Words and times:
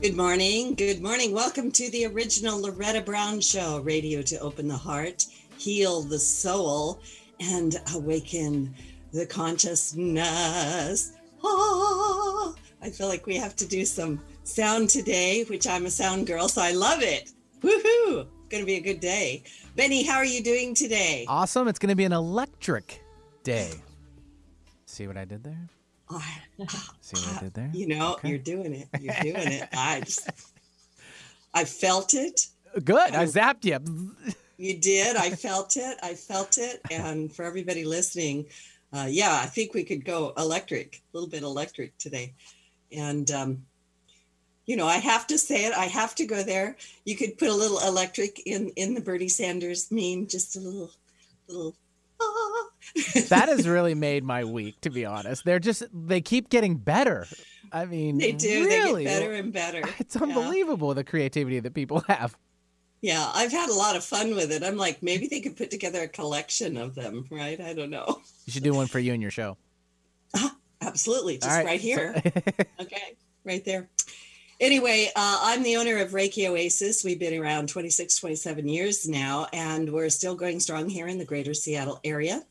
Good 0.00 0.16
morning. 0.16 0.74
Good 0.74 1.02
morning. 1.02 1.32
Welcome 1.32 1.72
to 1.72 1.90
the 1.90 2.06
original 2.06 2.62
Loretta 2.62 3.00
Brown 3.00 3.40
Show, 3.40 3.80
radio 3.80 4.22
to 4.22 4.38
open 4.38 4.68
the 4.68 4.76
heart, 4.76 5.26
heal 5.56 6.02
the 6.02 6.20
soul, 6.20 7.00
and 7.40 7.74
awaken 7.92 8.72
the 9.12 9.26
consciousness. 9.26 11.14
Ah, 11.42 12.54
I 12.80 12.90
feel 12.90 13.08
like 13.08 13.26
we 13.26 13.34
have 13.38 13.56
to 13.56 13.66
do 13.66 13.84
some 13.84 14.22
sound 14.44 14.88
today, 14.88 15.42
which 15.48 15.66
I'm 15.66 15.84
a 15.86 15.90
sound 15.90 16.28
girl, 16.28 16.48
so 16.48 16.62
I 16.62 16.70
love 16.70 17.02
it. 17.02 17.32
Woohoo! 17.60 18.28
Going 18.50 18.62
to 18.62 18.66
be 18.66 18.76
a 18.76 18.80
good 18.80 19.00
day. 19.00 19.42
Benny, 19.74 20.04
how 20.04 20.18
are 20.18 20.24
you 20.24 20.44
doing 20.44 20.76
today? 20.76 21.24
Awesome. 21.26 21.66
It's 21.66 21.80
going 21.80 21.90
to 21.90 21.96
be 21.96 22.04
an 22.04 22.12
electric 22.12 23.02
day. 23.42 23.72
See 24.86 25.08
what 25.08 25.16
I 25.16 25.24
did 25.24 25.42
there? 25.42 25.68
Oh, 26.10 26.24
See 27.00 27.20
what 27.20 27.36
I 27.36 27.40
did 27.44 27.54
there? 27.54 27.70
you 27.74 27.86
know, 27.86 28.14
Okay. 28.14 28.28
you're 28.30 28.38
doing 28.38 28.74
it. 28.74 28.88
You're 29.00 29.14
doing 29.22 29.52
it. 29.52 29.68
I 29.74 30.00
just, 30.00 30.28
I 31.54 31.64
felt 31.64 32.14
it. 32.14 32.46
Good. 32.84 33.14
I 33.14 33.24
zapped 33.24 33.64
you. 33.64 34.14
You 34.56 34.78
did. 34.78 35.16
I 35.16 35.30
felt 35.30 35.76
it. 35.76 35.98
I 36.02 36.14
felt 36.14 36.58
it. 36.58 36.80
And 36.90 37.32
for 37.34 37.44
everybody 37.44 37.84
listening, 37.84 38.46
uh, 38.92 39.06
yeah, 39.08 39.38
I 39.42 39.46
think 39.46 39.74
we 39.74 39.84
could 39.84 40.04
go 40.04 40.32
electric, 40.36 41.02
a 41.12 41.16
little 41.16 41.28
bit 41.28 41.42
electric 41.42 41.96
today. 41.98 42.34
And, 42.90 43.30
um, 43.30 43.62
you 44.66 44.76
know, 44.76 44.86
I 44.86 44.96
have 44.98 45.26
to 45.28 45.38
say 45.38 45.64
it. 45.66 45.72
I 45.74 45.84
have 45.86 46.14
to 46.16 46.26
go 46.26 46.42
there. 46.42 46.76
You 47.04 47.16
could 47.16 47.38
put 47.38 47.48
a 47.48 47.54
little 47.54 47.78
electric 47.86 48.40
in 48.46 48.68
in 48.76 48.94
the 48.94 49.00
Bernie 49.00 49.28
Sanders 49.28 49.90
meme, 49.90 50.26
just 50.26 50.56
a 50.56 50.60
little, 50.60 50.90
little. 51.48 51.74
That 53.28 53.48
has 53.48 53.68
really 53.68 53.94
made 53.94 54.24
my 54.24 54.44
week, 54.44 54.80
to 54.80 54.90
be 54.90 55.04
honest. 55.04 55.44
They're 55.44 55.58
just, 55.58 55.84
they 55.92 56.20
keep 56.20 56.48
getting 56.48 56.76
better. 56.76 57.26
I 57.70 57.84
mean, 57.84 58.16
they 58.18 58.32
do. 58.32 58.64
Really, 58.64 59.04
They 59.04 59.10
get 59.10 59.20
better 59.20 59.32
and 59.34 59.52
better. 59.52 59.82
It's 59.98 60.16
Yeah. 60.16 60.22
unbelievable 60.22 60.94
the 60.94 61.04
creativity 61.04 61.60
that 61.60 61.74
people 61.74 62.00
have. 62.08 62.36
Yeah, 63.02 63.30
I've 63.34 63.52
had 63.52 63.68
a 63.68 63.74
lot 63.74 63.94
of 63.94 64.02
fun 64.02 64.34
with 64.34 64.50
it. 64.50 64.62
I'm 64.64 64.76
like, 64.76 65.02
maybe 65.02 65.28
they 65.28 65.40
could 65.40 65.56
put 65.56 65.70
together 65.70 66.02
a 66.02 66.08
collection 66.08 66.76
of 66.76 66.94
them, 66.94 67.26
right? 67.30 67.60
I 67.60 67.74
don't 67.74 67.90
know. 67.90 68.22
You 68.46 68.52
should 68.52 68.64
do 68.64 68.72
one 68.74 68.86
for 68.86 68.98
you 68.98 69.12
and 69.12 69.22
your 69.22 69.30
show. 69.30 69.56
Absolutely, 70.80 71.38
just 71.38 71.48
right, 71.48 71.66
right 71.66 71.80
here. 71.80 72.14
okay, 72.80 73.16
right 73.44 73.64
there. 73.64 73.88
Anyway, 74.60 75.08
uh, 75.14 75.38
I'm 75.42 75.62
the 75.62 75.76
owner 75.76 75.98
of 75.98 76.10
Reiki 76.10 76.48
Oasis. 76.48 77.04
We've 77.04 77.20
been 77.20 77.40
around 77.40 77.68
26, 77.68 78.18
27 78.18 78.66
years 78.66 79.08
now, 79.08 79.46
and 79.52 79.92
we're 79.92 80.10
still 80.10 80.34
going 80.34 80.58
strong 80.58 80.88
here 80.88 81.06
in 81.06 81.16
the 81.16 81.24
greater 81.24 81.54
Seattle 81.54 82.00
area. 82.02 82.42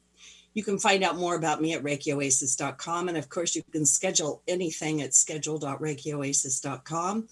You 0.53 0.63
can 0.63 0.79
find 0.79 1.03
out 1.03 1.17
more 1.17 1.35
about 1.35 1.61
me 1.61 1.73
at 1.73 1.83
ReikiOasis.com. 1.83 3.09
And 3.09 3.17
of 3.17 3.27
course, 3.27 3.57
you 3.57 3.63
can 3.73 3.85
schedule 3.85 4.41
anything 4.47 5.01
at 5.01 5.15
schedule.ReikiOasis.com. 5.15 7.27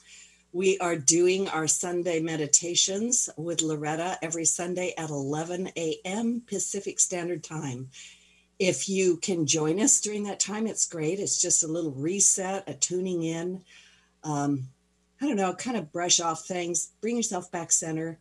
We 0.51 0.77
are 0.79 0.97
doing 0.97 1.47
our 1.47 1.67
Sunday 1.67 2.19
meditations 2.19 3.29
with 3.37 3.61
Loretta 3.61 4.17
every 4.21 4.45
Sunday 4.45 4.93
at 4.97 5.09
11 5.09 5.69
a.m. 5.77 6.41
Pacific 6.45 6.99
Standard 6.99 7.45
Time. 7.45 7.91
If 8.59 8.89
you 8.89 9.15
can 9.17 9.47
join 9.47 9.79
us 9.79 10.01
during 10.01 10.23
that 10.23 10.41
time, 10.41 10.67
it's 10.67 10.85
great. 10.85 11.19
It's 11.19 11.41
just 11.41 11.63
a 11.63 11.67
little 11.67 11.91
reset, 11.91 12.65
a 12.67 12.73
tuning 12.73 13.23
in. 13.23 13.63
Um, 14.25 14.67
I 15.21 15.27
don't 15.27 15.37
know, 15.37 15.53
kind 15.53 15.77
of 15.77 15.93
brush 15.93 16.19
off 16.19 16.45
things, 16.45 16.91
bring 16.99 17.15
yourself 17.15 17.49
back 17.51 17.71
center. 17.71 18.19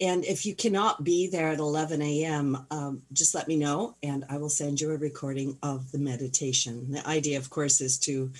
And 0.00 0.24
if 0.24 0.46
you 0.46 0.54
cannot 0.54 1.04
be 1.04 1.26
there 1.26 1.48
at 1.48 1.58
11 1.58 2.00
a.m., 2.00 2.66
um, 2.70 3.02
just 3.12 3.34
let 3.34 3.48
me 3.48 3.56
know 3.56 3.96
and 4.02 4.24
I 4.30 4.38
will 4.38 4.48
send 4.48 4.80
you 4.80 4.92
a 4.92 4.96
recording 4.96 5.58
of 5.62 5.90
the 5.90 5.98
meditation. 5.98 6.92
The 6.92 7.06
idea, 7.06 7.36
of 7.36 7.50
course, 7.50 7.80
is 7.80 7.98
to 8.00 8.30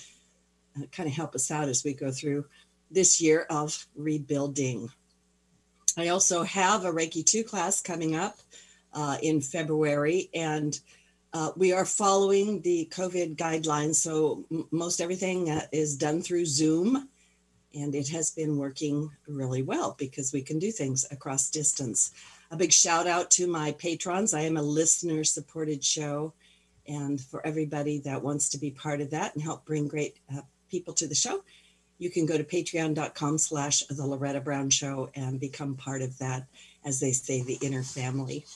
uh, 0.79 0.87
kind 0.93 1.09
of 1.09 1.15
help 1.15 1.35
us 1.35 1.51
out 1.51 1.69
as 1.69 1.85
we 1.85 1.93
go 1.93 2.13
through 2.13 2.47
this 2.91 3.21
year 3.21 3.47
of 3.51 3.87
rebuilding. 3.95 4.89
I 5.99 6.09
also 6.09 6.45
have 6.45 6.85
a 6.85 6.93
Reiki 6.93 7.25
2 7.25 7.45
class 7.45 7.81
coming 7.81 8.15
up 8.15 8.39
uh, 8.93 9.19
in 9.23 9.41
February, 9.41 10.31
and 10.35 10.79
uh, 11.33 11.53
we 11.57 11.73
are 11.73 11.85
following 11.85 12.61
the 12.63 12.89
COVID 12.93 13.37
guidelines. 13.37 13.97
So 13.97 14.45
m- 14.51 14.67
most 14.71 15.01
everything 15.01 15.51
uh, 15.51 15.67
is 15.73 15.97
done 15.97 16.23
through 16.23 16.47
Zoom, 16.47 17.09
and 17.75 17.95
it 17.95 18.09
has 18.09 18.31
been 18.31 18.57
working 18.57 19.11
really 19.29 19.63
well 19.63 19.95
because 19.99 20.33
we 20.33 20.43
can 20.43 20.59
do 20.59 20.73
things 20.73 21.07
across 21.11 21.51
distance. 21.51 22.13
A 22.51 22.57
big 22.57 22.73
shout 22.73 23.07
out 23.07 23.31
to 23.33 23.47
my 23.47 23.73
patrons. 23.73 24.35
I 24.35 24.41
am 24.41 24.57
a 24.57 24.63
listener 24.63 25.23
supported 25.23 25.85
show. 25.85 26.33
And 26.89 27.21
for 27.21 27.47
everybody 27.47 28.01
that 28.01 28.23
wants 28.23 28.49
to 28.51 28.59
be 28.59 28.73
part 28.73 29.01
of 29.01 29.11
that 29.11 29.35
and 29.35 29.43
help 29.43 29.65
bring 29.65 29.87
great 29.87 30.19
uh, 30.35 30.41
people 30.69 30.93
to 30.95 31.07
the 31.07 31.15
show, 31.15 31.45
you 31.99 32.11
can 32.11 32.27
go 32.27 32.37
to 32.37 32.43
patreon.com 32.43 33.39
slash 33.39 33.85
the 33.85 34.05
Loretta 34.05 34.41
Brown 34.41 34.71
Show 34.71 35.11
and 35.15 35.39
become 35.39 35.77
part 35.77 36.03
of 36.03 36.19
that, 36.19 36.47
as 36.85 36.99
they 36.99 37.13
say, 37.13 37.43
the 37.43 37.59
inner 37.63 37.85
family. 37.85 38.47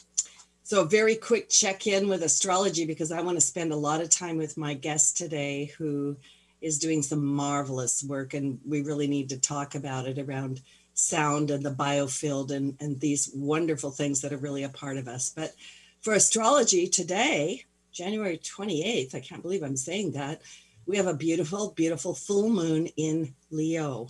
So, 0.67 0.81
a 0.81 0.87
very 0.87 1.15
quick 1.15 1.51
check 1.51 1.87
in 1.87 2.09
with 2.09 2.23
astrology 2.23 2.87
because 2.87 3.13
I 3.13 3.21
want 3.21 3.37
to 3.37 3.43
spend 3.43 3.71
a 3.71 3.77
lot 3.77 4.01
of 4.01 4.09
time 4.09 4.39
with 4.39 4.57
my 4.57 4.73
guest 4.73 5.15
today 5.15 5.67
who 5.77 6.17
is 6.63 6.79
doing 6.79 7.03
some 7.03 7.23
marvelous 7.23 8.03
work. 8.03 8.33
And 8.33 8.59
we 8.67 8.81
really 8.81 9.07
need 9.07 9.29
to 9.29 9.39
talk 9.39 9.75
about 9.75 10.07
it 10.07 10.19
around 10.19 10.63
sound 10.95 11.51
and 11.51 11.63
the 11.63 11.75
biofield 11.75 12.51
and, 12.51 12.79
and 12.81 12.99
these 12.99 13.31
wonderful 13.35 13.91
things 13.91 14.23
that 14.23 14.33
are 14.33 14.39
really 14.39 14.63
a 14.63 14.71
part 14.71 14.97
of 14.97 15.07
us. 15.07 15.29
But 15.29 15.55
for 16.01 16.15
astrology 16.15 16.89
today, 16.89 17.67
January 17.93 18.39
28th, 18.39 19.15
I 19.15 19.21
can't 19.21 19.43
believe 19.43 19.63
I'm 19.63 19.77
saying 19.77 20.13
that, 20.13 20.41
we 20.87 20.97
have 20.97 21.09
a 21.09 21.15
beautiful, 21.15 21.73
beautiful 21.73 22.15
full 22.15 22.49
moon 22.49 22.87
in 22.97 23.35
Leo. 23.51 24.07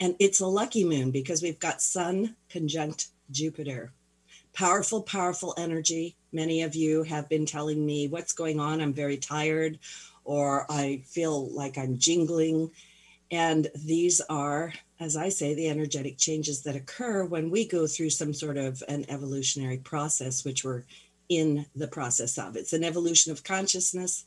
And 0.00 0.16
it's 0.18 0.40
a 0.40 0.46
lucky 0.46 0.84
moon 0.84 1.12
because 1.12 1.40
we've 1.40 1.58
got 1.58 1.80
Sun 1.80 2.36
conjunct 2.50 3.06
Jupiter 3.30 3.94
powerful, 4.54 5.02
powerful 5.02 5.54
energy. 5.56 6.16
Many 6.32 6.62
of 6.62 6.74
you 6.74 7.02
have 7.04 7.28
been 7.28 7.46
telling 7.46 7.84
me 7.84 8.08
what's 8.08 8.32
going 8.32 8.60
on. 8.60 8.80
I'm 8.80 8.92
very 8.92 9.16
tired, 9.16 9.78
or 10.24 10.66
I 10.70 11.02
feel 11.06 11.48
like 11.50 11.78
I'm 11.78 11.98
jingling. 11.98 12.70
And 13.30 13.68
these 13.74 14.20
are, 14.28 14.72
as 15.00 15.16
I 15.16 15.30
say, 15.30 15.54
the 15.54 15.68
energetic 15.68 16.18
changes 16.18 16.62
that 16.62 16.76
occur 16.76 17.24
when 17.24 17.50
we 17.50 17.66
go 17.66 17.86
through 17.86 18.10
some 18.10 18.34
sort 18.34 18.58
of 18.58 18.82
an 18.88 19.06
evolutionary 19.08 19.78
process, 19.78 20.44
which 20.44 20.64
we're 20.64 20.84
in 21.28 21.64
the 21.74 21.88
process 21.88 22.36
of. 22.36 22.56
It's 22.56 22.74
an 22.74 22.84
evolution 22.84 23.32
of 23.32 23.42
consciousness 23.42 24.24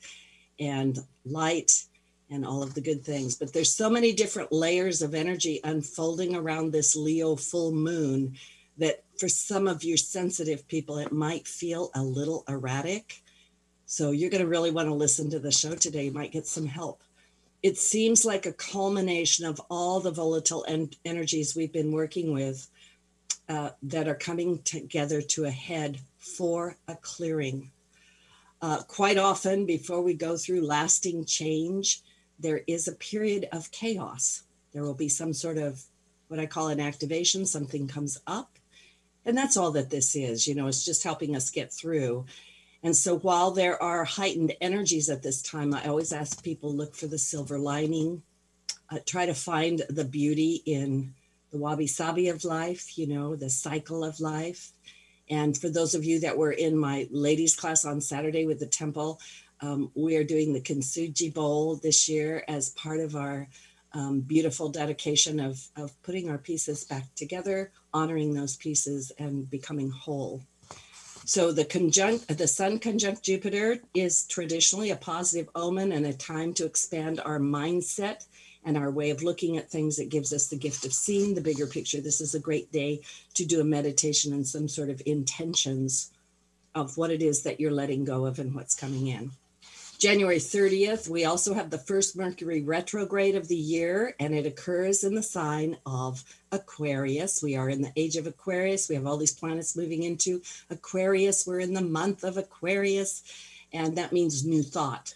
and 0.59 0.97
light 1.23 1.85
and 2.31 2.45
all 2.45 2.63
of 2.63 2.73
the 2.73 2.81
good 2.81 3.03
things. 3.03 3.35
But 3.35 3.53
there's 3.53 3.73
so 3.73 3.89
many 3.89 4.11
different 4.11 4.51
layers 4.51 5.03
of 5.03 5.13
energy 5.13 5.59
unfolding 5.63 6.35
around 6.35 6.71
this 6.71 6.95
Leo 6.95 7.35
full 7.35 7.71
moon 7.71 8.35
that 8.77 9.03
for 9.17 9.29
some 9.29 9.67
of 9.67 9.83
you 9.83 9.97
sensitive 9.97 10.67
people, 10.67 10.97
it 10.97 11.11
might 11.11 11.47
feel 11.47 11.91
a 11.95 12.03
little 12.03 12.43
erratic. 12.47 13.23
So 13.85 14.11
you're 14.11 14.29
going 14.29 14.43
to 14.43 14.49
really 14.49 14.71
want 14.71 14.89
to 14.89 14.93
listen 14.93 15.29
to 15.29 15.39
the 15.39 15.51
show 15.51 15.75
today. 15.75 16.05
You 16.05 16.11
might 16.11 16.31
get 16.31 16.47
some 16.47 16.65
help. 16.65 17.01
It 17.63 17.77
seems 17.77 18.25
like 18.25 18.45
a 18.45 18.53
culmination 18.53 19.45
of 19.45 19.61
all 19.69 19.99
the 19.99 20.11
volatile 20.11 20.65
en- 20.67 20.89
energies 21.03 21.55
we've 21.55 21.73
been 21.73 21.91
working 21.91 22.33
with 22.33 22.67
uh, 23.47 23.69
that 23.83 24.07
are 24.07 24.15
coming 24.15 24.59
together 24.63 25.21
to 25.21 25.45
a 25.45 25.51
head 25.51 25.99
for 26.17 26.77
a 26.87 26.95
clearing. 26.95 27.71
Uh, 28.61 28.81
quite 28.83 29.17
often, 29.17 29.65
before 29.65 30.01
we 30.01 30.13
go 30.13 30.35
through 30.35 30.65
lasting 30.65 31.25
change, 31.25 32.01
there 32.39 32.61
is 32.67 32.87
a 32.87 32.93
period 32.95 33.47
of 33.51 33.71
chaos. 33.71 34.43
There 34.73 34.83
will 34.83 34.95
be 34.95 35.09
some 35.09 35.33
sort 35.33 35.57
of 35.57 35.83
what 36.27 36.39
I 36.39 36.45
call 36.45 36.69
an 36.69 36.79
activation, 36.79 37.45
something 37.45 37.87
comes 37.87 38.19
up. 38.27 38.57
And 39.25 39.37
that's 39.37 39.57
all 39.57 39.71
that 39.71 39.89
this 39.89 40.15
is, 40.15 40.47
you 40.47 40.55
know, 40.55 40.67
it's 40.67 40.85
just 40.85 41.03
helping 41.03 41.35
us 41.35 41.49
get 41.49 41.73
through. 41.73 42.25
And 42.83 42.95
so 42.95 43.17
while 43.17 43.51
there 43.51 43.81
are 43.81 44.05
heightened 44.05 44.53
energies 44.61 45.09
at 45.09 45.23
this 45.23 45.41
time, 45.41 45.73
I 45.73 45.87
always 45.87 46.13
ask 46.13 46.43
people 46.43 46.73
look 46.73 46.95
for 46.95 47.07
the 47.07 47.17
silver 47.17 47.57
lining, 47.57 48.21
uh, 48.91 48.99
try 49.05 49.25
to 49.25 49.33
find 49.33 49.81
the 49.89 50.05
beauty 50.05 50.61
in 50.65 51.15
the 51.51 51.57
wabi 51.57 51.87
sabi 51.87 52.29
of 52.29 52.43
life, 52.43 52.97
you 52.97 53.07
know, 53.07 53.35
the 53.35 53.49
cycle 53.49 54.03
of 54.03 54.19
life. 54.19 54.71
And 55.27 55.57
for 55.57 55.69
those 55.69 55.95
of 55.95 56.05
you 56.05 56.19
that 56.19 56.37
were 56.37 56.51
in 56.51 56.77
my 56.77 57.07
ladies 57.09 57.55
class 57.55 57.85
on 57.85 58.01
Saturday 58.01 58.45
with 58.45 58.59
the 58.59 58.67
temple, 58.67 59.19
um, 59.61 59.89
we 59.95 60.17
are 60.17 60.23
doing 60.23 60.53
the 60.53 60.61
Kintsugi 60.61 61.33
Bowl 61.33 61.77
this 61.77 62.07
year 62.07 62.43
as 62.47 62.69
part 62.71 62.99
of 62.99 63.15
our 63.15 63.47
um, 63.95 64.19
beautiful 64.19 64.69
dedication 64.69 65.39
of, 65.39 65.59
of 65.77 65.91
putting 66.03 66.29
our 66.29 66.37
pieces 66.37 66.83
back 66.83 67.15
together, 67.15 67.71
honoring 67.93 68.33
those 68.33 68.57
pieces, 68.57 69.11
and 69.17 69.49
becoming 69.49 69.89
whole. 69.89 70.43
So 71.25 71.51
the 71.51 71.65
conjunct, 71.65 72.37
the 72.37 72.47
Sun 72.47 72.79
conjunct 72.79 73.23
Jupiter 73.23 73.79
is 73.95 74.27
traditionally 74.27 74.91
a 74.91 74.95
positive 74.95 75.49
omen 75.55 75.91
and 75.91 76.05
a 76.05 76.13
time 76.13 76.53
to 76.55 76.65
expand 76.65 77.19
our 77.25 77.39
mindset 77.39 78.27
and 78.63 78.77
our 78.77 78.91
way 78.91 79.11
of 79.11 79.23
looking 79.23 79.57
at 79.57 79.69
things. 79.69 79.97
It 79.97 80.09
gives 80.09 80.33
us 80.33 80.47
the 80.47 80.57
gift 80.57 80.85
of 80.85 80.93
seeing 80.93 81.33
the 81.33 81.41
bigger 81.41 81.65
picture. 81.65 82.01
This 82.01 82.21
is 82.21 82.35
a 82.35 82.39
great 82.39 82.71
day 82.71 83.01
to 83.35 83.45
do 83.45 83.61
a 83.61 83.63
meditation 83.63 84.33
and 84.33 84.45
some 84.45 84.67
sort 84.67 84.89
of 84.89 85.01
intentions 85.05 86.11
of 86.75 86.97
what 86.97 87.11
it 87.11 87.21
is 87.21 87.43
that 87.43 87.59
you're 87.59 87.71
letting 87.71 88.03
go 88.03 88.25
of 88.25 88.37
and 88.37 88.53
what's 88.53 88.75
coming 88.75 89.07
in. 89.07 89.31
January 89.97 90.37
30th, 90.37 91.07
we 91.07 91.23
also 91.23 91.53
have 91.53 91.69
the 91.69 91.77
first 91.77 92.17
Mercury 92.17 92.61
retrograde 92.61 93.35
of 93.35 93.47
the 93.47 93.55
year, 93.55 94.13
and 94.19 94.35
it 94.35 94.45
occurs 94.45 95.05
in 95.05 95.15
the 95.15 95.23
sign 95.23 95.77
of 95.85 96.23
Aquarius. 96.51 97.41
We 97.41 97.55
are 97.55 97.69
in 97.69 97.81
the 97.81 97.93
age 97.95 98.17
of 98.17 98.27
Aquarius. 98.27 98.89
We 98.89 98.95
have 98.95 99.07
all 99.07 99.15
these 99.15 99.33
planets 99.33 99.75
moving 99.75 100.03
into 100.03 100.41
Aquarius. 100.69 101.47
We're 101.47 101.61
in 101.61 101.73
the 101.73 101.81
month 101.81 102.25
of 102.25 102.37
Aquarius, 102.37 103.23
and 103.71 103.97
that 103.97 104.11
means 104.11 104.45
new 104.45 104.63
thought, 104.63 105.15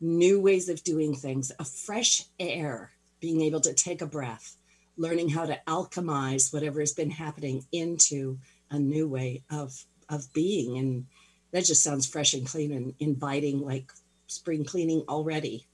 new 0.00 0.40
ways 0.40 0.68
of 0.68 0.82
doing 0.82 1.14
things, 1.14 1.52
a 1.60 1.64
fresh 1.64 2.24
air, 2.40 2.90
being 3.20 3.40
able 3.42 3.60
to 3.60 3.72
take 3.72 4.02
a 4.02 4.06
breath, 4.06 4.56
learning 4.96 5.28
how 5.28 5.46
to 5.46 5.60
alchemize 5.68 6.52
whatever 6.52 6.80
has 6.80 6.92
been 6.92 7.10
happening 7.10 7.64
into 7.70 8.38
a 8.70 8.80
new 8.80 9.06
way 9.06 9.44
of, 9.48 9.84
of 10.08 10.32
being. 10.32 10.76
And 10.76 11.06
that 11.52 11.64
just 11.64 11.84
sounds 11.84 12.06
fresh 12.06 12.34
and 12.34 12.46
clean 12.46 12.72
and 12.72 12.94
inviting, 12.98 13.60
like 13.60 13.92
spring 14.28 14.64
cleaning 14.64 15.02
already. 15.08 15.66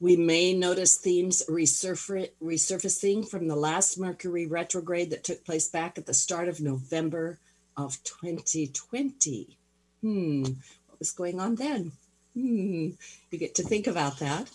We 0.00 0.16
may 0.16 0.54
notice 0.54 0.96
themes 0.96 1.42
resurfacing 1.48 3.28
from 3.28 3.48
the 3.48 3.56
last 3.56 3.98
Mercury 3.98 4.46
retrograde 4.46 5.10
that 5.10 5.24
took 5.24 5.44
place 5.44 5.68
back 5.68 5.98
at 5.98 6.06
the 6.06 6.14
start 6.14 6.48
of 6.48 6.60
November 6.60 7.38
of 7.76 8.02
2020. 8.04 9.56
Hmm, 10.00 10.42
what 10.42 10.98
was 10.98 11.10
going 11.10 11.40
on 11.40 11.56
then? 11.56 11.92
Hmm, 12.34 12.90
you 13.30 13.38
get 13.38 13.56
to 13.56 13.64
think 13.64 13.86
about 13.88 14.18
that. 14.20 14.48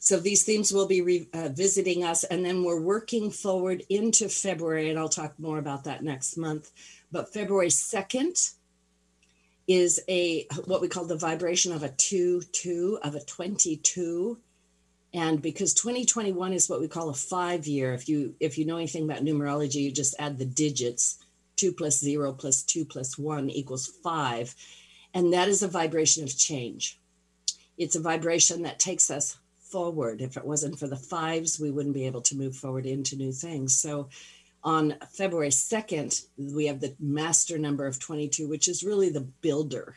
So 0.00 0.18
these 0.18 0.44
themes 0.44 0.72
will 0.72 0.86
be 0.86 1.00
revisiting 1.00 2.04
uh, 2.04 2.08
us, 2.10 2.24
and 2.24 2.44
then 2.44 2.62
we're 2.62 2.80
working 2.80 3.30
forward 3.30 3.82
into 3.88 4.28
February, 4.28 4.90
and 4.90 4.98
I'll 4.98 5.08
talk 5.08 5.38
more 5.38 5.58
about 5.58 5.84
that 5.84 6.02
next 6.04 6.36
month. 6.36 6.70
But 7.10 7.32
February 7.32 7.68
2nd, 7.68 8.54
is 9.68 10.00
a 10.08 10.46
what 10.64 10.80
we 10.80 10.88
call 10.88 11.04
the 11.04 11.16
vibration 11.16 11.72
of 11.72 11.82
a 11.84 11.90
2 11.90 12.42
2 12.52 12.98
of 13.02 13.14
a 13.14 13.20
22 13.20 14.38
and 15.14 15.40
because 15.40 15.74
2021 15.74 16.52
is 16.52 16.68
what 16.68 16.80
we 16.80 16.88
call 16.88 17.10
a 17.10 17.14
five 17.14 17.66
year 17.66 17.92
if 17.92 18.08
you 18.08 18.34
if 18.40 18.58
you 18.58 18.64
know 18.64 18.76
anything 18.76 19.04
about 19.04 19.24
numerology 19.24 19.76
you 19.76 19.92
just 19.92 20.16
add 20.18 20.38
the 20.38 20.44
digits 20.44 21.18
2 21.56 21.72
plus 21.72 22.00
0 22.00 22.32
plus 22.32 22.62
2 22.62 22.84
plus 22.84 23.18
1 23.18 23.50
equals 23.50 23.86
5 24.02 24.54
and 25.14 25.32
that 25.32 25.48
is 25.48 25.62
a 25.62 25.68
vibration 25.68 26.22
of 26.22 26.36
change. 26.36 27.00
It's 27.76 27.96
a 27.96 28.00
vibration 28.00 28.62
that 28.62 28.78
takes 28.78 29.10
us 29.10 29.38
forward. 29.58 30.20
If 30.20 30.36
it 30.36 30.44
wasn't 30.44 30.78
for 30.78 30.86
the 30.86 30.96
fives 30.96 31.60
we 31.60 31.70
wouldn't 31.70 31.94
be 31.94 32.06
able 32.06 32.22
to 32.22 32.36
move 32.36 32.56
forward 32.56 32.86
into 32.86 33.16
new 33.16 33.32
things. 33.32 33.78
So 33.78 34.08
on 34.68 34.94
February 35.12 35.48
2nd, 35.48 36.26
we 36.36 36.66
have 36.66 36.80
the 36.80 36.94
master 37.00 37.56
number 37.56 37.86
of 37.86 37.98
22, 37.98 38.46
which 38.46 38.68
is 38.68 38.84
really 38.84 39.08
the 39.08 39.26
builder. 39.40 39.96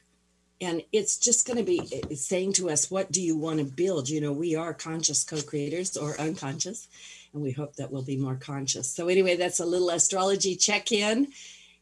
And 0.62 0.82
it's 0.94 1.18
just 1.18 1.46
going 1.46 1.58
to 1.58 1.64
be 1.64 2.16
saying 2.16 2.54
to 2.54 2.70
us, 2.70 2.90
what 2.90 3.12
do 3.12 3.22
you 3.22 3.36
want 3.36 3.60
to 3.60 3.66
build? 3.66 4.08
You 4.08 4.22
know, 4.22 4.32
we 4.32 4.56
are 4.56 4.74
conscious 4.74 5.26
co 5.26 5.42
creators 5.42 5.98
or 5.98 6.18
unconscious, 6.18 6.88
and 7.34 7.44
we 7.44 7.52
hope 7.52 7.76
that 7.76 7.92
we'll 7.92 8.02
be 8.02 8.16
more 8.16 8.38
conscious. 8.38 8.90
So, 8.90 9.10
anyway, 9.10 9.36
that's 9.36 9.60
a 9.60 9.66
little 9.66 9.90
astrology 9.90 10.56
check 10.56 10.94
in. 10.94 11.28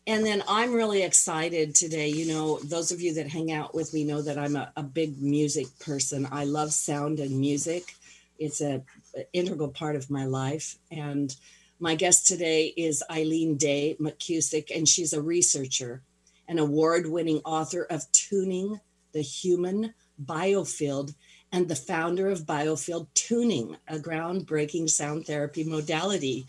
And 0.08 0.26
then 0.26 0.42
I'm 0.48 0.74
really 0.74 1.04
excited 1.04 1.76
today. 1.76 2.08
You 2.10 2.34
know, 2.34 2.58
those 2.64 2.92
of 2.92 3.02
you 3.02 3.14
that 3.16 3.28
hang 3.28 3.52
out 3.52 3.76
with 3.76 3.94
me 3.94 4.04
know 4.04 4.24
that 4.24 4.40
I'm 4.40 4.56
a, 4.56 4.72
a 4.76 4.82
big 4.82 5.22
music 5.22 5.68
person. 5.80 6.28
I 6.32 6.46
love 6.46 6.74
sound 6.74 7.20
and 7.20 7.40
music, 7.40 7.94
it's 8.40 8.62
a, 8.62 8.82
a 9.16 9.32
integral 9.34 9.68
part 9.68 9.96
of 9.96 10.10
my 10.10 10.26
life. 10.26 10.78
And 10.90 11.36
my 11.82 11.96
guest 11.96 12.28
today 12.28 12.74
is 12.76 13.02
Eileen 13.10 13.56
Day 13.56 13.96
McKusick, 14.02 14.70
and 14.76 14.88
she's 14.88 15.14
a 15.14 15.22
researcher, 15.22 16.02
an 16.48 16.60
award 16.60 17.08
winning 17.08 17.40
author 17.46 17.84
of 17.84 18.12
Tuning 18.12 18.82
the 19.14 19.22
Human 19.22 19.94
Biofield, 20.24 21.16
and 21.54 21.70
the 21.70 21.78
founder 21.78 22.30
of 22.30 22.46
Biofield 22.46 23.08
Tuning, 23.14 23.78
a 23.88 23.96
groundbreaking 23.96 24.90
sound 24.90 25.26
therapy 25.26 25.64
modality. 25.64 26.46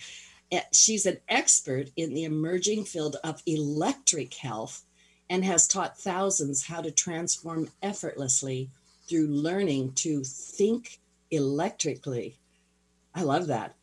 Eh, 0.51 0.63
she's 0.73 1.07
an 1.07 1.19
expert 1.29 1.91
in 1.97 2.13
the 2.13 2.25
emerging 2.25 2.85
field 2.85 3.17
of 3.23 3.41
electric 3.47 4.35
health 4.35 4.85
and 5.31 5.45
has 5.45 5.69
taught 5.69 5.97
thousands 5.97 6.67
how 6.67 6.81
to 6.81 6.91
transform 6.91 7.69
effortlessly 7.83 8.69
through 9.09 9.29
learning 9.29 9.93
to 9.93 10.25
think 10.25 10.99
electrically. 11.31 12.37
I 13.15 13.23
love 13.23 13.47
that 13.47 13.77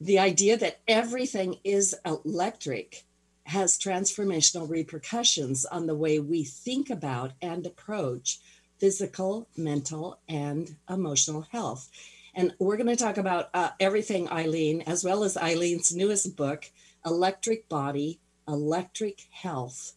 the 0.00 0.18
idea 0.18 0.56
that 0.56 0.80
everything 0.86 1.56
is 1.64 1.94
electric 2.04 3.04
has 3.44 3.78
transformational 3.78 4.68
repercussions 4.68 5.64
on 5.64 5.86
the 5.86 5.94
way 5.94 6.18
we 6.18 6.44
think 6.44 6.90
about 6.90 7.32
and 7.40 7.64
approach 7.64 8.40
physical, 8.78 9.48
mental, 9.56 10.18
and 10.28 10.76
emotional 10.90 11.46
health. 11.52 11.88
And 12.34 12.54
we're 12.58 12.76
going 12.76 12.94
to 12.94 12.96
talk 12.96 13.16
about 13.16 13.48
uh, 13.54 13.70
everything, 13.80 14.28
Eileen, 14.28 14.82
as 14.82 15.02
well 15.02 15.24
as 15.24 15.36
Eileen's 15.36 15.94
newest 15.94 16.36
book, 16.36 16.70
Electric 17.04 17.68
Body, 17.68 18.20
Electric 18.46 19.26
Health, 19.30 19.94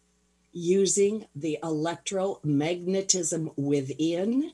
using 0.53 1.25
the 1.35 1.57
electromagnetism 1.61 3.51
within 3.57 4.53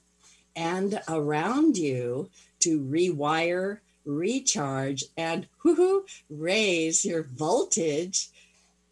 and 0.55 1.01
around 1.07 1.77
you 1.77 2.29
to 2.59 2.79
rewire 2.81 3.79
recharge, 4.05 5.03
and 5.17 5.47
whoo 5.63 6.05
raise 6.29 7.03
your 7.03 7.23
voltage. 7.23 8.29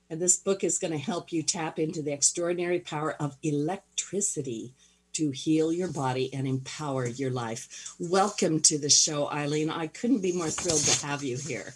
And 0.09 0.21
this 0.21 0.37
book 0.37 0.63
is 0.63 0.79
going 0.79 0.91
to 0.91 0.99
help 0.99 1.31
you 1.31 1.43
tap 1.43 1.79
into 1.79 2.01
the 2.01 2.13
extraordinary 2.13 2.79
power 2.79 3.15
of 3.19 3.37
electricity 3.43 4.73
to 5.13 5.31
heal 5.31 5.71
your 5.71 5.87
body 5.87 6.33
and 6.33 6.47
empower 6.47 7.07
your 7.07 7.31
life. 7.31 7.95
Welcome 7.99 8.59
to 8.61 8.77
the 8.77 8.89
show, 8.89 9.29
Eileen. 9.29 9.69
I 9.69 9.87
couldn't 9.87 10.21
be 10.21 10.33
more 10.33 10.49
thrilled 10.49 10.81
to 10.81 11.05
have 11.05 11.23
you 11.23 11.37
here. 11.37 11.73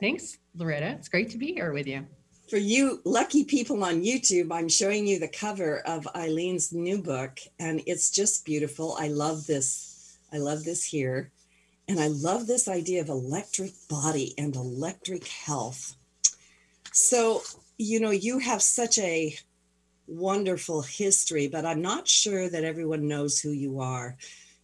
Thanks, 0.00 0.38
Loretta. 0.56 0.96
It's 0.98 1.08
great 1.08 1.30
to 1.30 1.38
be 1.38 1.52
here 1.52 1.72
with 1.72 1.86
you. 1.86 2.06
For 2.50 2.58
you 2.58 3.00
lucky 3.04 3.44
people 3.44 3.82
on 3.82 4.02
YouTube, 4.02 4.52
I'm 4.52 4.68
showing 4.68 5.06
you 5.06 5.18
the 5.18 5.28
cover 5.28 5.78
of 5.86 6.06
Eileen's 6.14 6.72
new 6.72 6.98
book, 6.98 7.38
and 7.58 7.82
it's 7.86 8.10
just 8.10 8.44
beautiful. 8.44 8.96
I 8.98 9.08
love 9.08 9.46
this. 9.46 10.18
I 10.32 10.38
love 10.38 10.64
this 10.64 10.84
here. 10.84 11.30
And 11.92 12.00
I 12.00 12.06
love 12.06 12.46
this 12.46 12.68
idea 12.68 13.02
of 13.02 13.10
electric 13.10 13.72
body 13.86 14.32
and 14.38 14.56
electric 14.56 15.28
health. 15.28 15.94
So, 16.90 17.42
you 17.76 18.00
know, 18.00 18.10
you 18.10 18.38
have 18.38 18.62
such 18.62 18.98
a 18.98 19.36
wonderful 20.06 20.80
history, 20.80 21.48
but 21.48 21.66
I'm 21.66 21.82
not 21.82 22.08
sure 22.08 22.48
that 22.48 22.64
everyone 22.64 23.08
knows 23.08 23.40
who 23.40 23.50
you 23.50 23.80
are. 23.80 24.16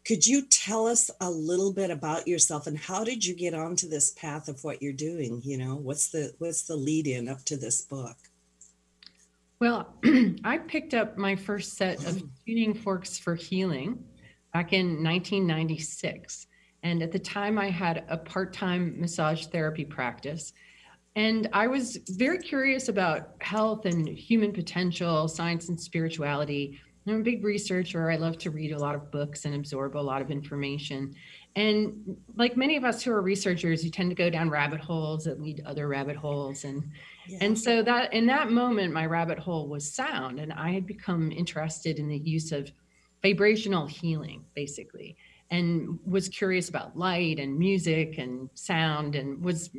Could 0.06 0.26
you 0.26 0.46
tell 0.46 0.86
us 0.86 1.10
a 1.20 1.30
little 1.30 1.70
bit 1.70 1.90
about 1.90 2.26
yourself 2.26 2.66
and 2.66 2.78
how 2.78 3.04
did 3.04 3.22
you 3.26 3.34
get 3.34 3.52
onto 3.52 3.90
this 3.90 4.12
path 4.12 4.48
of 4.48 4.64
what 4.64 4.80
you're 4.80 4.94
doing? 4.94 5.42
You 5.44 5.58
know, 5.58 5.76
what's 5.76 6.08
the 6.08 6.32
what's 6.38 6.62
the 6.62 6.76
lead 6.76 7.06
in 7.06 7.28
up 7.28 7.44
to 7.44 7.58
this 7.58 7.82
book? 7.82 8.16
Well, 9.60 9.94
I 10.44 10.56
picked 10.56 10.94
up 10.94 11.18
my 11.18 11.36
first 11.36 11.76
set 11.76 11.98
of 12.06 12.14
mm. 12.14 12.28
tuning 12.46 12.72
forks 12.72 13.18
for 13.18 13.34
healing 13.34 14.02
back 14.54 14.72
in 14.72 15.04
1996. 15.04 16.46
And 16.82 17.02
at 17.02 17.12
the 17.12 17.18
time, 17.18 17.58
I 17.58 17.70
had 17.70 18.04
a 18.08 18.16
part 18.16 18.52
time 18.52 19.00
massage 19.00 19.46
therapy 19.46 19.84
practice. 19.84 20.52
And 21.16 21.48
I 21.52 21.66
was 21.66 21.98
very 22.10 22.38
curious 22.38 22.88
about 22.88 23.30
health 23.40 23.86
and 23.86 24.08
human 24.08 24.52
potential, 24.52 25.26
science 25.26 25.68
and 25.68 25.80
spirituality. 25.80 26.80
I'm 27.08 27.20
a 27.20 27.24
big 27.24 27.42
researcher. 27.42 28.10
I 28.10 28.16
love 28.16 28.38
to 28.38 28.50
read 28.50 28.72
a 28.72 28.78
lot 28.78 28.94
of 28.94 29.10
books 29.10 29.44
and 29.44 29.54
absorb 29.54 29.96
a 29.96 29.98
lot 29.98 30.22
of 30.22 30.30
information. 30.30 31.14
And 31.56 32.16
like 32.36 32.56
many 32.56 32.76
of 32.76 32.84
us 32.84 33.02
who 33.02 33.10
are 33.10 33.22
researchers, 33.22 33.84
you 33.84 33.90
tend 33.90 34.10
to 34.10 34.14
go 34.14 34.30
down 34.30 34.50
rabbit 34.50 34.80
holes 34.80 35.24
that 35.24 35.40
lead 35.40 35.56
to 35.56 35.66
other 35.66 35.88
rabbit 35.88 36.16
holes. 36.16 36.64
And 36.64 36.84
yeah. 37.26 37.38
and 37.40 37.58
so 37.58 37.82
that 37.82 38.12
in 38.12 38.26
that 38.26 38.52
moment, 38.52 38.92
my 38.92 39.06
rabbit 39.06 39.38
hole 39.38 39.66
was 39.66 39.92
sound. 39.92 40.38
And 40.38 40.52
I 40.52 40.70
had 40.70 40.86
become 40.86 41.32
interested 41.32 41.98
in 41.98 42.08
the 42.08 42.18
use 42.18 42.52
of 42.52 42.70
vibrational 43.22 43.86
healing, 43.86 44.44
basically 44.54 45.16
and 45.50 45.98
was 46.04 46.28
curious 46.28 46.68
about 46.68 46.96
light 46.96 47.38
and 47.38 47.58
music 47.58 48.18
and 48.18 48.50
sound 48.54 49.14
and 49.14 49.42
was 49.42 49.70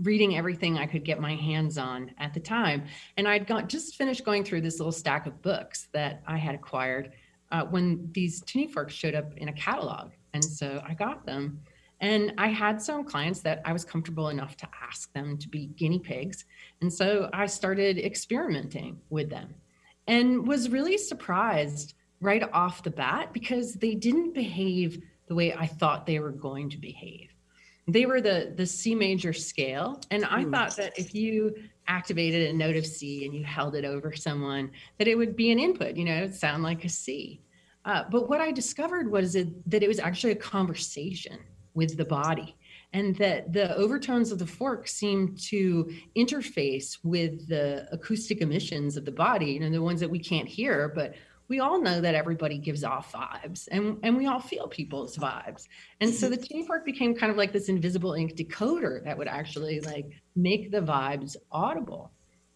reading 0.00 0.36
everything 0.36 0.78
I 0.78 0.86
could 0.86 1.04
get 1.04 1.20
my 1.20 1.34
hands 1.34 1.78
on 1.78 2.10
at 2.18 2.34
the 2.34 2.40
time. 2.40 2.84
And 3.16 3.26
I'd 3.26 3.46
got 3.46 3.68
just 3.68 3.96
finished 3.96 4.24
going 4.24 4.44
through 4.44 4.60
this 4.60 4.78
little 4.78 4.92
stack 4.92 5.26
of 5.26 5.40
books 5.42 5.88
that 5.92 6.22
I 6.26 6.36
had 6.36 6.54
acquired 6.54 7.12
uh, 7.50 7.64
when 7.64 8.10
these 8.12 8.42
tuning 8.42 8.68
forks 8.68 8.92
showed 8.92 9.14
up 9.14 9.36
in 9.36 9.48
a 9.48 9.52
catalog. 9.52 10.10
And 10.34 10.44
so 10.44 10.82
I 10.86 10.94
got 10.94 11.24
them. 11.24 11.60
And 12.00 12.34
I 12.36 12.48
had 12.48 12.82
some 12.82 13.04
clients 13.04 13.40
that 13.40 13.62
I 13.64 13.72
was 13.72 13.84
comfortable 13.84 14.28
enough 14.28 14.56
to 14.58 14.68
ask 14.86 15.10
them 15.14 15.38
to 15.38 15.48
be 15.48 15.68
guinea 15.68 15.98
pigs. 15.98 16.44
And 16.82 16.92
so 16.92 17.30
I 17.32 17.46
started 17.46 17.98
experimenting 17.98 19.00
with 19.08 19.30
them 19.30 19.54
and 20.06 20.46
was 20.46 20.68
really 20.68 20.98
surprised 20.98 21.94
right 22.20 22.42
off 22.52 22.82
the 22.82 22.90
bat 22.90 23.32
because 23.32 23.74
they 23.74 23.94
didn't 23.94 24.34
behave 24.34 25.02
the 25.28 25.34
way 25.34 25.52
I 25.52 25.66
thought 25.66 26.06
they 26.06 26.18
were 26.18 26.32
going 26.32 26.70
to 26.70 26.78
behave. 26.78 27.30
They 27.88 28.06
were 28.06 28.20
the 28.20 28.52
the 28.56 28.66
C 28.66 28.94
major 28.94 29.32
scale, 29.32 30.00
and 30.10 30.24
I 30.24 30.44
mm. 30.44 30.50
thought 30.50 30.76
that 30.76 30.98
if 30.98 31.14
you 31.14 31.54
activated 31.86 32.50
a 32.50 32.52
note 32.52 32.76
of 32.76 32.84
C 32.84 33.24
and 33.24 33.34
you 33.34 33.44
held 33.44 33.76
it 33.76 33.84
over 33.84 34.12
someone, 34.12 34.72
that 34.98 35.06
it 35.06 35.14
would 35.14 35.36
be 35.36 35.52
an 35.52 35.60
input. 35.60 35.96
You 35.96 36.04
know, 36.04 36.16
it 36.16 36.20
would 36.22 36.34
sound 36.34 36.62
like 36.64 36.84
a 36.84 36.88
C. 36.88 37.40
Uh, 37.84 38.02
but 38.10 38.28
what 38.28 38.40
I 38.40 38.50
discovered 38.50 39.10
was 39.10 39.36
it, 39.36 39.70
that 39.70 39.84
it 39.84 39.88
was 39.88 40.00
actually 40.00 40.32
a 40.32 40.36
conversation 40.36 41.38
with 41.74 41.96
the 41.96 42.04
body 42.04 42.56
and 42.92 43.14
that 43.16 43.52
the 43.52 43.76
overtones 43.76 44.32
of 44.32 44.38
the 44.38 44.46
fork 44.46 44.88
seem 44.88 45.36
to 45.36 45.92
interface 46.16 46.98
with 47.04 47.46
the 47.48 47.86
acoustic 47.92 48.40
emissions 48.40 48.96
of 48.96 49.04
the 49.04 49.12
body, 49.12 49.52
you 49.52 49.60
know, 49.60 49.70
the 49.70 49.82
ones 49.82 50.00
that 50.00 50.10
we 50.10 50.18
can't 50.18 50.48
hear, 50.48 50.90
but 50.94 51.14
we 51.48 51.60
all 51.60 51.80
know 51.80 52.00
that 52.00 52.14
everybody 52.14 52.58
gives 52.58 52.82
off 52.82 53.12
vibes 53.12 53.68
and, 53.70 53.98
and 54.02 54.16
we 54.16 54.26
all 54.26 54.40
feel 54.40 54.66
people's 54.66 55.16
vibes. 55.16 55.68
And 56.00 56.12
so 56.12 56.26
mm-hmm. 56.26 56.34
the 56.34 56.46
tuning 56.46 56.66
fork 56.66 56.84
became 56.84 57.14
kind 57.14 57.30
of 57.30 57.36
like 57.36 57.52
this 57.52 57.68
invisible 57.68 58.14
ink 58.14 58.34
decoder 58.36 59.04
that 59.04 59.16
would 59.16 59.28
actually 59.28 59.80
like 59.80 60.06
make 60.34 60.70
the 60.70 60.80
vibes 60.80 61.36
audible. 61.52 62.10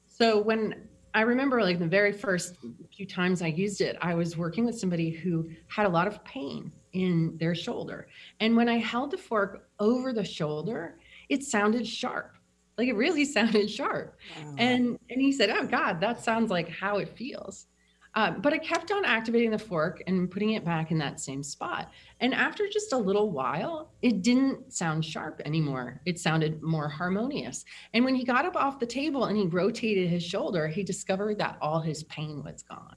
So 0.07 0.41
when 0.43 0.89
I 1.15 1.23
remember 1.23 1.63
like 1.63 1.79
the 1.79 1.87
very 1.87 2.13
first 2.13 2.57
few 2.95 3.07
times 3.07 3.43
I 3.43 3.49
used 3.49 3.81
it, 3.81 3.97
I 4.01 4.15
was 4.15 4.37
working 4.37 4.65
with 4.65 4.79
somebody 4.79 5.11
who 5.11 5.49
had 5.69 5.87
a 5.87 5.89
lot 5.89 6.07
of 6.07 6.23
pain 6.25 6.73
in 6.93 7.37
their 7.39 7.55
shoulder. 7.55 8.09
And 8.41 8.57
when 8.57 8.69
I 8.69 8.79
held 8.79 9.11
the 9.11 9.19
fork 9.19 9.69
over 9.79 10.13
the 10.13 10.25
shoulder, 10.25 10.99
it 11.29 11.43
sounded 11.45 11.87
sharp. 11.87 12.35
Like 12.77 12.89
it 12.89 12.97
really 12.97 13.25
sounded 13.37 13.71
sharp. 13.71 14.17
Wow. 14.37 14.55
And 14.59 14.99
and 15.11 15.21
he 15.21 15.33
said, 15.33 15.51
"Oh 15.51 15.67
god, 15.67 16.01
that 16.01 16.23
sounds 16.23 16.51
like 16.51 16.69
how 16.69 16.99
it 16.99 17.17
feels." 17.17 17.67
Uh, 18.15 18.33
but 18.33 18.53
I 18.53 18.59
kept 18.59 18.91
on 18.91 19.05
activating 19.05 19.51
the 19.51 19.59
fork 19.59 20.03
and 20.07 20.31
putting 20.31 20.51
it 20.51 20.65
back 20.65 20.91
in 20.91 20.99
that 20.99 21.21
same 21.21 21.43
spot. 21.43 21.93
And 22.21 22.35
after 22.35 22.67
just 22.67 22.93
a 22.93 22.99
little 22.99 23.31
while, 23.31 23.93
it 24.03 24.23
didn't 24.23 24.73
sound 24.73 25.05
sharp 25.05 25.41
anymore. 25.45 26.01
It 26.07 26.19
sounded 26.19 26.61
more 26.63 26.89
harmonious. 26.89 27.65
And 27.95 28.05
when 28.05 28.17
he 28.17 28.25
got 28.25 28.45
up 28.45 28.57
off 28.57 28.81
the 28.81 28.87
table 28.87 29.27
and 29.27 29.37
he 29.37 29.47
rotated 29.47 30.09
his 30.09 30.25
shoulder, 30.25 30.67
he 30.67 30.83
discovered 30.83 31.39
that 31.39 31.59
all 31.61 31.81
his 31.81 32.03
pain 32.05 32.43
was 32.43 32.63
gone 32.63 32.97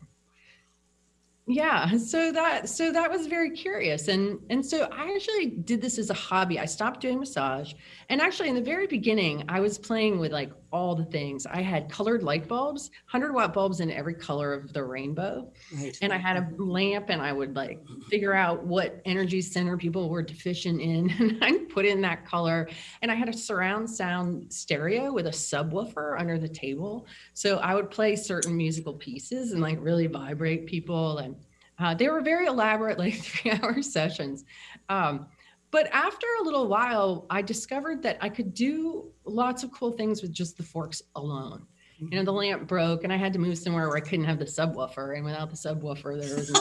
yeah 1.46 1.98
so 1.98 2.32
that 2.32 2.70
so 2.70 2.92
that 2.92 3.12
was 3.12 3.28
very 3.28 3.52
curious 3.52 4.08
and 4.08 4.40
and 4.50 4.66
so 4.66 4.88
i 4.94 5.14
actually 5.14 5.48
did 5.48 5.82
this 5.82 5.98
as 6.00 6.10
a 6.10 6.14
hobby. 6.14 6.58
I 6.58 6.66
stopped 6.66 7.02
doing 7.02 7.20
massage 7.20 7.74
and 8.10 8.22
actually 8.22 8.48
in 8.48 8.56
the 8.56 8.62
very 8.62 8.88
beginning 8.88 9.44
i 9.50 9.60
was 9.60 9.78
playing 9.78 10.20
with 10.20 10.32
like 10.32 10.52
all 10.74 10.96
the 10.96 11.06
things. 11.06 11.46
I 11.46 11.62
had 11.62 11.88
colored 11.88 12.24
light 12.24 12.48
bulbs 12.48 12.90
100 13.12 13.32
watt 13.32 13.54
bulbs 13.54 13.80
in 13.80 13.92
every 13.92 14.16
color 14.16 14.54
of 14.54 14.74
the 14.74 14.84
rainbow 14.84 15.52
right. 15.78 15.96
and 16.02 16.12
i 16.12 16.18
had 16.18 16.36
a 16.36 16.50
lamp 16.58 17.10
and 17.10 17.22
i 17.22 17.32
would 17.32 17.56
like 17.56 17.80
figure 18.10 18.34
out 18.34 18.66
what 18.66 19.00
energy 19.06 19.40
center 19.40 19.78
people 19.78 20.10
were 20.10 20.24
deficient 20.24 20.82
in 20.82 21.10
and 21.20 21.38
i 21.44 21.60
put 21.70 21.86
in 21.86 22.02
that 22.02 22.26
color 22.26 22.68
and 23.04 23.12
i 23.12 23.16
had 23.16 23.30
a 23.30 23.34
surround 23.34 23.88
sound 23.88 24.52
stereo 24.52 25.14
with 25.14 25.28
a 25.28 25.32
subwoofer 25.32 26.20
under 26.20 26.40
the 26.40 26.50
table. 26.50 27.06
So 27.36 27.58
i 27.58 27.76
would 27.76 27.92
play 27.92 28.16
certain 28.16 28.58
musical 28.58 28.94
pieces 28.94 29.52
and 29.52 29.62
like 29.62 29.78
really 29.80 30.08
vibrate 30.08 30.66
people 30.66 31.20
and 31.20 31.36
uh, 31.84 31.94
they 31.94 32.08
were 32.08 32.22
very 32.22 32.46
elaborate, 32.46 32.98
like 33.06 33.16
three 33.16 33.52
hour 33.52 33.82
sessions. 33.82 34.46
Um, 34.90 35.28
but 35.72 35.90
after 35.92 36.28
a 36.40 36.44
little 36.44 36.68
while, 36.68 37.26
I 37.30 37.42
discovered 37.42 38.04
that 38.04 38.18
I 38.22 38.30
could 38.30 38.54
do 38.54 39.12
lots 39.26 39.64
of 39.64 39.72
cool 39.72 39.92
things 39.92 40.22
with 40.22 40.32
just 40.32 40.56
the 40.56 40.64
forks 40.64 41.02
alone. 41.16 41.66
You 42.00 42.12
know, 42.12 42.24
the 42.24 42.32
mm-hmm. 42.32 42.38
lamp 42.38 42.68
broke 42.68 43.04
and 43.04 43.14
I 43.14 43.18
had 43.18 43.34
to 43.34 43.40
move 43.40 43.58
somewhere 43.58 43.88
where 43.88 43.98
I 43.98 44.02
couldn't 44.02 44.26
have 44.26 44.38
the 44.38 44.46
subwoofer. 44.46 45.16
And 45.16 45.26
without 45.26 45.50
the 45.50 45.56
subwoofer, 45.56 46.22
there 46.22 46.36
was 46.36 46.52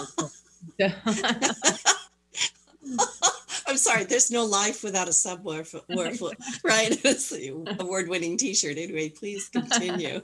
no. 0.79 0.89
I'm 3.67 3.77
sorry, 3.77 4.05
there's 4.05 4.31
no 4.31 4.45
life 4.45 4.85
without 4.85 5.09
a 5.09 5.13
subwoofer, 5.13 5.83
right? 6.65 7.05
It's 7.05 7.31
the 7.31 7.77
award 7.81 8.09
winning 8.09 8.37
t 8.37 8.55
shirt. 8.55 8.79
Anyway, 8.79 9.09
please 9.09 9.49
continue. 9.49 10.21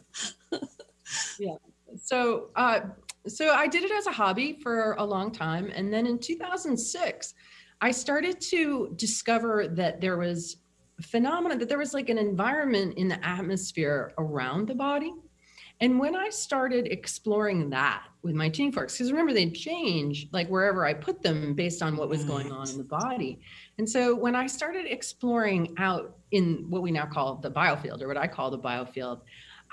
yeah. 1.38 1.54
So, 2.02 2.50
uh, 2.54 2.80
so 3.28 3.52
I 3.52 3.66
did 3.66 3.84
it 3.84 3.92
as 3.92 4.06
a 4.06 4.12
hobby 4.12 4.58
for 4.62 4.92
a 4.98 5.04
long 5.04 5.30
time. 5.32 5.70
And 5.74 5.92
then 5.92 6.06
in 6.06 6.18
2006, 6.18 7.34
I 7.80 7.90
started 7.90 8.40
to 8.40 8.92
discover 8.96 9.68
that 9.68 10.00
there 10.00 10.16
was 10.16 10.56
a 10.98 11.02
phenomenon, 11.02 11.58
that 11.58 11.68
there 11.68 11.78
was 11.78 11.94
like 11.94 12.08
an 12.08 12.18
environment 12.18 12.98
in 12.98 13.08
the 13.08 13.24
atmosphere 13.24 14.12
around 14.18 14.66
the 14.66 14.74
body. 14.74 15.12
And 15.80 16.00
when 16.00 16.16
I 16.16 16.28
started 16.30 16.88
exploring 16.88 17.70
that 17.70 18.02
with 18.22 18.34
my 18.34 18.48
tuning 18.48 18.72
forks, 18.72 18.94
because 18.94 19.12
remember 19.12 19.32
they'd 19.32 19.54
change 19.54 20.26
like 20.32 20.48
wherever 20.48 20.84
I 20.84 20.92
put 20.92 21.22
them 21.22 21.54
based 21.54 21.82
on 21.82 21.96
what 21.96 22.08
was 22.08 22.24
going 22.24 22.50
on 22.50 22.68
in 22.68 22.78
the 22.78 22.84
body. 22.84 23.38
And 23.78 23.88
so 23.88 24.12
when 24.16 24.34
I 24.34 24.48
started 24.48 24.86
exploring 24.86 25.74
out 25.78 26.16
in 26.32 26.66
what 26.68 26.82
we 26.82 26.90
now 26.90 27.06
call 27.06 27.36
the 27.36 27.50
biofield, 27.50 28.02
or 28.02 28.08
what 28.08 28.16
I 28.16 28.26
call 28.26 28.50
the 28.50 28.58
biofield, 28.58 29.20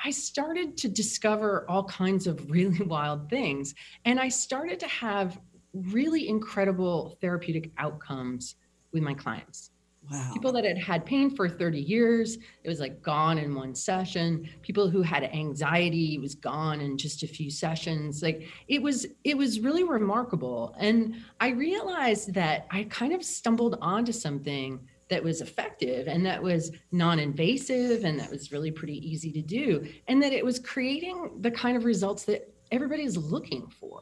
I 0.04 0.12
started 0.12 0.78
to 0.78 0.90
discover 0.90 1.66
all 1.70 1.84
kinds 1.86 2.28
of 2.28 2.50
really 2.50 2.82
wild 2.86 3.30
things. 3.30 3.74
And 4.06 4.20
I 4.20 4.30
started 4.30 4.80
to 4.82 4.88
have 4.88 5.40
really 5.74 6.30
incredible 6.30 7.18
therapeutic 7.22 7.72
outcomes 7.78 8.56
with 8.92 9.04
my 9.04 9.14
clients. 9.14 9.72
Wow. 10.12 10.32
People 10.34 10.52
that 10.52 10.64
had 10.64 10.78
had 10.78 11.06
pain 11.06 11.36
for 11.36 11.50
30 11.50 11.80
years, 11.80 12.38
it 12.64 12.70
was 12.70 12.80
like 12.80 13.02
gone 13.02 13.40
in 13.40 13.56
one 13.56 13.74
session. 13.74 14.48
People 14.62 14.88
who 14.90 15.02
had 15.02 15.24
anxiety 15.24 16.20
was 16.20 16.36
gone 16.36 16.80
in 16.80 16.98
just 16.98 17.24
a 17.24 17.28
few 17.28 17.50
sessions. 17.50 18.22
Like 18.22 18.48
it 18.68 18.82
was 18.82 19.08
it 19.24 19.36
was 19.36 19.60
really 19.60 19.84
remarkable. 19.84 20.75
And 20.78 21.16
I 21.40 21.50
realized 21.50 22.36
that 22.36 22.68
I 22.70 22.84
kind 22.84 23.14
of 23.14 23.24
stumbled 23.24 23.80
onto 23.82 24.12
something 24.12 24.80
that 25.10 25.24
was 25.24 25.42
effective 25.42 26.08
and 26.08 26.26
that 26.26 26.42
was 26.42 26.72
non-invasive 26.92 28.04
and 28.04 28.20
that 28.20 28.30
was 28.30 28.52
really 28.52 28.72
pretty 28.72 28.98
easy 29.08 29.32
to 29.32 29.42
do 29.42 29.86
and 30.08 30.22
that 30.22 30.34
it 30.34 30.44
was 30.44 30.60
creating 30.60 31.32
the 31.42 31.52
kind 31.52 31.78
of 31.78 31.86
results 31.86 32.24
that 32.26 32.52
everybody 32.72 33.04
is 33.04 33.18
looking 33.18 33.68
for. 33.68 34.02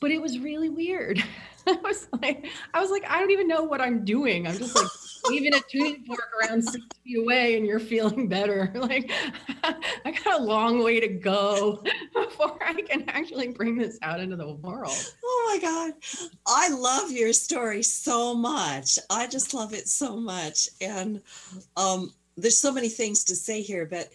But 0.00 0.12
it 0.12 0.22
was 0.22 0.38
really 0.38 0.68
weird. 0.68 1.22
I 1.66 1.72
was 1.82 2.08
like 2.22 2.46
i 2.72 2.80
was 2.80 2.90
like 2.90 3.04
i 3.10 3.20
don't 3.20 3.30
even 3.30 3.46
know 3.46 3.62
what 3.62 3.82
i'm 3.82 4.02
doing. 4.02 4.46
I'm 4.46 4.56
just 4.56 4.74
like 4.74 4.86
even 5.32 5.54
a 5.54 5.60
tuning 5.70 6.04
fork 6.04 6.30
around 6.40 6.62
six 6.62 6.84
feet 7.04 7.18
away 7.18 7.56
and 7.56 7.66
you're 7.66 7.80
feeling 7.80 8.28
better. 8.28 8.72
Like 8.88 9.10
I 9.62 10.12
got 10.24 10.40
a 10.40 10.42
long 10.42 10.82
way 10.82 11.00
to 11.00 11.08
go 11.08 11.82
before 12.14 12.58
I 12.64 12.80
can 12.80 13.04
actually 13.08 13.48
bring 13.48 13.76
this 13.76 13.98
out 14.02 14.20
into 14.20 14.36
the 14.36 14.54
world. 14.54 15.12
Oh 15.22 15.50
my 15.52 15.60
God. 15.60 15.92
I 16.46 16.70
love 16.70 17.10
your 17.10 17.32
story 17.32 17.82
so 17.82 18.34
much. 18.34 18.98
I 19.10 19.26
just 19.26 19.52
love 19.52 19.74
it 19.74 19.88
so 19.88 20.16
much. 20.16 20.68
And 20.80 21.20
um, 21.76 22.14
there's 22.36 22.58
so 22.58 22.72
many 22.72 22.88
things 22.88 23.24
to 23.24 23.36
say 23.36 23.60
here, 23.60 23.84
but 23.84 24.08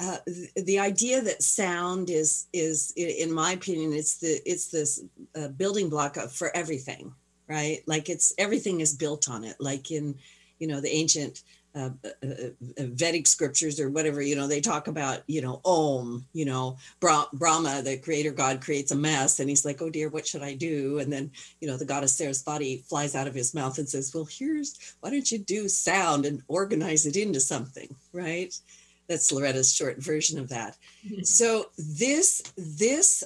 uh, 0.00 0.16
the, 0.26 0.62
the, 0.62 0.78
idea 0.78 1.20
that 1.20 1.42
sound 1.42 2.08
is 2.08 2.46
is 2.54 2.92
in 2.96 3.30
my 3.30 3.52
opinion 3.52 3.92
it's 3.92 4.16
the 4.16 4.40
it's 4.46 4.68
this 4.68 5.02
uh, 5.36 5.48
building 5.48 5.90
block 5.90 6.16
of, 6.16 6.32
for 6.32 6.54
everything 6.56 7.12
right 7.48 7.82
like 7.86 8.08
it's 8.08 8.32
everything 8.38 8.80
is 8.80 8.96
built 8.96 9.28
on 9.28 9.44
it 9.44 9.56
like 9.60 9.90
in 9.90 10.14
you 10.60 10.68
know 10.68 10.80
the 10.80 10.94
ancient 10.94 11.42
uh, 11.74 11.90
uh, 12.04 12.26
uh, 12.26 12.48
Vedic 12.78 13.28
scriptures 13.28 13.78
or 13.78 13.90
whatever, 13.90 14.20
you 14.20 14.34
know, 14.34 14.48
they 14.48 14.60
talk 14.60 14.88
about, 14.88 15.22
you 15.28 15.40
know, 15.40 15.60
Om, 15.64 16.26
you 16.32 16.44
know, 16.44 16.76
Brahma, 16.98 17.82
the 17.82 17.96
creator 18.02 18.32
God 18.32 18.60
creates 18.60 18.90
a 18.90 18.96
mess 18.96 19.38
and 19.38 19.48
he's 19.48 19.64
like, 19.64 19.80
oh 19.80 19.88
dear, 19.88 20.08
what 20.08 20.26
should 20.26 20.42
I 20.42 20.54
do? 20.54 20.98
And 20.98 21.12
then, 21.12 21.30
you 21.60 21.68
know, 21.68 21.76
the 21.76 21.84
goddess 21.84 22.20
Sarasvati 22.20 22.84
flies 22.86 23.14
out 23.14 23.28
of 23.28 23.34
his 23.34 23.54
mouth 23.54 23.78
and 23.78 23.88
says, 23.88 24.10
well, 24.12 24.26
here's, 24.28 24.96
why 24.98 25.10
don't 25.10 25.30
you 25.30 25.38
do 25.38 25.68
sound 25.68 26.26
and 26.26 26.42
organize 26.48 27.06
it 27.06 27.16
into 27.16 27.38
something, 27.38 27.94
right? 28.12 28.52
That's 29.08 29.30
Loretta's 29.30 29.72
short 29.72 30.02
version 30.02 30.40
of 30.40 30.48
that. 30.48 30.76
Mm-hmm. 31.06 31.22
So 31.22 31.66
this, 31.78 32.42
this 32.56 33.22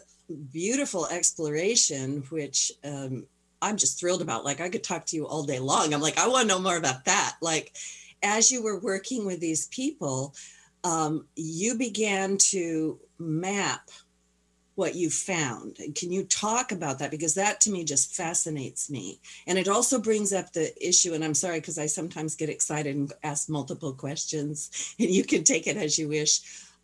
beautiful 0.53 1.07
exploration, 1.07 2.25
which 2.29 2.73
um, 2.85 3.26
I'm 3.64 3.76
just 3.76 3.99
thrilled 3.99 4.23
about. 4.23 4.44
Like 4.44 4.61
I 4.61 4.68
could 4.68 4.85
talk 4.85 5.06
to 5.06 5.16
you 5.16 5.26
all 5.26 5.42
day 5.42 5.59
long. 5.59 5.92
I'm 5.92 6.00
like, 6.00 6.18
I 6.18 6.28
want 6.28 6.42
to 6.42 6.54
know 6.54 6.61
more 6.61 6.76
about 6.76 7.04
that. 7.06 7.37
Like 7.40 7.75
as 8.23 8.50
you 8.50 8.62
were 8.62 8.78
working 8.78 9.26
with 9.26 9.40
these 9.40 9.66
people, 9.68 10.35
um, 10.85 11.26
you 11.35 11.76
began 11.76 12.37
to 12.38 12.99
map 13.18 13.90
what 14.75 14.94
you 14.94 15.09
found. 15.09 15.78
Can 15.94 16.11
you 16.11 16.25
talk 16.25 16.73
about 16.73 16.99
that? 16.99 17.11
Because 17.11 17.35
that 17.35 17.61
to 17.61 17.71
me 17.71 17.85
just 17.85 18.14
fascinates 18.14 18.90
me. 18.90 19.21
And 19.47 19.56
it 19.56 19.68
also 19.68 20.00
brings 20.00 20.33
up 20.33 20.52
the 20.52 20.73
issue, 20.87 21.14
and 21.14 21.25
I'm 21.25 21.35
sorry 21.35 21.61
because 21.61 21.78
I 21.78 21.87
sometimes 21.87 22.35
get 22.35 22.49
excited 22.49 22.97
and 22.97 23.12
ask 23.23 23.49
multiple 23.49 23.92
questions, 23.92 24.94
and 24.99 25.11
you 25.11 25.25
can 25.25 25.44
take 25.44 25.66
it 25.66 25.76
as 25.76 25.99
you 25.99 26.09
wish. 26.09 26.40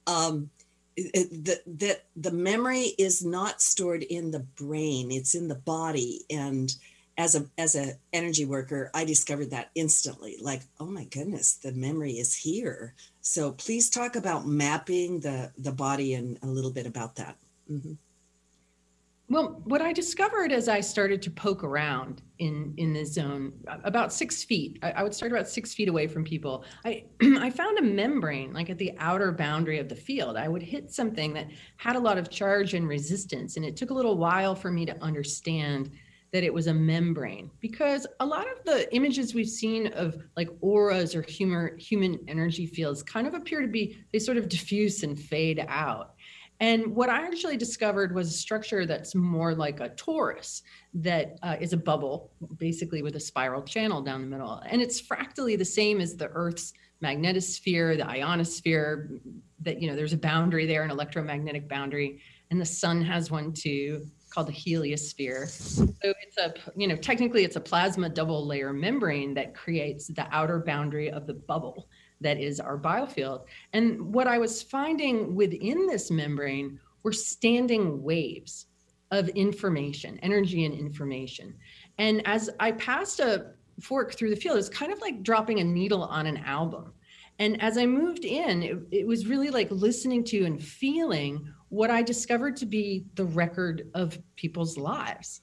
Um, 0.06 0.50
that 0.96 1.60
that 1.66 2.04
the 2.16 2.32
memory 2.32 2.92
is 2.98 3.24
not 3.24 3.62
stored 3.62 4.02
in 4.02 4.30
the 4.30 4.40
brain 4.40 5.10
it's 5.10 5.34
in 5.34 5.48
the 5.48 5.54
body. 5.54 6.24
And 6.30 6.72
as 7.18 7.34
a 7.34 7.46
as 7.58 7.74
a 7.74 7.92
energy 8.12 8.46
worker 8.46 8.90
i 8.94 9.04
discovered 9.04 9.50
that 9.50 9.70
instantly 9.74 10.38
like 10.40 10.62
oh 10.78 10.86
my 10.86 11.04
goodness 11.04 11.54
the 11.54 11.72
memory 11.72 12.12
is 12.12 12.34
here. 12.34 12.94
So 13.20 13.52
please 13.52 13.90
talk 13.90 14.16
about 14.16 14.46
mapping 14.46 15.20
the 15.20 15.52
the 15.58 15.72
body 15.72 16.14
and 16.14 16.38
a 16.42 16.46
little 16.46 16.72
bit 16.72 16.86
about 16.86 17.16
that. 17.16 17.36
Mm-hmm. 17.70 17.92
Well, 19.30 19.62
what 19.62 19.80
I 19.80 19.92
discovered 19.92 20.50
as 20.50 20.68
I 20.68 20.80
started 20.80 21.22
to 21.22 21.30
poke 21.30 21.62
around 21.62 22.20
in 22.40 22.74
in 22.78 22.92
this 22.92 23.12
zone, 23.12 23.52
about 23.84 24.12
six 24.12 24.42
feet, 24.42 24.80
I, 24.82 24.90
I 24.90 25.02
would 25.04 25.14
start 25.14 25.30
about 25.30 25.48
six 25.48 25.72
feet 25.72 25.88
away 25.88 26.08
from 26.08 26.24
people. 26.24 26.64
I 26.84 27.04
I 27.22 27.48
found 27.48 27.78
a 27.78 27.82
membrane 27.82 28.52
like 28.52 28.70
at 28.70 28.78
the 28.78 28.92
outer 28.98 29.30
boundary 29.30 29.78
of 29.78 29.88
the 29.88 29.94
field. 29.94 30.36
I 30.36 30.48
would 30.48 30.64
hit 30.64 30.90
something 30.90 31.32
that 31.34 31.46
had 31.76 31.94
a 31.94 32.00
lot 32.00 32.18
of 32.18 32.28
charge 32.28 32.74
and 32.74 32.88
resistance, 32.88 33.56
and 33.56 33.64
it 33.64 33.76
took 33.76 33.90
a 33.90 33.94
little 33.94 34.18
while 34.18 34.56
for 34.56 34.72
me 34.72 34.84
to 34.86 35.00
understand 35.00 35.92
that 36.32 36.44
it 36.44 36.52
was 36.52 36.66
a 36.66 36.74
membrane 36.74 37.50
because 37.60 38.06
a 38.20 38.26
lot 38.26 38.46
of 38.50 38.64
the 38.64 38.92
images 38.94 39.34
we've 39.34 39.48
seen 39.48 39.88
of 39.88 40.16
like 40.36 40.48
auras 40.60 41.14
or 41.14 41.22
human 41.22 41.76
human 41.78 42.18
energy 42.28 42.66
fields 42.66 43.02
kind 43.02 43.26
of 43.26 43.34
appear 43.34 43.60
to 43.60 43.68
be 43.68 43.98
they 44.12 44.18
sort 44.18 44.36
of 44.36 44.48
diffuse 44.48 45.02
and 45.02 45.18
fade 45.18 45.64
out 45.68 46.14
and 46.60 46.94
what 46.94 47.08
I 47.08 47.26
actually 47.26 47.56
discovered 47.56 48.14
was 48.14 48.28
a 48.28 48.36
structure 48.36 48.84
that's 48.84 49.14
more 49.14 49.54
like 49.54 49.80
a 49.80 49.88
torus 49.90 50.60
that 50.92 51.38
uh, 51.42 51.56
is 51.58 51.72
a 51.72 51.76
bubble, 51.78 52.32
basically 52.58 53.00
with 53.00 53.16
a 53.16 53.20
spiral 53.20 53.62
channel 53.62 54.02
down 54.02 54.20
the 54.20 54.26
middle. 54.26 54.62
And 54.66 54.82
it's 54.82 55.00
fractally 55.00 55.56
the 55.56 55.64
same 55.64 56.02
as 56.02 56.16
the 56.16 56.28
Earth's 56.28 56.74
magnetosphere, 57.02 57.96
the 57.96 58.06
ionosphere, 58.06 59.08
that, 59.62 59.80
you 59.80 59.88
know, 59.88 59.96
there's 59.96 60.12
a 60.12 60.18
boundary 60.18 60.66
there, 60.66 60.82
an 60.82 60.90
electromagnetic 60.90 61.66
boundary. 61.66 62.20
And 62.50 62.60
the 62.60 62.66
sun 62.66 63.00
has 63.02 63.30
one 63.30 63.54
too 63.54 64.06
called 64.28 64.48
the 64.48 64.52
heliosphere. 64.52 65.48
So 65.48 65.86
it's 66.02 66.36
a, 66.38 66.52
you 66.76 66.88
know, 66.88 66.96
technically 66.96 67.44
it's 67.44 67.56
a 67.56 67.60
plasma 67.60 68.10
double 68.10 68.46
layer 68.46 68.72
membrane 68.72 69.32
that 69.34 69.54
creates 69.54 70.08
the 70.08 70.26
outer 70.30 70.60
boundary 70.60 71.10
of 71.10 71.26
the 71.26 71.34
bubble 71.34 71.88
that 72.20 72.38
is 72.38 72.60
our 72.60 72.78
biofield. 72.78 73.44
And 73.72 74.12
what 74.12 74.26
I 74.26 74.38
was 74.38 74.62
finding 74.62 75.34
within 75.34 75.86
this 75.86 76.10
membrane 76.10 76.78
were 77.02 77.12
standing 77.12 78.02
waves 78.02 78.66
of 79.10 79.28
information, 79.30 80.18
energy 80.22 80.64
and 80.64 80.74
information. 80.74 81.54
And 81.98 82.26
as 82.26 82.50
I 82.60 82.72
passed 82.72 83.20
a 83.20 83.52
fork 83.80 84.14
through 84.14 84.30
the 84.30 84.36
field, 84.36 84.54
it 84.54 84.58
was 84.58 84.68
kind 84.68 84.92
of 84.92 85.00
like 85.00 85.22
dropping 85.22 85.60
a 85.60 85.64
needle 85.64 86.04
on 86.04 86.26
an 86.26 86.36
album. 86.38 86.92
And 87.38 87.60
as 87.62 87.78
I 87.78 87.86
moved 87.86 88.24
in, 88.24 88.62
it, 88.62 88.78
it 88.90 89.06
was 89.06 89.26
really 89.26 89.50
like 89.50 89.70
listening 89.70 90.24
to 90.24 90.44
and 90.44 90.62
feeling 90.62 91.48
what 91.70 91.90
I 91.90 92.02
discovered 92.02 92.56
to 92.56 92.66
be 92.66 93.06
the 93.14 93.24
record 93.24 93.88
of 93.94 94.18
people's 94.36 94.76
lives. 94.76 95.40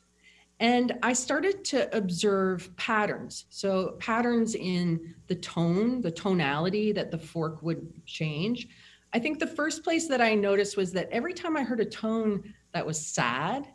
And 0.59 0.97
I 1.03 1.13
started 1.13 1.63
to 1.65 1.95
observe 1.95 2.75
patterns. 2.77 3.45
So, 3.49 3.95
patterns 3.99 4.55
in 4.55 5.13
the 5.27 5.35
tone, 5.35 6.01
the 6.01 6.11
tonality 6.11 6.91
that 6.93 7.11
the 7.11 7.17
fork 7.17 7.61
would 7.61 8.05
change. 8.05 8.67
I 9.13 9.19
think 9.19 9.39
the 9.39 9.47
first 9.47 9.83
place 9.83 10.07
that 10.07 10.21
I 10.21 10.33
noticed 10.33 10.75
was 10.75 10.91
that 10.93 11.09
every 11.11 11.33
time 11.33 11.55
I 11.55 11.63
heard 11.63 11.79
a 11.79 11.85
tone 11.85 12.53
that 12.73 12.85
was 12.85 12.99
sad, 12.99 13.67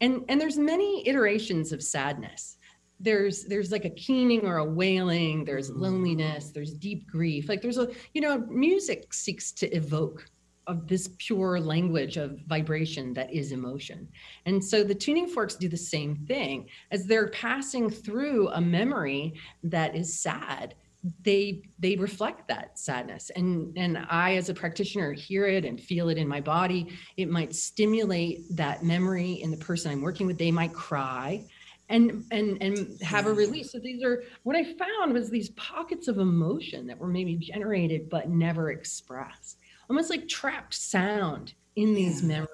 and, 0.00 0.24
and 0.28 0.40
there's 0.40 0.58
many 0.58 1.06
iterations 1.06 1.72
of 1.72 1.82
sadness. 1.82 2.56
There's 2.98 3.44
there's 3.44 3.72
like 3.72 3.86
a 3.86 3.90
keening 3.90 4.44
or 4.46 4.58
a 4.58 4.64
wailing, 4.64 5.44
there's 5.44 5.70
mm-hmm. 5.70 5.82
loneliness, 5.82 6.50
there's 6.50 6.72
deep 6.72 7.06
grief. 7.06 7.48
Like 7.48 7.62
there's 7.62 7.78
a, 7.78 7.88
you 8.12 8.20
know, 8.20 8.38
music 8.48 9.12
seeks 9.14 9.52
to 9.52 9.68
evoke 9.74 10.26
of 10.70 10.86
this 10.86 11.10
pure 11.18 11.58
language 11.58 12.16
of 12.16 12.38
vibration 12.46 13.12
that 13.14 13.32
is 13.32 13.50
emotion. 13.50 14.08
And 14.46 14.64
so 14.64 14.84
the 14.84 14.94
tuning 14.94 15.26
forks 15.26 15.56
do 15.56 15.68
the 15.68 15.76
same 15.76 16.14
thing. 16.14 16.68
As 16.92 17.06
they're 17.06 17.28
passing 17.28 17.90
through 17.90 18.48
a 18.50 18.60
memory 18.60 19.34
that 19.64 19.96
is 19.96 20.20
sad 20.20 20.74
they 21.22 21.62
they 21.78 21.96
reflect 21.96 22.46
that 22.48 22.78
sadness. 22.78 23.30
And 23.34 23.74
and 23.78 24.06
i 24.10 24.36
as 24.36 24.50
a 24.50 24.54
practitioner 24.54 25.12
hear 25.12 25.46
it 25.46 25.64
and 25.64 25.80
feel 25.80 26.10
it 26.10 26.18
in 26.18 26.28
my 26.28 26.42
body. 26.42 26.88
It 27.16 27.30
might 27.30 27.54
stimulate 27.54 28.44
that 28.54 28.84
memory 28.84 29.32
in 29.32 29.50
the 29.50 29.56
person 29.56 29.90
i'm 29.90 30.02
working 30.02 30.26
with. 30.26 30.36
They 30.36 30.50
might 30.50 30.74
cry 30.74 31.46
and 31.88 32.24
and 32.30 32.62
and 32.62 33.00
have 33.00 33.26
a 33.26 33.32
release. 33.32 33.72
So 33.72 33.78
these 33.78 34.04
are 34.04 34.24
what 34.42 34.56
i 34.56 34.62
found 34.62 35.14
was 35.14 35.30
these 35.30 35.48
pockets 35.50 36.06
of 36.06 36.18
emotion 36.18 36.86
that 36.88 36.98
were 36.98 37.08
maybe 37.08 37.34
generated 37.36 38.10
but 38.10 38.28
never 38.28 38.70
expressed 38.70 39.59
almost 39.90 40.08
like 40.08 40.28
trapped 40.28 40.72
sound 40.72 41.52
in 41.76 41.92
these 41.94 42.22
yeah. 42.22 42.28
memories. 42.28 42.50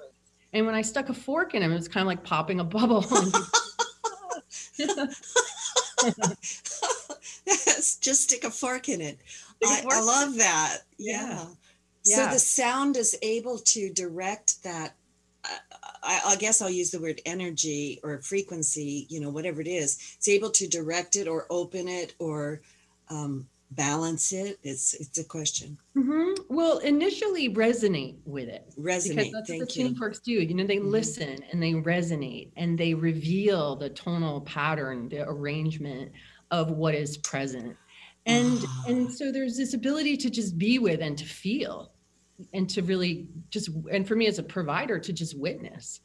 And 0.53 0.65
when 0.65 0.75
I 0.75 0.81
stuck 0.81 1.09
a 1.09 1.13
fork 1.13 1.53
in 1.53 1.61
them, 1.61 1.71
it 1.71 1.75
was 1.75 1.87
kind 1.87 2.01
of 2.01 2.07
like 2.07 2.23
popping 2.23 2.59
a 2.59 2.63
bubble. 2.63 3.01
just 8.01 8.23
stick 8.23 8.43
a 8.43 8.49
fork 8.49 8.89
in 8.89 9.01
it. 9.01 9.19
I, 9.63 9.83
I, 9.89 10.01
love 10.01 10.35
that. 10.37 10.79
Yeah. 10.97 11.45
yeah. 12.03 12.15
So 12.15 12.25
the 12.33 12.39
sound 12.39 12.97
is 12.97 13.15
able 13.21 13.59
to 13.59 13.91
direct 13.93 14.63
that. 14.63 14.95
I, 16.03 16.21
I, 16.25 16.35
guess 16.37 16.61
I'll 16.61 16.69
use 16.69 16.91
the 16.91 16.99
word 16.99 17.21
energy 17.25 17.99
or 18.03 18.19
frequency, 18.21 19.05
you 19.09 19.19
know, 19.19 19.29
whatever 19.29 19.61
it 19.61 19.67
is. 19.67 20.15
It's 20.17 20.27
able 20.27 20.49
to 20.51 20.67
direct 20.67 21.15
it 21.15 21.27
or 21.27 21.45
open 21.49 21.87
it 21.87 22.15
or 22.19 22.61
um, 23.09 23.47
balance 23.71 24.31
it? 24.31 24.59
It's 24.63 24.93
it's 24.93 25.17
a 25.17 25.23
question. 25.23 25.77
Mm-hmm. 25.95 26.43
Well, 26.49 26.79
initially 26.79 27.53
resonate 27.53 28.17
with 28.25 28.47
it. 28.47 28.71
Resonate. 28.79 29.15
Because 29.15 29.31
that's 29.31 29.49
Thank 29.49 29.61
what 29.61 29.73
the 29.73 29.95
forks 29.95 30.19
do. 30.19 30.33
You 30.33 30.53
know, 30.53 30.65
they 30.65 30.77
mm-hmm. 30.77 30.89
listen 30.89 31.39
and 31.51 31.61
they 31.61 31.73
resonate 31.73 32.51
and 32.55 32.77
they 32.77 32.93
reveal 32.93 33.75
the 33.75 33.89
tonal 33.89 34.41
pattern, 34.41 35.09
the 35.09 35.27
arrangement 35.27 36.11
of 36.51 36.71
what 36.71 36.95
is 36.95 37.17
present. 37.17 37.75
And 38.25 38.59
oh. 38.61 38.83
and 38.87 39.11
so 39.11 39.31
there's 39.31 39.57
this 39.57 39.73
ability 39.73 40.17
to 40.17 40.29
just 40.29 40.57
be 40.57 40.79
with 40.79 41.01
and 41.01 41.17
to 41.17 41.25
feel 41.25 41.91
and 42.53 42.69
to 42.69 42.81
really 42.81 43.27
just 43.49 43.69
and 43.91 44.07
for 44.07 44.15
me 44.15 44.27
as 44.27 44.39
a 44.39 44.43
provider 44.43 44.99
to 44.99 45.13
just 45.13 45.37
witness 45.37 46.01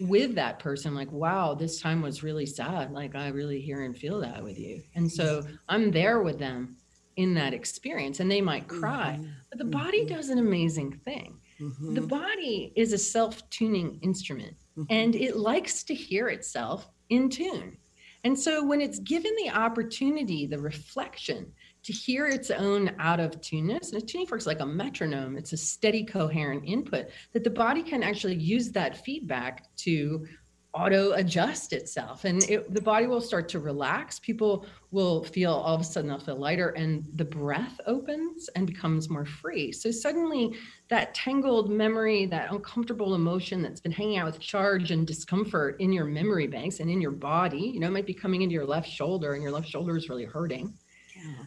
with 0.00 0.34
that 0.34 0.58
person 0.58 0.94
like 0.94 1.10
wow 1.12 1.54
this 1.54 1.80
time 1.80 2.02
was 2.02 2.22
really 2.22 2.46
sad 2.46 2.90
like 2.90 3.14
i 3.14 3.28
really 3.28 3.60
hear 3.60 3.84
and 3.84 3.96
feel 3.96 4.20
that 4.20 4.42
with 4.42 4.58
you 4.58 4.82
and 4.94 5.10
so 5.10 5.42
i'm 5.68 5.90
there 5.90 6.22
with 6.22 6.38
them 6.38 6.76
in 7.16 7.34
that 7.34 7.54
experience 7.54 8.20
and 8.20 8.30
they 8.30 8.40
might 8.40 8.66
cry 8.68 9.16
mm-hmm. 9.18 9.30
but 9.50 9.58
the 9.58 9.64
body 9.64 10.04
mm-hmm. 10.04 10.14
does 10.14 10.28
an 10.28 10.38
amazing 10.38 10.92
thing 11.04 11.38
mm-hmm. 11.60 11.94
the 11.94 12.00
body 12.00 12.72
is 12.76 12.92
a 12.92 12.98
self-tuning 12.98 13.98
instrument 14.02 14.56
mm-hmm. 14.76 14.84
and 14.90 15.14
it 15.14 15.36
likes 15.36 15.84
to 15.84 15.94
hear 15.94 16.28
itself 16.28 16.88
in 17.10 17.28
tune 17.28 17.76
and 18.24 18.38
so 18.38 18.64
when 18.64 18.80
it's 18.80 18.98
given 19.00 19.32
the 19.36 19.50
opportunity 19.50 20.46
the 20.46 20.58
reflection 20.58 21.52
to 21.82 21.92
hear 21.92 22.26
its 22.26 22.50
own 22.50 22.90
out 22.98 23.20
of 23.20 23.38
tuneness 23.42 23.92
and 23.92 24.02
a 24.02 24.06
tuning 24.06 24.26
fork 24.26 24.40
is 24.40 24.46
like 24.46 24.60
a 24.60 24.66
metronome 24.66 25.36
it's 25.36 25.52
a 25.52 25.56
steady 25.56 26.04
coherent 26.04 26.64
input 26.64 27.06
that 27.32 27.44
the 27.44 27.50
body 27.50 27.82
can 27.82 28.02
actually 28.02 28.34
use 28.34 28.70
that 28.70 29.04
feedback 29.04 29.64
to 29.76 30.26
auto 30.74 31.12
adjust 31.12 31.72
itself. 31.72 32.24
And 32.24 32.42
it, 32.50 32.74
the 32.74 32.80
body 32.80 33.06
will 33.06 33.20
start 33.20 33.48
to 33.50 33.60
relax. 33.60 34.18
People 34.18 34.66
will 34.90 35.24
feel 35.24 35.52
all 35.52 35.74
of 35.74 35.80
a 35.80 35.84
sudden 35.84 36.08
they'll 36.08 36.18
feel 36.18 36.36
lighter 36.36 36.70
and 36.70 37.06
the 37.14 37.24
breath 37.24 37.80
opens 37.86 38.48
and 38.56 38.66
becomes 38.66 39.08
more 39.08 39.24
free. 39.24 39.70
So 39.70 39.90
suddenly 39.90 40.56
that 40.88 41.14
tangled 41.14 41.70
memory 41.70 42.26
that 42.26 42.52
uncomfortable 42.52 43.14
emotion 43.14 43.62
that's 43.62 43.80
been 43.80 43.92
hanging 43.92 44.18
out 44.18 44.26
with 44.26 44.38
charge 44.38 44.90
and 44.90 45.06
discomfort 45.06 45.80
in 45.80 45.92
your 45.92 46.04
memory 46.04 46.46
banks 46.46 46.80
and 46.80 46.90
in 46.90 47.00
your 47.00 47.10
body 47.10 47.70
you 47.74 47.80
know 47.80 47.86
it 47.86 47.92
might 47.92 48.06
be 48.06 48.14
coming 48.14 48.42
into 48.42 48.52
your 48.52 48.66
left 48.66 48.88
shoulder 48.88 49.34
and 49.34 49.42
your 49.42 49.52
left 49.52 49.68
shoulder 49.68 49.96
is 49.96 50.08
really 50.08 50.24
hurting 50.24 50.72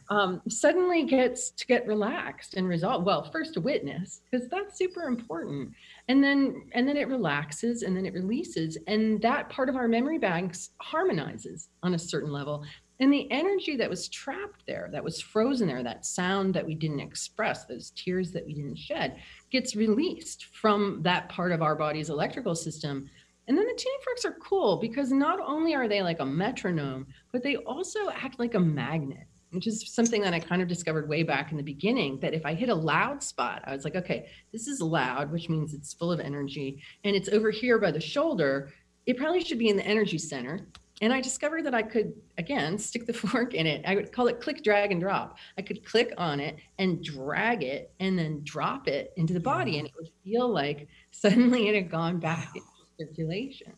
um, 0.09 0.41
suddenly 0.47 1.03
gets 1.03 1.51
to 1.51 1.65
get 1.67 1.87
relaxed 1.87 2.53
and 2.53 2.67
resolve 2.67 3.03
well 3.03 3.23
first 3.23 3.53
to 3.55 3.61
witness 3.61 4.21
because 4.29 4.47
that's 4.49 4.77
super 4.77 5.03
important. 5.03 5.71
And 6.07 6.23
then 6.23 6.63
and 6.73 6.87
then 6.87 6.97
it 6.97 7.07
relaxes 7.07 7.83
and 7.83 7.95
then 7.95 8.05
it 8.05 8.13
releases 8.13 8.77
and 8.87 9.21
that 9.21 9.49
part 9.49 9.69
of 9.69 9.75
our 9.75 9.87
memory 9.87 10.17
banks 10.17 10.71
harmonizes 10.81 11.69
on 11.83 11.93
a 11.93 11.99
certain 11.99 12.31
level. 12.31 12.63
And 12.99 13.13
the 13.13 13.29
energy 13.31 13.75
that 13.75 13.89
was 13.89 14.07
trapped 14.07 14.65
there 14.65 14.89
that 14.91 15.03
was 15.03 15.21
frozen 15.21 15.67
there 15.67 15.83
that 15.83 16.05
sound 16.05 16.53
that 16.55 16.65
we 16.65 16.73
didn't 16.73 16.99
express 16.99 17.65
those 17.65 17.91
tears 17.91 18.31
that 18.31 18.45
we 18.45 18.53
didn't 18.53 18.77
shed 18.77 19.17
gets 19.51 19.75
released 19.75 20.45
from 20.45 21.01
that 21.03 21.29
part 21.29 21.51
of 21.51 21.61
our 21.61 21.75
body's 21.75 22.09
electrical 22.09 22.55
system. 22.55 23.07
And 23.47 23.57
then 23.57 23.65
the 23.65 23.75
tuning 23.77 23.99
forks 24.03 24.25
are 24.25 24.37
cool 24.41 24.77
because 24.77 25.11
not 25.11 25.39
only 25.39 25.73
are 25.75 25.87
they 25.87 26.01
like 26.01 26.19
a 26.19 26.25
metronome 26.25 27.07
but 27.31 27.43
they 27.43 27.57
also 27.57 28.09
act 28.09 28.39
like 28.39 28.55
a 28.55 28.59
magnet 28.59 29.27
which 29.51 29.67
is 29.67 29.87
something 29.87 30.21
that 30.21 30.33
I 30.33 30.39
kind 30.39 30.61
of 30.61 30.67
discovered 30.67 31.07
way 31.07 31.23
back 31.23 31.51
in 31.51 31.57
the 31.57 31.63
beginning 31.63 32.19
that 32.19 32.33
if 32.33 32.45
I 32.45 32.53
hit 32.53 32.69
a 32.69 32.75
loud 32.75 33.23
spot, 33.23 33.63
I 33.65 33.73
was 33.73 33.85
like, 33.85 33.95
okay, 33.95 34.29
this 34.51 34.67
is 34.67 34.81
loud, 34.81 35.31
which 35.31 35.49
means 35.49 35.73
it's 35.73 35.93
full 35.93 36.11
of 36.11 36.19
energy 36.19 36.81
and 37.03 37.15
it's 37.15 37.29
over 37.29 37.49
here 37.49 37.79
by 37.79 37.91
the 37.91 38.01
shoulder. 38.01 38.71
It 39.05 39.17
probably 39.17 39.43
should 39.43 39.59
be 39.59 39.69
in 39.69 39.77
the 39.77 39.85
energy 39.85 40.17
center. 40.17 40.67
And 41.01 41.13
I 41.13 41.21
discovered 41.21 41.63
that 41.65 41.75
I 41.75 41.83
could, 41.83 42.13
again, 42.37 42.77
stick 42.77 43.05
the 43.05 43.13
fork 43.13 43.53
in 43.53 43.67
it. 43.67 43.83
I 43.85 43.95
would 43.95 44.11
call 44.11 44.27
it 44.27 44.41
click, 44.41 44.63
drag, 44.63 44.91
and 44.91 44.99
drop. 44.99 45.37
I 45.57 45.61
could 45.61 45.85
click 45.85 46.13
on 46.17 46.39
it 46.39 46.57
and 46.79 47.03
drag 47.03 47.63
it 47.63 47.91
and 47.99 48.17
then 48.17 48.41
drop 48.43 48.87
it 48.87 49.13
into 49.15 49.33
the 49.33 49.39
body. 49.39 49.77
And 49.77 49.87
it 49.87 49.93
would 49.95 50.09
feel 50.23 50.49
like 50.49 50.87
suddenly 51.11 51.69
it 51.69 51.75
had 51.75 51.91
gone 51.91 52.19
back 52.19 52.49
into 52.55 52.67
circulation. 52.99 53.73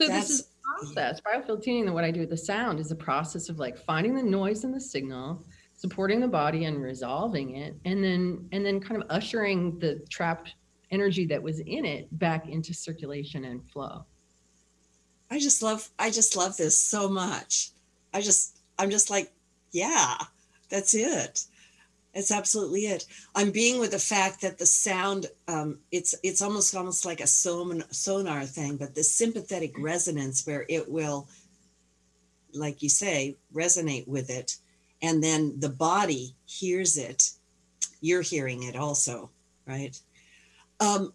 So 0.00 0.08
That's, 0.08 0.28
this 0.28 0.40
is 0.40 0.48
process. 0.78 1.20
Biofield 1.20 1.62
tuning, 1.62 1.92
what 1.92 2.04
I 2.04 2.10
do 2.10 2.20
with 2.20 2.30
the 2.30 2.36
sound 2.36 2.80
is 2.80 2.90
a 2.90 2.96
process 2.96 3.48
of 3.48 3.58
like 3.58 3.78
finding 3.78 4.14
the 4.14 4.22
noise 4.22 4.64
and 4.64 4.74
the 4.74 4.80
signal, 4.80 5.44
supporting 5.74 6.20
the 6.20 6.28
body 6.28 6.64
and 6.64 6.82
resolving 6.82 7.56
it, 7.56 7.76
and 7.84 8.02
then 8.02 8.48
and 8.52 8.64
then 8.64 8.80
kind 8.80 9.02
of 9.02 9.08
ushering 9.10 9.78
the 9.78 10.04
trapped 10.08 10.54
energy 10.90 11.24
that 11.26 11.42
was 11.42 11.60
in 11.60 11.84
it 11.84 12.06
back 12.18 12.48
into 12.48 12.74
circulation 12.74 13.44
and 13.44 13.68
flow. 13.70 14.04
I 15.30 15.38
just 15.38 15.62
love 15.62 15.88
I 15.98 16.10
just 16.10 16.36
love 16.36 16.56
this 16.56 16.78
so 16.78 17.08
much. 17.08 17.70
I 18.12 18.20
just 18.20 18.58
I'm 18.78 18.90
just 18.90 19.10
like, 19.10 19.32
yeah, 19.72 20.16
that's 20.68 20.94
it. 20.94 21.44
It's 22.12 22.32
absolutely 22.32 22.86
it. 22.86 23.06
I'm 23.34 23.50
being 23.52 23.78
with 23.78 23.92
the 23.92 23.98
fact 23.98 24.40
that 24.40 24.58
the 24.58 24.66
sound, 24.66 25.26
um, 25.46 25.78
it's 25.92 26.14
it's 26.22 26.42
almost 26.42 26.74
almost 26.74 27.06
like 27.06 27.20
a 27.20 27.26
sonar 27.26 28.44
thing, 28.44 28.76
but 28.76 28.94
the 28.94 29.04
sympathetic 29.04 29.72
resonance 29.78 30.44
where 30.44 30.66
it 30.68 30.90
will, 30.90 31.28
like 32.52 32.82
you 32.82 32.88
say, 32.88 33.36
resonate 33.54 34.08
with 34.08 34.28
it, 34.28 34.56
and 35.02 35.22
then 35.22 35.54
the 35.60 35.68
body 35.68 36.34
hears 36.46 36.98
it. 36.98 37.30
You're 38.00 38.22
hearing 38.22 38.64
it 38.64 38.74
also, 38.74 39.30
right? 39.66 39.96
Um, 40.80 41.12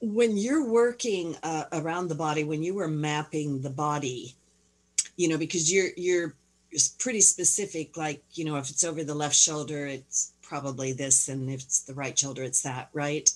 when 0.00 0.36
you're 0.36 0.68
working 0.68 1.36
uh, 1.42 1.64
around 1.72 2.08
the 2.08 2.14
body, 2.14 2.44
when 2.44 2.62
you 2.62 2.74
were 2.74 2.88
mapping 2.88 3.60
the 3.60 3.70
body, 3.70 4.36
you 5.16 5.28
know, 5.28 5.38
because 5.38 5.72
you're 5.72 5.90
you're 5.96 6.34
pretty 6.98 7.20
specific 7.20 7.96
like 7.96 8.22
you 8.32 8.44
know 8.44 8.56
if 8.56 8.70
it's 8.70 8.84
over 8.84 9.02
the 9.02 9.14
left 9.14 9.34
shoulder 9.34 9.86
it's 9.86 10.32
probably 10.42 10.92
this 10.92 11.28
and 11.28 11.50
if 11.50 11.60
it's 11.62 11.80
the 11.80 11.94
right 11.94 12.18
shoulder 12.18 12.42
it's 12.42 12.62
that 12.62 12.88
right? 12.92 13.30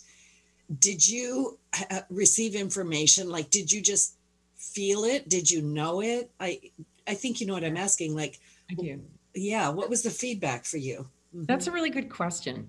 Did 0.79 1.07
you 1.07 1.59
uh, 1.91 2.01
receive 2.09 2.55
information? 2.55 3.29
Like 3.29 3.51
did 3.51 3.71
you 3.71 3.83
just 3.83 4.15
feel 4.57 5.05
it? 5.05 5.29
Did 5.29 5.51
you 5.51 5.63
know 5.63 6.01
it? 6.01 6.31
I 6.41 6.61
i 7.07 7.15
think 7.15 7.41
you 7.41 7.47
know 7.47 7.53
what 7.53 7.65
i'm 7.65 7.77
asking 7.77 8.17
like 8.17 8.41
i 8.71 8.75
do. 8.75 8.99
yeah 9.35 9.69
what 9.69 9.91
was 9.91 10.03
the 10.03 10.11
feedback 10.11 10.65
for 10.65 10.79
you? 10.79 11.07
Mm-hmm. 11.35 11.45
that's 11.45 11.67
a 11.67 11.73
really 11.73 11.91
good 11.91 12.09
question 12.09 12.69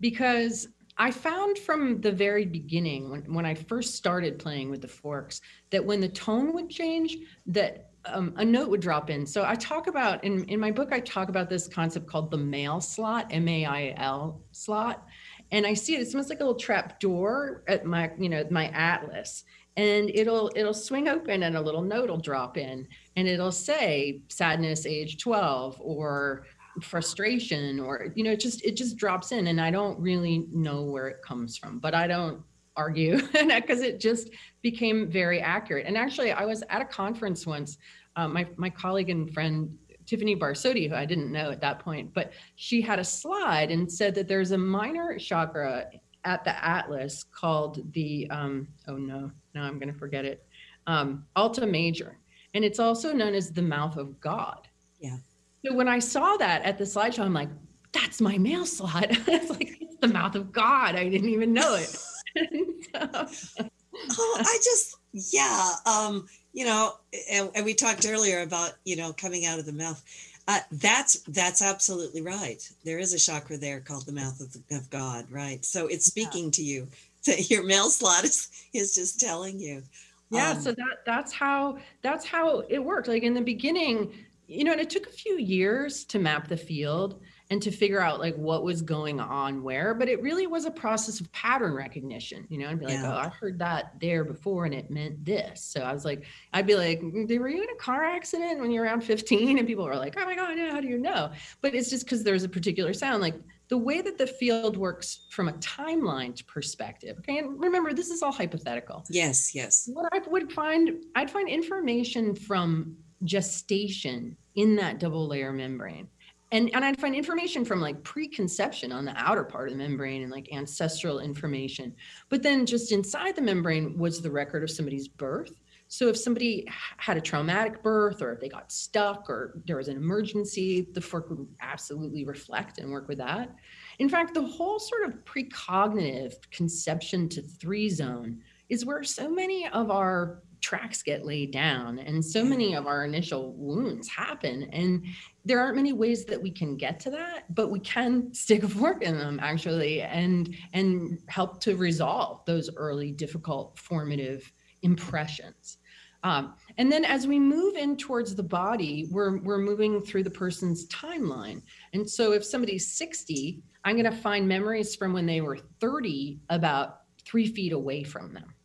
because 0.00 0.68
I 0.98 1.10
found 1.10 1.58
from 1.58 2.00
the 2.00 2.12
very 2.12 2.46
beginning 2.46 3.10
when, 3.10 3.22
when 3.32 3.44
I 3.44 3.54
first 3.54 3.94
started 3.94 4.38
playing 4.38 4.70
with 4.70 4.80
the 4.80 4.88
forks 4.88 5.40
that 5.70 5.84
when 5.84 6.00
the 6.00 6.08
tone 6.08 6.54
would 6.54 6.70
change, 6.70 7.18
that 7.46 7.90
um, 8.12 8.32
a 8.36 8.44
note 8.44 8.68
would 8.68 8.80
drop 8.80 9.10
in. 9.10 9.26
So 9.26 9.44
I 9.44 9.54
talk 9.54 9.86
about 9.86 10.24
in 10.24 10.44
in 10.44 10.60
my 10.60 10.70
book, 10.70 10.90
I 10.92 11.00
talk 11.00 11.28
about 11.28 11.48
this 11.48 11.68
concept 11.68 12.06
called 12.06 12.30
the 12.30 12.38
mail 12.38 12.80
slot, 12.80 13.26
M 13.30 13.48
A 13.48 13.64
I 13.64 13.94
L 13.96 14.40
slot, 14.52 15.06
and 15.50 15.66
I 15.66 15.74
see 15.74 15.94
it. 15.94 16.00
It's 16.00 16.14
almost 16.14 16.30
like 16.30 16.40
a 16.40 16.44
little 16.44 16.58
trap 16.58 17.00
door 17.00 17.62
at 17.68 17.84
my 17.84 18.10
you 18.18 18.28
know 18.28 18.44
my 18.50 18.68
atlas, 18.68 19.44
and 19.76 20.10
it'll 20.14 20.50
it'll 20.54 20.74
swing 20.74 21.08
open 21.08 21.42
and 21.42 21.56
a 21.56 21.60
little 21.60 21.82
note 21.82 22.08
will 22.08 22.16
drop 22.18 22.56
in, 22.56 22.86
and 23.16 23.28
it'll 23.28 23.52
say 23.52 24.20
sadness, 24.28 24.86
age 24.86 25.18
twelve, 25.18 25.76
or 25.80 26.46
frustration, 26.82 27.80
or 27.80 28.12
you 28.14 28.24
know 28.24 28.32
it 28.32 28.40
just 28.40 28.64
it 28.64 28.76
just 28.76 28.96
drops 28.96 29.32
in, 29.32 29.46
and 29.46 29.60
I 29.60 29.70
don't 29.70 29.98
really 29.98 30.46
know 30.52 30.82
where 30.82 31.08
it 31.08 31.22
comes 31.22 31.56
from, 31.56 31.78
but 31.78 31.94
I 31.94 32.06
don't 32.06 32.42
argue 32.76 33.20
because 33.32 33.80
it 33.80 34.00
just 34.00 34.30
became 34.62 35.10
very 35.10 35.40
accurate. 35.40 35.86
And 35.86 35.96
actually, 35.96 36.32
I 36.32 36.44
was 36.44 36.62
at 36.68 36.82
a 36.82 36.84
conference 36.84 37.46
once. 37.46 37.78
Uh, 38.16 38.28
my 38.28 38.46
my 38.56 38.70
colleague 38.70 39.10
and 39.10 39.32
friend 39.32 39.76
Tiffany 40.06 40.36
Barsotti, 40.36 40.88
who 40.88 40.94
I 40.94 41.04
didn't 41.04 41.32
know 41.32 41.50
at 41.50 41.60
that 41.60 41.80
point, 41.80 42.14
but 42.14 42.32
she 42.54 42.80
had 42.80 42.98
a 42.98 43.04
slide 43.04 43.70
and 43.70 43.90
said 43.90 44.14
that 44.14 44.28
there's 44.28 44.52
a 44.52 44.58
minor 44.58 45.18
chakra 45.18 45.86
at 46.24 46.42
the 46.44 46.64
atlas 46.64 47.24
called 47.24 47.92
the 47.92 48.28
um, 48.30 48.68
oh 48.88 48.96
no, 48.96 49.30
now 49.54 49.64
I'm 49.64 49.78
going 49.78 49.92
to 49.92 49.98
forget 49.98 50.24
it, 50.24 50.46
um, 50.86 51.24
Alta 51.36 51.66
Major, 51.66 52.18
and 52.54 52.64
it's 52.64 52.78
also 52.78 53.12
known 53.12 53.34
as 53.34 53.50
the 53.50 53.62
mouth 53.62 53.96
of 53.96 54.18
God. 54.20 54.68
Yeah. 55.00 55.16
So 55.64 55.74
when 55.74 55.88
I 55.88 55.98
saw 55.98 56.36
that 56.36 56.62
at 56.62 56.78
the 56.78 56.84
slideshow, 56.84 57.24
I'm 57.24 57.34
like, 57.34 57.50
that's 57.92 58.20
my 58.20 58.38
mail 58.38 58.64
slot. 58.64 59.06
it's 59.10 59.50
like 59.50 59.78
it's 59.80 59.96
the 59.96 60.08
mouth 60.08 60.34
of 60.36 60.52
God. 60.52 60.94
I 60.94 61.08
didn't 61.08 61.30
even 61.30 61.52
know 61.52 61.74
it. 61.74 61.96
oh, 62.94 64.36
I 64.40 64.58
just, 64.62 64.96
yeah. 65.12 65.72
Um, 65.86 66.26
you 66.52 66.64
know, 66.64 66.94
and, 67.30 67.50
and, 67.54 67.64
we 67.64 67.74
talked 67.74 68.06
earlier 68.06 68.40
about, 68.40 68.72
you 68.84 68.96
know, 68.96 69.12
coming 69.12 69.46
out 69.46 69.58
of 69.58 69.66
the 69.66 69.72
mouth. 69.72 70.02
Uh, 70.48 70.60
that's 70.72 71.20
that's 71.28 71.60
absolutely 71.60 72.22
right. 72.22 72.66
There 72.84 72.98
is 72.98 73.12
a 73.12 73.18
chakra 73.18 73.56
there 73.56 73.80
called 73.80 74.06
the 74.06 74.12
mouth 74.12 74.40
of, 74.40 74.56
of 74.76 74.88
God, 74.90 75.26
right? 75.30 75.64
So 75.64 75.88
it's 75.88 76.06
speaking 76.06 76.44
yeah. 76.44 76.50
to 76.52 76.62
you. 76.62 76.88
Your 77.48 77.64
mail 77.64 77.90
slot 77.90 78.24
is 78.24 78.48
is 78.72 78.94
just 78.94 79.18
telling 79.18 79.58
you. 79.58 79.82
Yeah, 80.30 80.50
um, 80.50 80.60
so 80.60 80.72
that 80.72 81.04
that's 81.04 81.32
how 81.32 81.78
that's 82.02 82.24
how 82.24 82.62
it 82.68 82.78
worked. 82.78 83.08
Like 83.08 83.22
in 83.22 83.34
the 83.34 83.40
beginning, 83.40 84.12
you 84.46 84.64
know, 84.64 84.72
and 84.72 84.80
it 84.80 84.90
took 84.90 85.06
a 85.06 85.12
few 85.12 85.36
years 85.36 86.04
to 86.04 86.18
map 86.18 86.48
the 86.48 86.56
field 86.56 87.20
and 87.50 87.62
to 87.62 87.70
figure 87.70 88.00
out 88.00 88.18
like 88.18 88.34
what 88.36 88.64
was 88.64 88.82
going 88.82 89.20
on 89.20 89.62
where 89.62 89.94
but 89.94 90.08
it 90.08 90.20
really 90.20 90.46
was 90.46 90.64
a 90.64 90.70
process 90.70 91.20
of 91.20 91.30
pattern 91.32 91.74
recognition 91.74 92.46
you 92.48 92.58
know 92.58 92.68
and 92.68 92.80
be 92.80 92.86
like 92.86 92.94
yeah. 92.94 93.12
oh 93.12 93.16
i 93.16 93.28
heard 93.28 93.58
that 93.58 93.92
there 94.00 94.24
before 94.24 94.64
and 94.64 94.74
it 94.74 94.90
meant 94.90 95.24
this. 95.24 95.62
So 95.62 95.80
i 95.82 95.92
was 95.92 96.04
like 96.04 96.24
i'd 96.52 96.66
be 96.66 96.74
like 96.74 97.00
mm, 97.00 97.38
were 97.38 97.48
you 97.48 97.62
in 97.62 97.70
a 97.70 97.76
car 97.76 98.04
accident 98.04 98.60
when 98.60 98.70
you 98.70 98.80
were 98.80 98.86
around 98.86 99.02
15 99.02 99.58
and 99.58 99.66
people 99.66 99.84
were 99.84 99.96
like 99.96 100.14
oh 100.16 100.24
my 100.24 100.34
god 100.34 100.58
how 100.58 100.80
do 100.80 100.88
you 100.88 100.98
know? 100.98 101.30
But 101.60 101.74
it's 101.74 101.90
just 101.90 102.04
because 102.04 102.22
there's 102.24 102.44
a 102.44 102.48
particular 102.48 102.92
sound 102.92 103.22
like 103.22 103.34
the 103.68 103.76
way 103.76 104.00
that 104.00 104.16
the 104.16 104.26
field 104.26 104.76
works 104.76 105.26
from 105.30 105.48
a 105.48 105.52
timeline 105.54 106.44
perspective 106.46 107.16
okay? 107.18 107.38
And 107.38 107.60
remember 107.60 107.92
this 107.92 108.10
is 108.10 108.22
all 108.22 108.32
hypothetical. 108.32 109.04
Yes 109.10 109.54
yes. 109.54 109.88
What 109.92 110.08
i 110.12 110.20
would 110.28 110.52
find 110.52 111.04
i'd 111.14 111.30
find 111.30 111.48
information 111.48 112.34
from 112.34 112.96
gestation 113.24 114.36
in 114.56 114.76
that 114.76 114.98
double 114.98 115.26
layer 115.26 115.52
membrane 115.52 116.08
and 116.56 116.70
and 116.74 116.84
I'd 116.84 116.98
find 116.98 117.14
information 117.14 117.64
from 117.64 117.80
like 117.80 118.02
preconception 118.02 118.90
on 118.90 119.04
the 119.04 119.14
outer 119.16 119.44
part 119.44 119.68
of 119.68 119.74
the 119.74 119.78
membrane 119.78 120.22
and 120.22 120.32
like 120.32 120.48
ancestral 120.52 121.20
information. 121.20 121.94
But 122.30 122.42
then 122.42 122.64
just 122.64 122.92
inside 122.92 123.36
the 123.36 123.42
membrane 123.42 123.98
was 123.98 124.22
the 124.22 124.30
record 124.30 124.62
of 124.62 124.70
somebody's 124.70 125.06
birth. 125.06 125.52
So 125.88 126.08
if 126.08 126.16
somebody 126.16 126.66
had 126.96 127.16
a 127.16 127.20
traumatic 127.20 127.82
birth 127.82 128.20
or 128.20 128.32
if 128.32 128.40
they 128.40 128.48
got 128.48 128.72
stuck 128.72 129.30
or 129.30 129.60
there 129.66 129.76
was 129.76 129.88
an 129.88 129.96
emergency, 129.96 130.88
the 130.94 131.00
fork 131.00 131.30
would 131.30 131.46
absolutely 131.60 132.24
reflect 132.24 132.78
and 132.78 132.90
work 132.90 133.06
with 133.06 133.18
that. 133.18 133.54
In 134.00 134.08
fact, 134.08 134.34
the 134.34 134.42
whole 134.42 134.80
sort 134.80 135.04
of 135.04 135.24
precognitive 135.24 136.34
conception 136.50 137.28
to 137.28 137.42
three 137.42 137.88
zone 137.88 138.40
is 138.68 138.84
where 138.84 139.04
so 139.04 139.30
many 139.30 139.68
of 139.68 139.90
our 139.92 140.42
tracks 140.60 141.02
get 141.02 141.24
laid 141.24 141.52
down 141.52 141.98
and 141.98 142.24
so 142.24 142.44
many 142.44 142.74
of 142.74 142.86
our 142.86 143.04
initial 143.04 143.52
wounds 143.54 144.08
happen 144.08 144.64
and 144.72 145.04
there 145.44 145.60
aren't 145.60 145.76
many 145.76 145.92
ways 145.92 146.24
that 146.24 146.40
we 146.40 146.50
can 146.50 146.76
get 146.76 146.98
to 146.98 147.10
that 147.10 147.44
but 147.54 147.70
we 147.70 147.78
can 147.80 148.32
stick 148.34 148.62
a 148.62 148.68
fork 148.68 149.02
in 149.02 149.18
them 149.18 149.38
actually 149.42 150.02
and 150.02 150.54
and 150.72 151.18
help 151.28 151.60
to 151.60 151.76
resolve 151.76 152.44
those 152.46 152.70
early 152.76 153.12
difficult 153.12 153.78
formative 153.78 154.52
impressions. 154.82 155.78
Um, 156.22 156.54
and 156.78 156.90
then 156.90 157.04
as 157.04 157.26
we 157.26 157.38
move 157.38 157.76
in 157.76 157.96
towards 157.96 158.34
the 158.34 158.42
body 158.42 159.06
we're 159.10 159.38
we're 159.38 159.58
moving 159.58 160.02
through 160.02 160.24
the 160.24 160.30
person's 160.30 160.88
timeline. 160.88 161.62
And 161.92 162.08
so 162.08 162.32
if 162.32 162.44
somebody's 162.44 162.92
60 162.92 163.62
i'm 163.84 163.96
going 163.96 164.10
to 164.10 164.16
find 164.16 164.48
memories 164.48 164.96
from 164.96 165.12
when 165.12 165.26
they 165.26 165.40
were 165.40 165.58
30 165.80 166.40
about 166.48 167.02
three 167.24 167.46
feet 167.46 167.72
away 167.72 168.02
from 168.02 168.32
them 168.32 168.55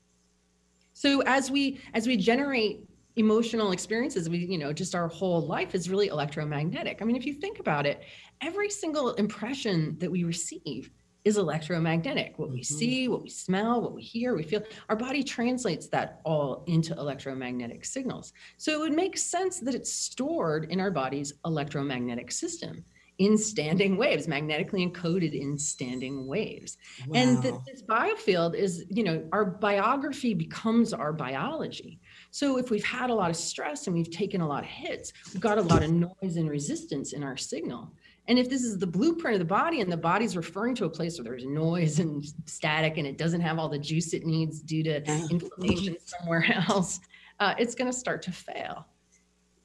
so 1.01 1.23
as 1.23 1.49
we 1.49 1.79
as 1.95 2.05
we 2.05 2.15
generate 2.15 2.87
emotional 3.15 3.71
experiences 3.71 4.29
we 4.29 4.37
you 4.37 4.59
know 4.59 4.71
just 4.71 4.93
our 4.93 5.07
whole 5.07 5.41
life 5.41 5.73
is 5.73 5.89
really 5.89 6.07
electromagnetic. 6.07 6.99
I 7.01 7.05
mean 7.05 7.15
if 7.15 7.25
you 7.25 7.33
think 7.33 7.59
about 7.59 7.87
it 7.87 8.03
every 8.39 8.69
single 8.69 9.13
impression 9.13 9.97
that 9.97 10.11
we 10.11 10.23
receive 10.23 10.91
is 11.23 11.37
electromagnetic. 11.37 12.37
What 12.37 12.51
we 12.51 12.61
mm-hmm. 12.61 12.75
see 12.75 13.07
what 13.07 13.23
we 13.23 13.29
smell 13.29 13.81
what 13.81 13.95
we 13.95 14.03
hear 14.03 14.35
we 14.35 14.43
feel 14.43 14.61
our 14.89 14.95
body 14.95 15.23
translates 15.23 15.87
that 15.87 16.21
all 16.23 16.63
into 16.67 16.93
electromagnetic 16.93 17.83
signals. 17.83 18.33
So 18.57 18.71
it 18.71 18.79
would 18.79 18.93
make 18.93 19.17
sense 19.17 19.59
that 19.59 19.73
it's 19.73 19.91
stored 19.91 20.65
in 20.71 20.79
our 20.79 20.91
body's 20.91 21.33
electromagnetic 21.45 22.31
system 22.31 22.85
in 23.17 23.37
standing 23.37 23.97
waves, 23.97 24.27
magnetically 24.27 24.87
encoded 24.87 25.39
in 25.39 25.57
standing 25.57 26.25
waves. 26.25 26.77
Wow. 27.07 27.19
And 27.19 27.41
th- 27.41 27.55
this 27.67 27.83
biofield 27.83 28.55
is, 28.55 28.85
you 28.89 29.03
know, 29.03 29.23
our 29.31 29.45
biography 29.45 30.33
becomes 30.33 30.93
our 30.93 31.13
biology. 31.13 31.99
So 32.31 32.57
if 32.57 32.71
we've 32.71 32.83
had 32.83 33.09
a 33.09 33.13
lot 33.13 33.29
of 33.29 33.35
stress 33.35 33.87
and 33.87 33.95
we've 33.95 34.09
taken 34.09 34.41
a 34.41 34.47
lot 34.47 34.63
of 34.63 34.69
hits, 34.69 35.13
we've 35.33 35.41
got 35.41 35.57
a 35.57 35.61
lot 35.61 35.83
of 35.83 35.91
noise 35.91 36.37
and 36.37 36.49
resistance 36.49 37.13
in 37.13 37.23
our 37.23 37.37
signal. 37.37 37.91
And 38.27 38.39
if 38.39 38.49
this 38.49 38.63
is 38.63 38.77
the 38.77 38.87
blueprint 38.87 39.35
of 39.35 39.39
the 39.39 39.53
body 39.53 39.81
and 39.81 39.91
the 39.91 39.97
body's 39.97 40.37
referring 40.37 40.75
to 40.75 40.85
a 40.85 40.89
place 40.89 41.17
where 41.17 41.25
there's 41.25 41.45
noise 41.45 41.99
and 41.99 42.25
static 42.45 42.97
and 42.97 43.05
it 43.05 43.17
doesn't 43.17 43.41
have 43.41 43.59
all 43.59 43.67
the 43.67 43.79
juice 43.79 44.13
it 44.13 44.25
needs 44.25 44.61
due 44.61 44.83
to 44.83 45.03
inflammation 45.29 45.97
somewhere 46.05 46.45
else, 46.69 47.01
uh, 47.39 47.55
it's 47.57 47.75
going 47.75 47.91
to 47.91 47.97
start 47.97 48.21
to 48.23 48.31
fail 48.31 48.85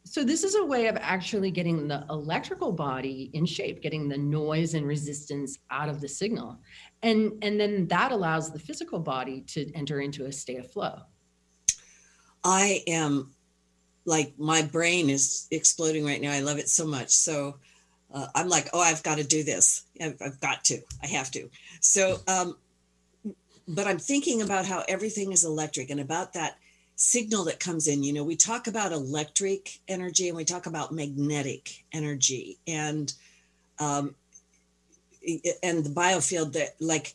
so 0.07 0.23
this 0.23 0.45
is 0.45 0.55
a 0.55 0.65
way 0.65 0.87
of 0.87 0.97
actually 1.01 1.51
getting 1.51 1.89
the 1.89 2.07
electrical 2.11 2.71
body 2.71 3.29
in 3.33 3.45
shape 3.45 3.83
getting 3.83 4.09
the 4.09 4.17
noise 4.17 4.75
and 4.75 4.87
resistance 4.87 5.59
out 5.73 5.89
of 5.89 6.01
the 6.01 6.09
signal. 6.09 6.59
And 7.03 7.33
and 7.43 7.59
then 7.59 7.89
that 7.89 8.13
allows 8.13 8.53
the 8.53 8.59
physical 8.59 9.01
body 9.01 9.41
to 9.49 9.69
enter 9.75 10.01
into 10.01 10.27
a 10.27 10.33
state 10.33 10.61
of 10.61 10.71
flow. 10.71 11.01
I 12.45 12.85
am 12.87 13.35
like 14.05 14.33
my 14.39 14.63
brain 14.63 15.11
is 15.11 15.49
exploding 15.51 16.05
right 16.05 16.21
now. 16.21 16.31
I 16.31 16.39
love 16.41 16.59
it 16.59 16.69
so 16.69 16.87
much. 16.87 17.11
So 17.11 17.59
uh, 18.15 18.29
i'm 18.37 18.49
like 18.49 18.69
oh 18.73 18.81
i've 18.81 19.03
got 19.03 19.19
to 19.19 19.25
do 19.25 19.43
this. 19.43 19.87
I've, 20.01 20.17
I've 20.25 20.41
got 20.41 20.63
to. 20.65 20.81
I 21.03 21.09
have 21.09 21.33
to. 21.33 21.51
So 21.81 22.19
um 22.29 22.57
but 23.67 23.89
i'm 23.89 23.99
thinking 23.99 24.43
about 24.43 24.65
how 24.67 24.85
everything 24.87 25.33
is 25.33 25.45
electric 25.45 25.91
and 25.91 25.99
about 25.99 26.35
that 26.35 26.59
signal 26.97 27.45
that 27.45 27.61
comes 27.61 27.87
in. 27.87 28.03
You 28.03 28.13
know, 28.13 28.25
we 28.25 28.37
talk 28.37 28.67
about 28.67 28.93
electric 28.93 29.79
energy 29.87 30.29
and 30.29 30.37
we 30.37 30.45
talk 30.45 30.67
about 30.67 30.93
magnetic 30.93 31.85
energy 31.93 32.59
and 32.67 33.13
um, 33.79 34.15
and 35.63 35.85
the 35.85 35.91
biofield 35.91 36.55
that 36.55 36.75
like 36.81 37.15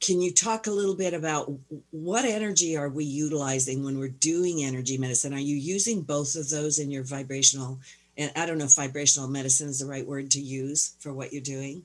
can 0.00 0.20
you 0.20 0.30
talk 0.30 0.66
a 0.66 0.70
little 0.70 0.94
bit 0.94 1.14
about 1.14 1.50
what 1.90 2.24
energy 2.24 2.76
are 2.76 2.88
we 2.88 3.04
utilizing 3.04 3.82
when 3.82 3.98
we're 3.98 4.08
doing 4.08 4.62
energy 4.62 4.98
medicine? 4.98 5.32
Are 5.32 5.38
you 5.38 5.56
using 5.56 6.02
both 6.02 6.36
of 6.36 6.50
those 6.50 6.78
in 6.78 6.90
your 6.90 7.02
vibrational? 7.02 7.80
And 8.18 8.30
I 8.36 8.44
don't 8.44 8.58
know 8.58 8.66
if 8.66 8.76
vibrational 8.76 9.28
medicine 9.28 9.68
is 9.68 9.78
the 9.78 9.86
right 9.86 10.06
word 10.06 10.30
to 10.32 10.40
use 10.40 10.96
for 11.00 11.14
what 11.14 11.32
you're 11.32 11.42
doing. 11.42 11.84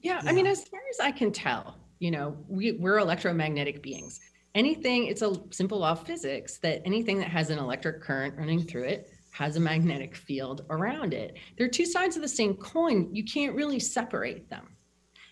Yeah, 0.00 0.20
yeah. 0.22 0.30
I 0.30 0.32
mean, 0.32 0.46
as 0.46 0.62
far 0.68 0.80
as 0.88 1.00
I 1.00 1.10
can 1.10 1.32
tell, 1.32 1.76
you 1.98 2.12
know, 2.12 2.36
we, 2.48 2.72
we're 2.72 2.98
electromagnetic 2.98 3.82
beings. 3.82 4.20
Anything, 4.56 5.06
it's 5.06 5.20
a 5.20 5.34
simple 5.50 5.80
law 5.80 5.92
of 5.92 6.06
physics 6.06 6.56
that 6.58 6.80
anything 6.86 7.18
that 7.18 7.28
has 7.28 7.50
an 7.50 7.58
electric 7.58 8.00
current 8.00 8.34
running 8.38 8.62
through 8.62 8.84
it 8.84 9.10
has 9.30 9.56
a 9.56 9.60
magnetic 9.60 10.16
field 10.16 10.64
around 10.70 11.12
it. 11.12 11.36
They're 11.58 11.68
two 11.68 11.84
sides 11.84 12.16
of 12.16 12.22
the 12.22 12.28
same 12.28 12.54
coin. 12.54 13.14
You 13.14 13.22
can't 13.22 13.54
really 13.54 13.78
separate 13.78 14.48
them. 14.48 14.68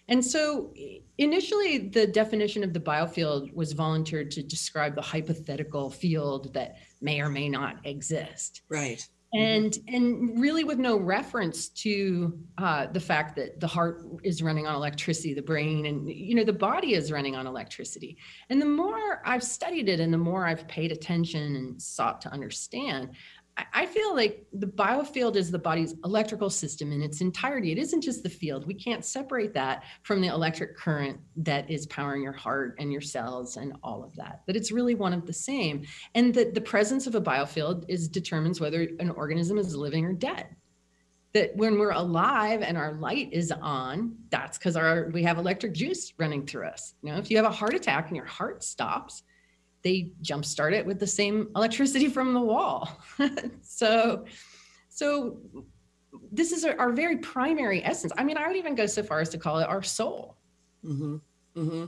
And 0.09 0.23
so 0.23 0.75
initially, 1.17 1.89
the 1.89 2.07
definition 2.07 2.63
of 2.63 2.75
the 2.75 2.81
biofield 2.81 3.51
was 3.55 3.73
volunteered 3.73 4.31
to 4.33 4.43
describe 4.43 4.95
the 4.95 5.01
hypothetical 5.01 5.89
field 5.89 6.53
that 6.53 6.77
may 7.01 7.23
or 7.23 7.31
may 7.31 7.49
not 7.49 7.79
exist. 7.85 8.61
Right. 8.69 9.09
And 9.35 9.77
and 9.88 10.40
really 10.40 10.64
with 10.64 10.79
no 10.79 10.97
reference 10.97 11.68
to 11.70 12.38
uh, 12.59 12.87
the 12.87 13.01
fact 13.01 13.35
that 13.37 13.59
the 13.59 13.66
heart 13.66 14.05
is 14.23 14.42
running 14.42 14.66
on 14.66 14.75
electricity, 14.75 15.35
the 15.35 15.42
brain, 15.42 15.87
and 15.87 16.09
you 16.09 16.35
know 16.35 16.44
the 16.44 16.53
body 16.53 16.94
is 16.94 17.11
running 17.11 17.35
on 17.35 17.47
electricity. 17.47 18.16
And 18.49 18.61
the 18.61 18.66
more 18.66 19.23
I've 19.25 19.42
studied 19.42 19.88
it, 19.88 20.01
and 20.01 20.12
the 20.12 20.18
more 20.18 20.47
I've 20.47 20.68
paid 20.68 20.92
attention 20.92 21.57
and 21.57 21.83
sought 21.83 22.20
to 22.23 22.33
understand, 22.33 23.11
I 23.57 23.87
feel 23.87 24.14
like 24.17 24.47
the 24.53 24.67
biofield 24.67 25.37
is 25.37 25.51
the 25.51 25.61
body's 25.61 25.95
electrical 26.05 26.51
system 26.51 26.90
in 26.90 27.03
its 27.03 27.21
entirety. 27.21 27.71
It 27.71 27.79
isn't 27.79 28.01
just 28.01 28.25
the 28.25 28.29
field. 28.29 28.67
We 28.67 28.75
can't 28.75 29.05
separate 29.05 29.55
that 29.55 29.85
from 30.03 30.21
the 30.21 30.27
electric 30.27 30.77
current 30.77 31.21
that 31.37 31.71
is 31.71 31.87
powering 31.87 32.23
your 32.23 32.33
heart 32.33 32.75
and 32.81 32.90
your 32.90 33.01
cells 33.01 33.57
and 33.57 33.75
all 33.85 34.03
of 34.03 34.14
that. 34.17 34.43
That 34.47 34.57
it's 34.57 34.73
really 34.73 34.97
one 34.97 35.12
of 35.12 35.25
the 35.25 35.33
same. 35.33 35.85
And 36.17 36.35
that 36.35 36.55
the 36.55 36.61
presence 36.61 37.07
of 37.07 37.14
a 37.14 37.21
biofield 37.21 37.85
is 37.88 38.09
determines 38.09 38.61
whether 38.61 38.88
an 38.99 39.11
organism 39.11 39.59
is 39.59 39.77
living 39.77 40.05
or 40.05 40.14
dead. 40.14 40.49
That 41.33 41.57
when 41.57 41.79
we're 41.79 41.90
alive 41.90 42.62
and 42.62 42.77
our 42.77 42.95
light 42.95 43.33
is 43.33 43.53
on, 43.53 44.17
that's 44.31 44.59
because 44.59 44.75
our 44.75 45.11
we 45.12 45.23
have 45.23 45.38
electric 45.38 45.75
juice 45.75 46.12
running 46.19 46.45
through 46.45 46.67
us. 46.67 46.95
You 47.03 47.12
know, 47.12 47.19
if 47.19 47.31
you 47.31 47.37
have 47.37 47.47
a 47.47 47.51
heart 47.51 47.75
attack 47.75 48.09
and 48.09 48.17
your 48.17 48.27
heart 48.27 48.64
stops, 48.64 49.23
they 49.85 50.11
jumpstart 50.23 50.73
it 50.73 50.85
with 50.85 50.99
the 50.99 51.07
same 51.07 51.51
electricity 51.55 52.09
from 52.16 52.35
the 52.35 52.40
wall. 52.40 53.01
so, 53.62 54.25
so 54.88 55.38
this 56.33 56.51
is 56.53 56.64
our, 56.64 56.79
our, 56.81 56.92
very 56.92 57.18
primary 57.18 57.85
essence. 57.85 58.12
I 58.16 58.25
mean, 58.25 58.37
I 58.37 58.49
would 58.49 58.57
even 58.57 58.75
go 58.75 58.87
so 58.87 59.03
far 59.03 59.20
as 59.20 59.29
to 59.31 59.38
call 59.38 59.59
it 59.59 59.68
our 59.68 59.83
soul. 59.83 60.37
Mm-hmm. 60.85 61.16
Mm-hmm. 61.57 61.85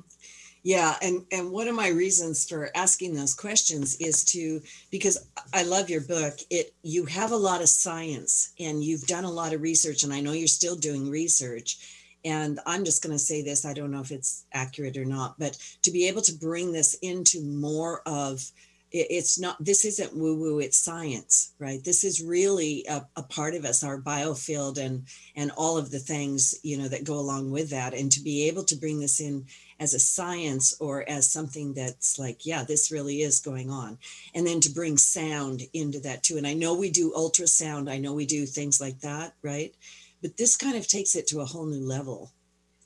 Yeah, 0.62 0.96
and 1.00 1.24
and 1.30 1.52
one 1.52 1.68
of 1.68 1.76
my 1.76 1.88
reasons 1.88 2.44
for 2.44 2.70
asking 2.74 3.14
those 3.14 3.34
questions 3.34 3.94
is 3.98 4.24
to 4.32 4.60
because 4.90 5.28
I 5.54 5.62
love 5.62 5.88
your 5.88 6.00
book. 6.00 6.38
It 6.50 6.74
you 6.82 7.04
have 7.04 7.30
a 7.30 7.36
lot 7.36 7.62
of 7.62 7.68
science 7.68 8.52
and 8.58 8.82
you've 8.82 9.06
done 9.06 9.22
a 9.22 9.30
lot 9.30 9.52
of 9.52 9.62
research, 9.62 10.02
and 10.02 10.12
I 10.12 10.20
know 10.20 10.32
you're 10.32 10.48
still 10.48 10.74
doing 10.74 11.08
research 11.08 11.78
and 12.24 12.60
i'm 12.66 12.84
just 12.84 13.02
going 13.02 13.14
to 13.14 13.18
say 13.18 13.42
this 13.42 13.64
i 13.64 13.72
don't 13.72 13.90
know 13.90 14.00
if 14.00 14.10
it's 14.10 14.44
accurate 14.52 14.96
or 14.96 15.04
not 15.04 15.38
but 15.38 15.56
to 15.82 15.90
be 15.90 16.08
able 16.08 16.22
to 16.22 16.34
bring 16.34 16.72
this 16.72 16.94
into 17.02 17.42
more 17.42 18.02
of 18.06 18.50
it's 18.92 19.38
not 19.38 19.56
this 19.62 19.84
isn't 19.84 20.16
woo 20.16 20.36
woo 20.38 20.58
it's 20.60 20.76
science 20.76 21.52
right? 21.58 21.82
This 21.84 22.04
is 22.04 22.22
really 22.22 22.84
a, 22.88 23.06
a, 23.16 23.22
part 23.22 23.54
of 23.54 23.64
us 23.64 23.82
our 23.82 24.00
biofield 24.00 24.78
and 24.78 25.04
and 25.34 25.50
all 25.56 25.76
of 25.78 25.90
the 25.90 25.98
things 25.98 26.54
you 26.62 26.78
know 26.78 26.88
that 26.88 27.04
go 27.04 27.14
along 27.14 27.50
with 27.50 27.70
that. 27.70 27.94
And 27.94 28.10
to 28.12 28.20
be 28.20 28.48
able 28.48 28.64
to 28.64 28.76
bring 28.76 29.00
this 29.00 29.20
in 29.20 29.46
as 29.80 29.92
a 29.92 29.98
science 29.98 30.74
or 30.80 31.08
as 31.08 31.30
something 31.30 31.74
that's 31.74 32.18
like 32.18 32.46
yeah 32.46 32.62
this 32.62 32.90
really 32.90 33.22
is 33.22 33.40
going 33.40 33.70
on. 33.70 33.98
And 34.34 34.46
then 34.46 34.60
to 34.60 34.70
bring 34.70 34.96
sound 34.96 35.62
into 35.72 36.00
that 36.00 36.22
too. 36.22 36.36
And 36.36 36.46
i 36.46 36.54
know 36.54 36.74
we 36.74 36.90
do 36.90 37.12
ultrasound 37.12 37.90
i 37.90 37.98
know 37.98 38.12
we 38.12 38.26
do 38.26 38.46
things 38.46 38.80
like 38.80 39.00
that 39.00 39.34
right 39.42 39.74
but 40.22 40.36
this 40.36 40.56
kind 40.56 40.76
of 40.76 40.86
takes 40.86 41.14
it 41.14 41.26
to 41.28 41.40
a 41.40 41.44
whole 41.44 41.66
new 41.66 41.84
level. 41.84 42.32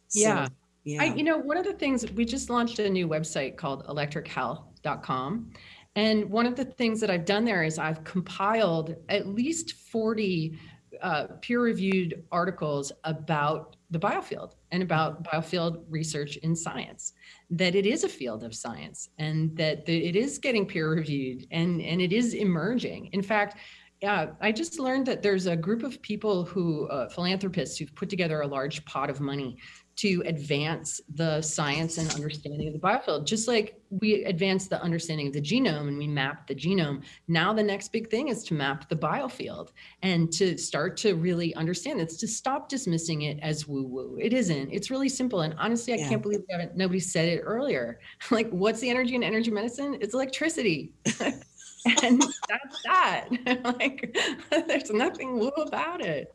So, 0.08 0.20
yeah. 0.20 0.48
Yeah. 0.84 1.02
I, 1.02 1.04
you 1.06 1.22
know, 1.22 1.36
one 1.36 1.56
of 1.56 1.64
the 1.64 1.74
things 1.74 2.10
we 2.12 2.24
just 2.24 2.48
launched 2.48 2.78
a 2.78 2.88
new 2.88 3.06
website 3.06 3.56
called 3.56 3.86
electrichealth.com. 3.86 5.50
And 5.96 6.30
one 6.30 6.46
of 6.46 6.56
the 6.56 6.64
things 6.64 7.00
that 7.00 7.10
I've 7.10 7.24
done 7.24 7.44
there 7.44 7.62
is 7.64 7.78
I've 7.78 8.02
compiled 8.04 8.96
at 9.08 9.26
least 9.26 9.72
40 9.72 10.58
uh, 11.02 11.26
peer 11.40 11.60
reviewed 11.60 12.24
articles 12.32 12.92
about 13.04 13.76
the 13.90 13.98
biofield 13.98 14.54
and 14.70 14.82
about 14.82 15.24
biofield 15.24 15.84
research 15.88 16.36
in 16.38 16.54
science 16.54 17.12
that 17.50 17.74
it 17.74 17.86
is 17.86 18.04
a 18.04 18.08
field 18.08 18.44
of 18.44 18.54
science 18.54 19.08
and 19.18 19.56
that 19.56 19.88
it 19.88 20.14
is 20.16 20.38
getting 20.38 20.66
peer 20.66 20.90
reviewed 20.90 21.46
and, 21.50 21.80
and 21.80 22.00
it 22.00 22.12
is 22.12 22.34
emerging. 22.34 23.06
In 23.12 23.22
fact, 23.22 23.58
yeah, 24.02 24.30
I 24.40 24.50
just 24.50 24.78
learned 24.78 25.04
that 25.06 25.22
there's 25.22 25.46
a 25.46 25.56
group 25.56 25.82
of 25.82 26.00
people 26.00 26.44
who, 26.44 26.88
uh, 26.88 27.08
philanthropists, 27.10 27.76
who've 27.78 27.94
put 27.94 28.08
together 28.08 28.40
a 28.40 28.46
large 28.46 28.82
pot 28.86 29.10
of 29.10 29.20
money 29.20 29.58
to 29.96 30.22
advance 30.24 30.98
the 31.16 31.42
science 31.42 31.98
and 31.98 32.10
understanding 32.14 32.66
of 32.68 32.72
the 32.72 32.78
biofield. 32.78 33.26
Just 33.26 33.46
like 33.46 33.78
we 33.90 34.24
advanced 34.24 34.70
the 34.70 34.80
understanding 34.80 35.26
of 35.26 35.34
the 35.34 35.42
genome 35.42 35.88
and 35.88 35.98
we 35.98 36.06
mapped 36.06 36.48
the 36.48 36.54
genome, 36.54 37.02
now 37.28 37.52
the 37.52 37.62
next 37.62 37.92
big 37.92 38.08
thing 38.08 38.28
is 38.28 38.42
to 38.44 38.54
map 38.54 38.88
the 38.88 38.96
biofield 38.96 39.72
and 40.02 40.32
to 40.32 40.56
start 40.56 40.96
to 40.98 41.14
really 41.16 41.54
understand 41.54 42.00
this, 42.00 42.16
to 42.16 42.26
stop 42.26 42.70
dismissing 42.70 43.22
it 43.22 43.38
as 43.42 43.68
woo 43.68 43.82
woo. 43.82 44.16
It 44.18 44.32
isn't. 44.32 44.70
It's 44.70 44.90
really 44.90 45.10
simple. 45.10 45.42
And 45.42 45.54
honestly, 45.58 45.92
I 45.92 45.96
yeah. 45.96 46.08
can't 46.08 46.22
believe 46.22 46.40
nobody 46.74 47.00
said 47.00 47.28
it 47.28 47.42
earlier. 47.44 48.00
like, 48.30 48.48
what's 48.48 48.80
the 48.80 48.88
energy 48.88 49.16
in 49.16 49.22
energy 49.22 49.50
medicine? 49.50 49.98
It's 50.00 50.14
electricity. 50.14 50.94
and 52.02 52.22
that's 52.48 52.82
that. 52.84 53.28
like, 53.78 54.16
there's 54.66 54.90
nothing 54.90 55.38
woo 55.38 55.52
about 55.56 56.00
it. 56.00 56.34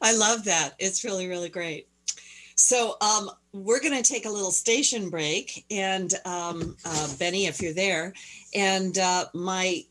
I 0.00 0.16
love 0.16 0.44
that. 0.44 0.74
It's 0.78 1.04
really, 1.04 1.28
really 1.28 1.50
great. 1.50 1.88
So 2.58 2.96
um, 3.02 3.30
we're 3.52 3.80
going 3.80 4.02
to 4.02 4.08
take 4.08 4.24
a 4.24 4.30
little 4.30 4.50
station 4.50 5.10
break, 5.10 5.66
and 5.70 6.12
um, 6.24 6.74
uh, 6.86 7.08
Benny, 7.18 7.46
if 7.46 7.60
you're 7.60 7.74
there, 7.74 8.14
and 8.54 8.96
uh, 8.96 9.26
my 9.34 9.84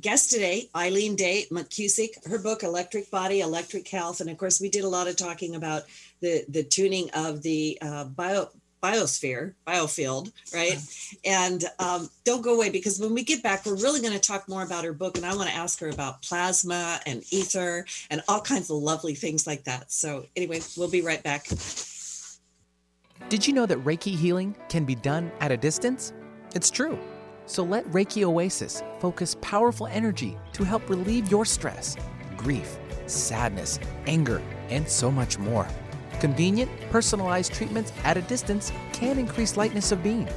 guest 0.00 0.30
today, 0.30 0.70
Eileen 0.76 1.16
Day 1.16 1.46
McKusick, 1.50 2.24
her 2.28 2.38
book 2.38 2.62
"Electric 2.62 3.10
Body, 3.10 3.40
Electric 3.40 3.88
Health," 3.88 4.20
and 4.20 4.30
of 4.30 4.38
course, 4.38 4.60
we 4.60 4.68
did 4.68 4.84
a 4.84 4.88
lot 4.88 5.08
of 5.08 5.16
talking 5.16 5.56
about 5.56 5.82
the 6.20 6.44
the 6.48 6.62
tuning 6.62 7.10
of 7.12 7.42
the 7.42 7.76
uh, 7.82 8.04
bio 8.04 8.48
biosphere, 8.82 9.54
biofield, 9.66 10.32
right? 10.52 10.78
And 11.24 11.64
um, 11.78 12.10
don't 12.24 12.42
go 12.42 12.54
away 12.54 12.70
because 12.70 12.98
when 12.98 13.14
we 13.14 13.22
get 13.22 13.42
back, 13.42 13.64
we're 13.64 13.76
really 13.76 14.00
going 14.00 14.12
to 14.12 14.18
talk 14.18 14.48
more 14.48 14.62
about 14.62 14.84
her 14.84 14.92
book. 14.92 15.16
And 15.16 15.24
I 15.24 15.34
want 15.34 15.48
to 15.48 15.54
ask 15.54 15.78
her 15.80 15.88
about 15.88 16.22
plasma 16.22 17.00
and 17.06 17.22
ether 17.30 17.86
and 18.10 18.22
all 18.28 18.40
kinds 18.40 18.70
of 18.70 18.76
lovely 18.76 19.14
things 19.14 19.46
like 19.46 19.64
that. 19.64 19.92
So, 19.92 20.26
anyway, 20.36 20.60
we'll 20.76 20.90
be 20.90 21.02
right 21.02 21.22
back. 21.22 21.46
Did 23.28 23.46
you 23.46 23.54
know 23.54 23.66
that 23.66 23.78
Reiki 23.84 24.14
healing 24.16 24.56
can 24.68 24.84
be 24.84 24.94
done 24.94 25.30
at 25.40 25.52
a 25.52 25.56
distance? 25.56 26.12
It's 26.54 26.70
true. 26.70 26.98
So 27.46 27.62
let 27.62 27.84
Reiki 27.86 28.24
Oasis 28.24 28.82
focus 28.98 29.36
powerful 29.40 29.86
energy 29.86 30.36
to 30.52 30.64
help 30.64 30.88
relieve 30.88 31.30
your 31.30 31.44
stress, 31.44 31.96
grief, 32.36 32.78
sadness, 33.06 33.78
anger, 34.06 34.42
and 34.68 34.88
so 34.88 35.10
much 35.10 35.38
more. 35.38 35.66
Convenient, 36.22 36.70
personalized 36.92 37.52
treatments 37.52 37.92
at 38.04 38.16
a 38.16 38.22
distance 38.22 38.70
can 38.92 39.18
increase 39.18 39.56
lightness 39.56 39.90
of 39.90 40.04
being. 40.04 40.28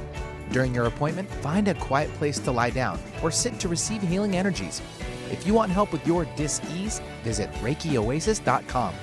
During 0.50 0.74
your 0.74 0.86
appointment, 0.86 1.30
find 1.30 1.68
a 1.68 1.74
quiet 1.74 2.12
place 2.14 2.40
to 2.40 2.50
lie 2.50 2.70
down 2.70 2.98
or 3.22 3.30
sit 3.30 3.60
to 3.60 3.68
receive 3.68 4.02
healing 4.02 4.34
energies. 4.34 4.82
If 5.30 5.46
you 5.46 5.54
want 5.54 5.70
help 5.70 5.92
with 5.92 6.04
your 6.04 6.24
dis-ease, 6.34 7.00
visit 7.22 7.52
ReikiOasis.com. 7.62 8.94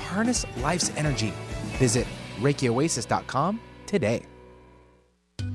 Harness 0.00 0.44
life's 0.58 0.92
energy. 0.98 1.32
Visit 1.78 2.06
ReikiOasis.com 2.40 3.58
today. 3.86 4.22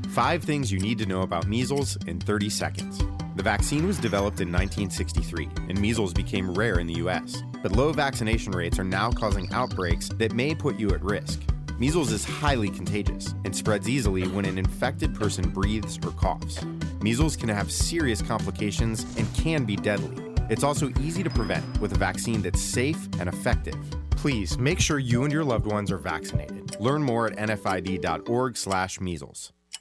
Five 0.09 0.43
things 0.43 0.71
you 0.71 0.79
need 0.79 0.97
to 0.97 1.05
know 1.05 1.21
about 1.21 1.45
measles 1.45 1.95
in 2.07 2.19
30 2.19 2.49
seconds. 2.49 3.03
The 3.35 3.43
vaccine 3.43 3.85
was 3.85 3.99
developed 3.99 4.41
in 4.41 4.51
1963, 4.51 5.47
and 5.69 5.79
measles 5.79 6.11
became 6.11 6.55
rare 6.55 6.79
in 6.79 6.87
the 6.87 6.95
US. 6.95 7.43
But 7.61 7.73
low 7.73 7.91
vaccination 7.91 8.53
rates 8.53 8.79
are 8.79 8.83
now 8.83 9.11
causing 9.11 9.51
outbreaks 9.53 10.09
that 10.17 10.33
may 10.33 10.55
put 10.55 10.79
you 10.79 10.89
at 10.91 11.03
risk. 11.03 11.41
Measles 11.77 12.11
is 12.11 12.23
highly 12.23 12.69
contagious 12.69 13.33
and 13.43 13.55
spreads 13.55 13.89
easily 13.89 14.27
when 14.27 14.45
an 14.45 14.57
infected 14.57 15.13
person 15.15 15.49
breathes 15.49 15.99
or 16.05 16.11
coughs. 16.11 16.63
Measles 17.01 17.35
can 17.35 17.49
have 17.49 17.71
serious 17.71 18.21
complications 18.21 19.03
and 19.17 19.33
can 19.33 19.65
be 19.65 19.75
deadly. 19.75 20.15
It's 20.49 20.63
also 20.63 20.91
easy 20.99 21.23
to 21.23 21.29
prevent 21.29 21.79
with 21.79 21.93
a 21.93 21.97
vaccine 21.97 22.41
that's 22.41 22.61
safe 22.61 23.07
and 23.19 23.29
effective. 23.29 23.75
Please 24.11 24.57
make 24.57 24.79
sure 24.79 24.99
you 24.99 25.23
and 25.23 25.33
your 25.33 25.43
loved 25.43 25.65
ones 25.65 25.91
are 25.91 25.97
vaccinated. 25.97 26.79
Learn 26.79 27.01
more 27.01 27.27
at 27.27 27.35
nfid.org/measles. 27.37 29.51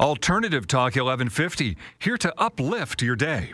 Alternative 0.00 0.66
Talk 0.66 0.96
1150, 0.96 1.76
here 1.98 2.16
to 2.16 2.32
uplift 2.40 3.02
your 3.02 3.16
day. 3.16 3.52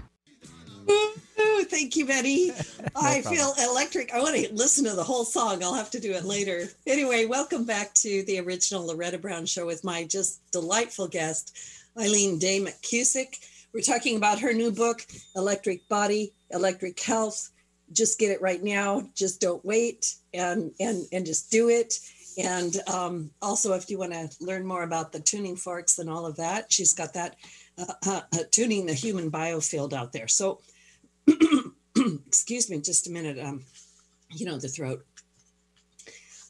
Ooh, 0.88 1.64
thank 1.64 1.96
you, 1.96 2.06
Betty. 2.06 2.52
I 2.96 3.20
feel 3.22 3.52
electric. 3.61 4.14
I 4.14 4.20
want 4.20 4.37
to 4.37 4.54
listen 4.54 4.85
to 4.85 4.94
the 4.94 5.02
whole 5.02 5.24
song. 5.24 5.64
I'll 5.64 5.74
have 5.74 5.90
to 5.90 5.98
do 5.98 6.12
it 6.12 6.24
later. 6.24 6.68
Anyway, 6.87 7.24
welcome 7.24 7.64
back 7.64 7.92
to 7.94 8.22
the 8.28 8.38
original 8.38 8.87
Loretta 8.87 9.18
Brown 9.18 9.44
show 9.44 9.66
with 9.66 9.82
my 9.82 10.04
just 10.04 10.40
delightful 10.52 11.09
guest, 11.09 11.59
Eileen 11.98 12.38
Day 12.38 12.61
McKusick. 12.61 13.44
We're 13.74 13.80
talking 13.80 14.16
about 14.16 14.38
her 14.38 14.52
new 14.52 14.70
book, 14.70 15.04
Electric 15.35 15.88
Body, 15.88 16.32
Electric 16.52 17.00
Health. 17.00 17.50
Just 17.92 18.20
get 18.20 18.30
it 18.30 18.40
right 18.40 18.62
now. 18.62 19.02
Just 19.16 19.40
don't 19.40 19.64
wait 19.64 20.14
and 20.32 20.70
and 20.78 21.06
and 21.11 21.26
just 21.26 21.50
do 21.50 21.70
it. 21.70 21.98
And 22.38 22.77
um, 22.87 23.31
also, 23.40 23.72
if 23.72 23.88
you 23.88 23.99
want 23.99 24.12
to 24.12 24.29
learn 24.40 24.66
more 24.66 24.83
about 24.83 25.11
the 25.11 25.20
tuning 25.20 25.57
forks 25.57 25.99
and 25.99 26.11
all 26.11 26.27
of 26.27 26.37
that, 26.37 26.70
she's 26.70 26.92
got 26.92 27.14
that 27.14 27.37
uh, 27.79 27.92
uh, 28.07 28.20
uh, 28.33 28.42
tuning 28.51 28.85
the 28.85 28.94
human 28.94 29.31
biofield 29.31 29.94
out 29.94 30.12
there. 30.12 30.29
So, 30.29 30.61
excuse 32.27 32.68
me, 32.68 32.81
just 32.81 33.07
a 33.07 33.11
minute. 33.11 33.38
Um, 33.38 33.64
you 34.31 34.44
know, 34.44 34.59
the 34.59 34.68
throat. 34.68 35.05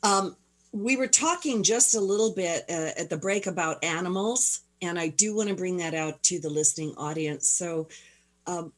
Um, 0.02 0.36
we 0.72 0.96
were 0.96 1.06
talking 1.06 1.62
just 1.62 1.94
a 1.94 2.00
little 2.00 2.34
bit 2.34 2.64
uh, 2.68 2.90
at 2.98 3.08
the 3.08 3.16
break 3.16 3.46
about 3.46 3.82
animals, 3.84 4.62
and 4.82 4.98
I 4.98 5.08
do 5.08 5.36
want 5.36 5.48
to 5.48 5.54
bring 5.54 5.76
that 5.78 5.94
out 5.94 6.22
to 6.24 6.40
the 6.40 6.50
listening 6.50 6.94
audience. 6.96 7.48
So, 7.48 7.88
um, 8.46 8.72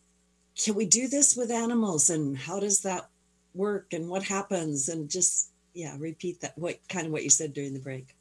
can 0.63 0.75
we 0.75 0.87
do 0.87 1.09
this 1.09 1.37
with 1.37 1.51
animals, 1.51 2.11
and 2.11 2.37
how 2.37 2.61
does 2.61 2.81
that 2.81 3.09
work, 3.55 3.93
and 3.93 4.09
what 4.09 4.25
happens, 4.25 4.89
and 4.89 5.11
just 5.11 5.53
yeah, 5.79 5.95
repeat 5.97 6.41
that 6.41 6.59
what 6.59 6.77
kind 6.89 7.07
of 7.07 7.13
what 7.13 7.23
you 7.23 7.31
said 7.31 7.53
during 7.53 7.73
the 7.73 7.79
break. 7.79 8.17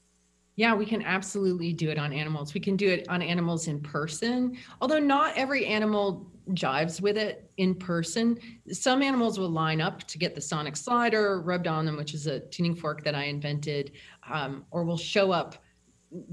Yeah, 0.57 0.75
we 0.75 0.85
can 0.85 1.01
absolutely 1.01 1.73
do 1.73 1.89
it 1.89 1.97
on 1.97 2.13
animals. 2.13 2.53
We 2.53 2.59
can 2.59 2.75
do 2.75 2.87
it 2.87 3.07
on 3.09 3.23
animals 3.23 3.67
in 3.67 3.81
person, 3.81 4.57
although 4.79 4.99
not 4.99 5.35
every 5.35 5.65
animal 5.65 6.31
jives 6.51 7.01
with 7.01 7.17
it 7.17 7.51
in 7.57 7.73
person. 7.73 8.37
Some 8.71 9.01
animals 9.01 9.39
will 9.39 9.49
line 9.49 9.81
up 9.81 10.03
to 10.03 10.19
get 10.19 10.35
the 10.35 10.41
sonic 10.41 10.75
slider 10.75 11.41
rubbed 11.41 11.67
on 11.67 11.85
them, 11.85 11.97
which 11.97 12.13
is 12.13 12.27
a 12.27 12.41
tuning 12.41 12.75
fork 12.75 13.03
that 13.03 13.15
I 13.15 13.23
invented, 13.23 13.93
um, 14.31 14.65
or 14.69 14.83
will 14.83 14.97
show 14.97 15.31
up, 15.31 15.57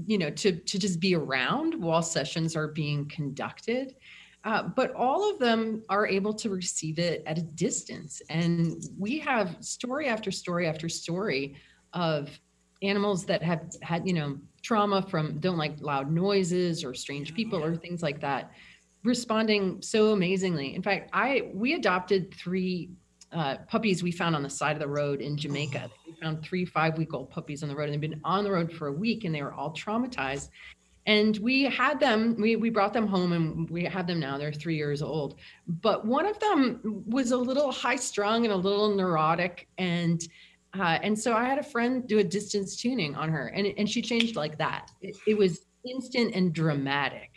you 0.05 0.19
know, 0.19 0.29
to 0.29 0.51
to 0.51 0.79
just 0.79 0.99
be 0.99 1.15
around 1.15 1.73
while 1.73 2.03
sessions 2.03 2.55
are 2.55 2.67
being 2.67 3.07
conducted. 3.09 3.95
Uh, 4.45 4.61
but 4.61 4.93
all 4.93 5.29
of 5.31 5.39
them 5.39 5.81
are 5.89 6.07
able 6.07 6.31
to 6.31 6.51
receive 6.51 6.99
it 6.99 7.23
at 7.25 7.39
a 7.39 7.41
distance. 7.41 8.21
And 8.29 8.85
we 8.97 9.17
have 9.19 9.57
story 9.59 10.07
after 10.07 10.29
story 10.29 10.67
after 10.67 10.87
story 10.87 11.55
of 11.93 12.29
animals 12.83 13.25
that 13.25 13.41
have 13.41 13.71
had, 13.81 14.07
you 14.07 14.13
know, 14.13 14.37
trauma 14.61 15.01
from 15.01 15.39
don't 15.39 15.57
like 15.57 15.81
loud 15.81 16.11
noises 16.11 16.83
or 16.83 16.93
strange 16.93 17.33
people 17.33 17.63
or 17.63 17.75
things 17.75 18.03
like 18.03 18.21
that, 18.21 18.51
responding 19.03 19.81
so 19.81 20.11
amazingly. 20.11 20.75
In 20.75 20.83
fact, 20.83 21.09
I 21.11 21.49
we 21.51 21.73
adopted 21.73 22.31
three 22.35 22.91
uh, 23.31 23.57
puppies 23.67 24.03
we 24.03 24.11
found 24.11 24.35
on 24.35 24.43
the 24.43 24.49
side 24.49 24.73
of 24.73 24.79
the 24.79 24.87
road 24.87 25.21
in 25.21 25.37
Jamaica. 25.37 25.89
We 26.05 26.13
found 26.21 26.43
three 26.43 26.65
five 26.65 26.99
week 26.99 27.15
old 27.15 27.31
puppies 27.31 27.63
on 27.63 27.69
the 27.69 27.75
road 27.75 27.85
and 27.85 27.93
they've 27.93 28.11
been 28.11 28.21
on 28.23 28.43
the 28.43 28.51
road 28.51 28.71
for 28.71 28.87
a 28.87 28.93
week 28.93 29.23
and 29.23 29.33
they 29.33 29.41
were 29.41 29.53
all 29.53 29.73
traumatized 29.73 30.49
and 31.05 31.37
we 31.37 31.63
had 31.63 31.99
them 31.99 32.35
we, 32.39 32.55
we 32.55 32.69
brought 32.69 32.93
them 32.93 33.07
home 33.07 33.31
and 33.33 33.69
we 33.69 33.83
have 33.83 34.07
them 34.07 34.19
now 34.19 34.37
they're 34.37 34.51
three 34.51 34.75
years 34.75 35.01
old. 35.01 35.35
But 35.67 36.05
one 36.05 36.25
of 36.25 36.39
them 36.39 37.03
was 37.05 37.31
a 37.31 37.37
little 37.37 37.71
high 37.71 37.95
strung 37.95 38.45
and 38.45 38.53
a 38.53 38.57
little 38.57 38.95
neurotic 38.95 39.67
and 39.77 40.21
uh, 40.77 40.99
and 41.01 41.17
so 41.17 41.33
i 41.33 41.45
had 41.45 41.57
a 41.57 41.63
friend 41.63 42.07
do 42.07 42.19
a 42.19 42.23
distance 42.23 42.75
tuning 42.75 43.15
on 43.15 43.29
her 43.29 43.47
and, 43.47 43.67
and 43.77 43.89
she 43.89 44.01
changed 44.01 44.35
like 44.35 44.57
that. 44.57 44.91
It, 45.01 45.15
it 45.27 45.37
was 45.37 45.65
instant 45.87 46.33
and 46.33 46.53
dramatic 46.53 47.34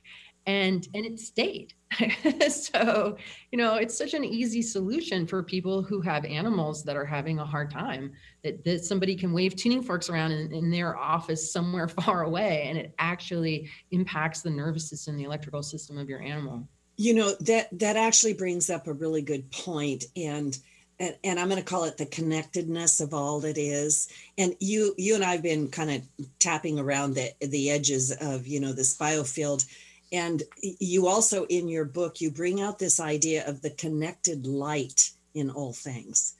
and 0.48 0.88
and 0.94 1.04
it 1.04 1.20
stayed. 1.20 1.74
So 2.48 3.16
you 3.52 3.58
know 3.58 3.76
it's 3.76 3.96
such 3.96 4.14
an 4.14 4.24
easy 4.24 4.62
solution 4.62 5.26
for 5.26 5.42
people 5.42 5.82
who 5.82 6.00
have 6.00 6.24
animals 6.24 6.82
that 6.84 6.96
are 6.96 7.04
having 7.04 7.38
a 7.38 7.46
hard 7.46 7.70
time 7.70 8.12
that, 8.42 8.64
that 8.64 8.84
somebody 8.84 9.14
can 9.14 9.32
wave 9.32 9.54
tuning 9.56 9.82
forks 9.82 10.08
around 10.08 10.32
in, 10.32 10.52
in 10.52 10.70
their 10.70 10.96
office 10.96 11.52
somewhere 11.52 11.88
far 12.00 12.22
away 12.22 12.64
and 12.68 12.78
it 12.78 12.94
actually 12.98 13.70
impacts 13.90 14.40
the 14.40 14.50
nervous 14.50 14.88
system 14.88 15.16
the 15.16 15.24
electrical 15.24 15.62
system 15.62 15.98
of 15.98 16.08
your 16.08 16.22
animal. 16.22 16.66
You 16.96 17.14
know 17.14 17.34
that 17.40 17.68
that 17.78 17.96
actually 17.96 18.32
brings 18.34 18.70
up 18.70 18.86
a 18.86 18.92
really 18.92 19.22
good 19.22 19.50
point 19.50 20.04
and 20.16 20.58
and, 21.00 21.16
and 21.24 21.38
i'm 21.38 21.48
going 21.48 21.62
to 21.62 21.70
call 21.70 21.84
it 21.84 21.96
the 21.96 22.06
connectedness 22.06 23.00
of 23.00 23.12
all 23.14 23.40
that 23.40 23.58
is. 23.58 24.08
And 24.38 24.54
you 24.60 24.94
you 24.96 25.14
and 25.14 25.24
i've 25.24 25.42
been 25.42 25.68
kind 25.68 25.90
of 25.90 26.02
tapping 26.38 26.78
around 26.78 27.14
the 27.14 27.30
the 27.40 27.70
edges 27.70 28.16
of 28.20 28.46
you 28.46 28.60
know 28.60 28.72
this 28.72 28.96
biofield 28.96 29.66
and 30.12 30.42
you 30.60 31.06
also 31.06 31.44
in 31.46 31.68
your 31.68 31.84
book 31.84 32.20
you 32.20 32.30
bring 32.30 32.60
out 32.60 32.78
this 32.78 33.00
idea 33.00 33.46
of 33.46 33.60
the 33.60 33.70
connected 33.70 34.46
light 34.46 35.10
in 35.34 35.50
all 35.50 35.72
things. 35.72 36.34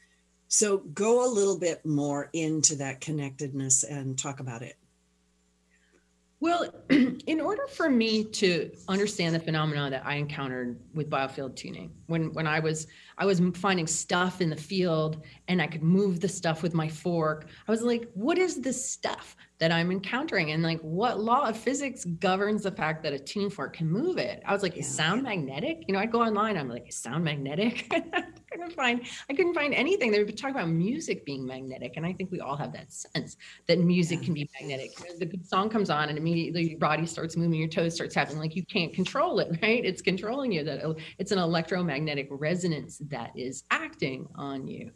So 0.49 0.79
go 0.79 1.27
a 1.27 1.31
little 1.31 1.59
bit 1.59 1.85
more 1.85 2.31
into 2.33 2.77
that 2.77 3.01
connectedness 3.01 3.85
and 3.85 4.19
talk 4.19 4.41
about 4.41 4.63
it. 4.63 4.77
Well, 6.41 6.73
in 6.91 7.41
order 7.41 7.67
for 7.67 7.91
me 7.91 8.25
to 8.25 8.71
understand 8.87 9.35
the 9.35 9.41
phenomena 9.41 9.91
that 9.91 10.07
I 10.07 10.15
encountered 10.15 10.79
with 10.95 11.11
biofield 11.11 11.57
tuning, 11.57 11.91
when 12.07 12.33
when 12.33 12.47
I 12.47 12.61
was 12.61 12.87
I 13.19 13.27
was 13.27 13.43
finding 13.55 13.87
stuff 13.87 14.41
in 14.41 14.49
the 14.49 14.57
field 14.57 15.25
and 15.49 15.61
I 15.61 15.67
could 15.67 15.83
move 15.83 16.21
the 16.21 16.29
stuff 16.29 16.63
with 16.63 16.75
my 16.75 16.89
fork, 16.89 17.49
I 17.67 17.71
was 17.71 17.83
like, 17.83 18.09
what 18.15 18.39
is 18.39 18.61
this 18.61 18.83
stuff 18.89 19.37
that 19.59 19.73
I'm 19.73 19.91
encountering? 19.91 20.53
And 20.53 20.63
like, 20.63 20.81
what 20.81 21.21
law 21.21 21.49
of 21.49 21.57
physics 21.57 22.05
governs 22.05 22.63
the 22.63 22.71
fact 22.71 23.03
that 23.03 23.13
a 23.13 23.19
tuning 23.19 23.51
fork 23.51 23.77
can 23.77 23.91
move 23.91 24.19
it? 24.19 24.43
I 24.47 24.53
was 24.53 24.63
like, 24.63 24.77
is 24.77 24.89
sound 24.89 25.23
magnetic? 25.23 25.85
You 25.87 25.95
know, 25.95 26.01
I'd 26.01 26.13
go 26.13 26.23
online, 26.23 26.57
I'm 26.57 26.69
like, 26.69 26.89
is 26.89 26.97
sound 26.97 27.25
magnetic? 27.25 27.87
I 28.51 28.57
couldn't 28.57 28.73
find 28.73 29.07
I 29.29 29.35
couldn't 29.35 29.55
find 29.55 29.75
anything. 29.75 30.11
They 30.11 30.23
would 30.23 30.37
talk 30.37 30.51
about 30.51 30.69
music 30.69 31.25
being 31.25 31.47
magnetic, 31.47 31.97
and 31.97 32.07
I 32.07 32.13
think 32.13 32.31
we 32.31 32.41
all 32.41 32.57
have 32.57 32.73
that 32.73 32.93
sense 32.93 33.37
that 33.67 33.79
music 33.79 34.21
yeah. 34.21 34.25
can 34.25 34.35
be 34.35 34.51
magnetic. 34.61 34.91
The 35.19 35.27
good 35.27 35.47
song 35.47 35.69
comes 35.69 35.91
on, 35.91 36.09
and 36.09 36.19
immediately 36.19 36.71
your 36.71 36.79
body 36.79 37.07
starts 37.07 37.37
moving, 37.37 37.59
your 37.59 37.69
toes 37.69 37.95
starts 37.95 38.15
happening. 38.15 38.39
Like 38.39 38.57
you 38.57 38.65
can't 38.65 38.93
control 38.93 39.39
it, 39.41 39.59
right? 39.63 39.85
It's 39.85 40.03
controlling 40.03 40.53
you. 40.53 40.65
That 40.65 40.97
it's 41.19 41.33
an 41.33 41.39
electromagnetic 41.39 42.29
resonance 42.31 42.99
that 43.09 43.33
is 43.37 43.65
acting 43.71 44.29
on 44.35 44.67
you. 44.67 44.91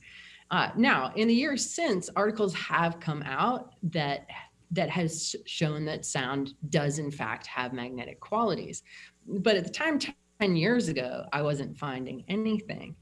Uh, 0.51 0.71
now, 0.77 1.13
in 1.17 1.29
the 1.29 1.35
years 1.35 1.69
since, 1.69 2.11
articles 2.15 2.55
have 2.55 3.01
come 3.01 3.23
out 3.23 3.75
that 3.85 4.27
that 4.73 4.91
has 4.91 5.37
shown 5.47 5.85
that 5.85 6.05
sound 6.05 6.55
does 6.71 6.99
in 6.99 7.11
fact 7.11 7.47
have 7.47 7.73
magnetic 7.73 8.21
qualities. 8.21 8.83
But 9.27 9.57
at 9.57 9.65
the 9.65 9.71
time, 9.71 9.99
10 10.41 10.57
years 10.57 10.89
ago, 10.89 11.25
I 11.33 11.43
wasn't 11.43 11.79
finding 11.79 12.25
anything. 12.29 12.97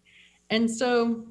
And 0.51 0.71
so 0.71 1.27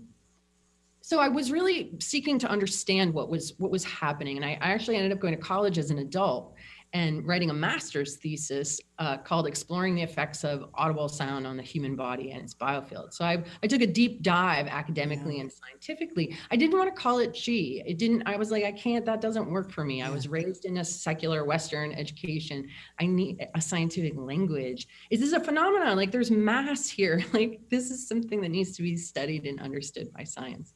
so 1.02 1.19
I 1.19 1.28
was 1.28 1.52
really 1.52 1.91
seeking 1.99 2.38
to 2.39 2.47
understand 2.47 3.13
what 3.13 3.30
was 3.30 3.54
what 3.58 3.71
was 3.71 3.84
happening. 3.84 4.38
And 4.38 4.45
I, 4.45 4.52
I 4.62 4.71
actually 4.71 4.95
ended 4.95 5.12
up 5.12 5.19
going 5.19 5.36
to 5.36 5.41
college 5.41 5.78
as 5.78 5.91
an 5.91 5.99
adult 5.99 6.54
and 6.93 7.25
writing 7.28 7.52
a 7.52 7.54
master's 7.54 8.17
thesis 8.17 8.80
uh, 8.97 9.17
called 9.17 9.45
Exploring 9.45 9.95
the 9.95 10.02
Effects 10.02 10.43
of 10.43 10.69
Audible 10.73 11.08
Sound 11.08 11.45
on 11.45 11.56
the 11.56 11.63
Human 11.63 11.95
Body 11.95 12.32
and 12.32 12.41
its 12.41 12.56
Biofield. 12.56 13.13
So 13.13 13.23
I, 13.23 13.43
I 13.62 13.67
took 13.67 13.82
a 13.82 13.88
deep 13.88 14.23
dive 14.23 14.67
academically 14.67 15.36
yeah. 15.36 15.41
and 15.41 15.52
scientifically. 15.52 16.36
I 16.49 16.56
didn't 16.56 16.78
want 16.78 16.93
to 16.93 16.99
call 16.99 17.19
it 17.19 17.34
G. 17.34 17.84
It 17.86 17.99
didn't, 17.99 18.23
I 18.25 18.38
was 18.38 18.49
like, 18.49 18.63
I 18.63 18.71
can't, 18.71 19.06
that 19.06 19.21
doesn't 19.21 19.49
work 19.49 19.71
for 19.71 19.86
me. 19.86 20.02
I 20.02 20.10
was 20.10 20.28
raised 20.28 20.65
in 20.65 20.78
a 20.78 20.86
secular 20.86 21.45
Western 21.45 21.91
education. 21.93 22.67
I 22.99 23.06
need 23.06 23.45
a 23.54 23.62
scientific 23.62 24.13
language. 24.15 24.88
Is 25.12 25.19
this 25.19 25.34
a 25.34 25.39
phenomenon? 25.39 25.95
Like 25.95 26.12
there's 26.12 26.32
mass 26.32 26.89
here. 26.89 27.24
Like 27.39 27.61
this 27.70 27.91
is 27.91 28.07
something 28.07 28.41
that 28.41 28.49
needs 28.49 28.76
to 28.76 28.82
be 28.82 28.97
studied 28.97 29.45
and 29.45 29.61
understood 29.61 30.11
by 30.11 30.24
science. 30.24 30.74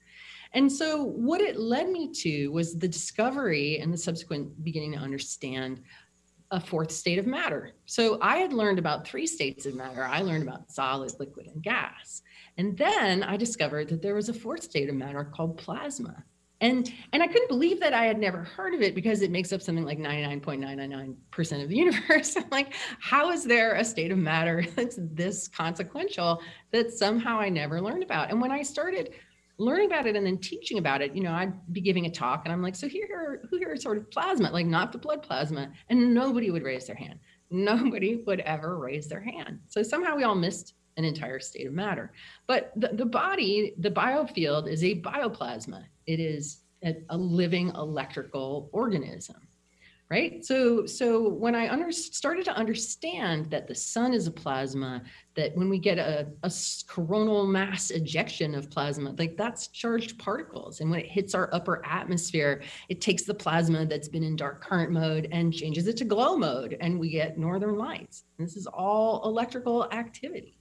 And 0.54 0.72
so, 0.72 1.04
what 1.04 1.42
it 1.42 1.60
led 1.60 1.90
me 1.90 2.12
to 2.22 2.50
was 2.50 2.78
the 2.78 2.88
discovery 2.88 3.80
and 3.80 3.92
the 3.92 3.98
subsequent 3.98 4.64
beginning 4.64 4.94
to 4.94 5.00
understand 5.00 5.82
a 6.54 6.60
fourth 6.60 6.92
state 6.92 7.18
of 7.18 7.26
matter. 7.26 7.72
So 7.86 8.20
I 8.22 8.38
had 8.38 8.54
learned 8.54 8.78
about 8.78 9.08
three 9.08 9.26
states 9.26 9.66
of 9.66 9.74
matter. 9.74 10.06
I 10.06 10.22
learned 10.22 10.44
about 10.44 10.72
solid, 10.72 11.12
liquid, 11.20 11.48
and 11.48 11.64
gas. 11.64 12.22
And 12.60 12.78
then 12.78 13.24
I 13.24 13.38
discovered 13.38 13.90
that 13.90 14.04
there 14.04 14.14
was 14.14 14.30
a 14.30 14.34
fourth 14.34 14.64
state 14.64 14.88
of 14.88 14.96
matter 14.96 15.24
called 15.24 15.58
plasma. 15.58 16.24
and 16.62 16.94
and 17.12 17.24
i 17.24 17.28
couldn't 17.28 17.50
believe 17.50 17.80
that 17.80 17.96
i 17.96 18.06
had 18.06 18.20
never 18.20 18.44
heard 18.44 18.76
of 18.76 18.82
it 18.82 18.94
because 18.94 19.24
it 19.24 19.32
makes 19.32 19.52
up 19.52 19.62
something 19.62 19.84
like 19.84 19.98
99.999% 19.98 21.64
of 21.64 21.70
the 21.70 21.76
universe 21.86 22.38
I'm 22.38 22.46
like 22.52 22.76
how 23.00 23.32
is 23.32 23.44
there 23.44 23.74
a 23.74 23.84
state 23.84 24.12
of 24.12 24.20
matter 24.20 24.64
that's 24.76 24.98
this 25.02 25.48
consequential 25.48 26.42
that 26.72 26.94
somehow 26.94 27.40
i 27.40 27.50
never 27.50 27.82
learned 27.82 28.04
about 28.04 28.30
and 28.30 28.40
when 28.40 28.52
i 28.52 28.62
started 28.62 29.06
learning 29.58 29.88
about 29.88 30.08
it 30.08 30.16
and 30.16 30.26
then 30.26 30.38
teaching 30.38 30.78
about 30.78 31.02
it 31.02 31.16
you 31.16 31.22
know 31.22 31.32
i'd 31.34 31.74
be 31.74 31.82
giving 31.82 32.06
a 32.06 32.10
talk 32.10 32.42
and 32.46 32.52
i'm 32.52 32.62
like 32.62 32.76
so 32.76 32.88
here 32.88 33.42
who 33.50 33.58
here 33.58 33.74
is 33.74 33.84
sort 33.84 33.98
of 33.98 34.10
plasma 34.10 34.50
like 34.52 34.66
not 34.66 34.92
the 34.92 34.98
blood 34.98 35.22
plasma 35.22 35.72
and 35.90 36.14
nobody 36.14 36.50
would 36.50 36.64
raise 36.64 36.88
their 36.88 36.96
hand 36.96 37.20
nobody 37.52 38.24
would 38.26 38.40
ever 38.42 38.78
raise 38.80 39.08
their 39.08 39.22
hand 39.22 39.60
so 39.68 39.84
somehow 39.84 40.16
we 40.16 40.24
all 40.24 40.36
missed 40.36 40.74
an 40.98 41.06
entire 41.06 41.40
state 41.40 41.68
of 41.68 41.74
matter. 41.74 42.12
But 42.48 42.72
the, 42.76 42.90
the 42.94 43.06
body, 43.06 43.74
the 43.80 43.92
biofield 43.92 44.68
is 44.68 44.84
a 44.84 45.02
bioplasma. 45.02 45.84
It 46.06 46.20
is 46.20 46.60
a, 46.84 46.96
a 47.10 47.18
living 47.18 47.70
electrical 47.70 48.70
organism 48.72 49.48
right? 50.14 50.46
So 50.46 50.86
so 50.86 51.28
when 51.28 51.56
i 51.56 51.68
under, 51.68 51.92
started 51.92 52.46
to 52.46 52.54
understand 52.54 53.50
that 53.50 53.68
the 53.68 53.74
sun 53.74 54.14
is 54.14 54.28
a 54.28 54.32
plasma 54.32 55.02
that 55.34 55.58
when 55.58 55.70
we 55.70 55.80
get 55.80 55.98
a, 55.98 56.28
a, 56.44 56.52
coronal 56.88 57.48
mass 57.48 57.90
ejection 57.90 58.54
of 58.54 58.70
plasma 58.70 59.16
like 59.18 59.36
that's 59.38 59.70
charged 59.70 60.20
particles. 60.20 60.82
And 60.82 60.92
when 60.92 61.00
it 61.00 61.08
hits 61.08 61.34
our 61.34 61.50
upper 61.52 61.84
atmosphere 61.84 62.62
it 62.90 63.02
takes 63.02 63.24
the 63.24 63.34
plasma 63.34 63.88
that's 63.88 64.08
been 64.08 64.22
in 64.22 64.36
dark 64.36 64.64
current 64.64 64.92
mode 64.92 65.28
and 65.32 65.52
changes 65.52 65.88
it 65.88 65.98
to 65.98 66.06
glow 66.06 66.38
mode 66.38 66.78
and 66.80 67.00
we 67.00 67.10
get 67.10 67.40
northern 67.40 67.76
lights. 67.76 68.24
And 68.38 68.46
this 68.46 68.56
is 68.56 68.68
all 68.68 69.24
electrical 69.26 69.92
activity. 69.92 70.60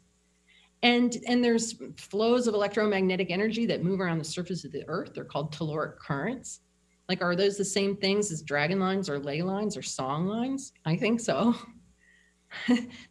And 0.83 1.15
and 1.29 1.45
there's 1.45 1.75
flows 1.99 2.47
of 2.47 2.55
electromagnetic 2.55 3.31
energy 3.31 3.67
that 3.67 3.85
move 3.85 4.01
around 4.01 4.19
the 4.19 4.25
surface 4.25 4.65
of 4.65 4.73
the 4.73 4.85
earth. 4.89 5.13
They're 5.15 5.33
called 5.33 5.55
telluric 5.55 5.99
currents 5.99 6.61
like 7.09 7.23
are 7.23 7.37
those 7.37 7.57
the 7.57 7.65
same 7.65 7.97
things 7.97 8.31
as 8.31 8.43
dragon 8.43 8.81
lines 8.81 9.09
or 9.09 9.19
ley 9.19 9.43
lines 9.43 9.77
or 9.77 9.83
song 9.83 10.27
lines? 10.27 10.73
I 10.85 10.97
think 10.97 11.21
so. 11.21 11.55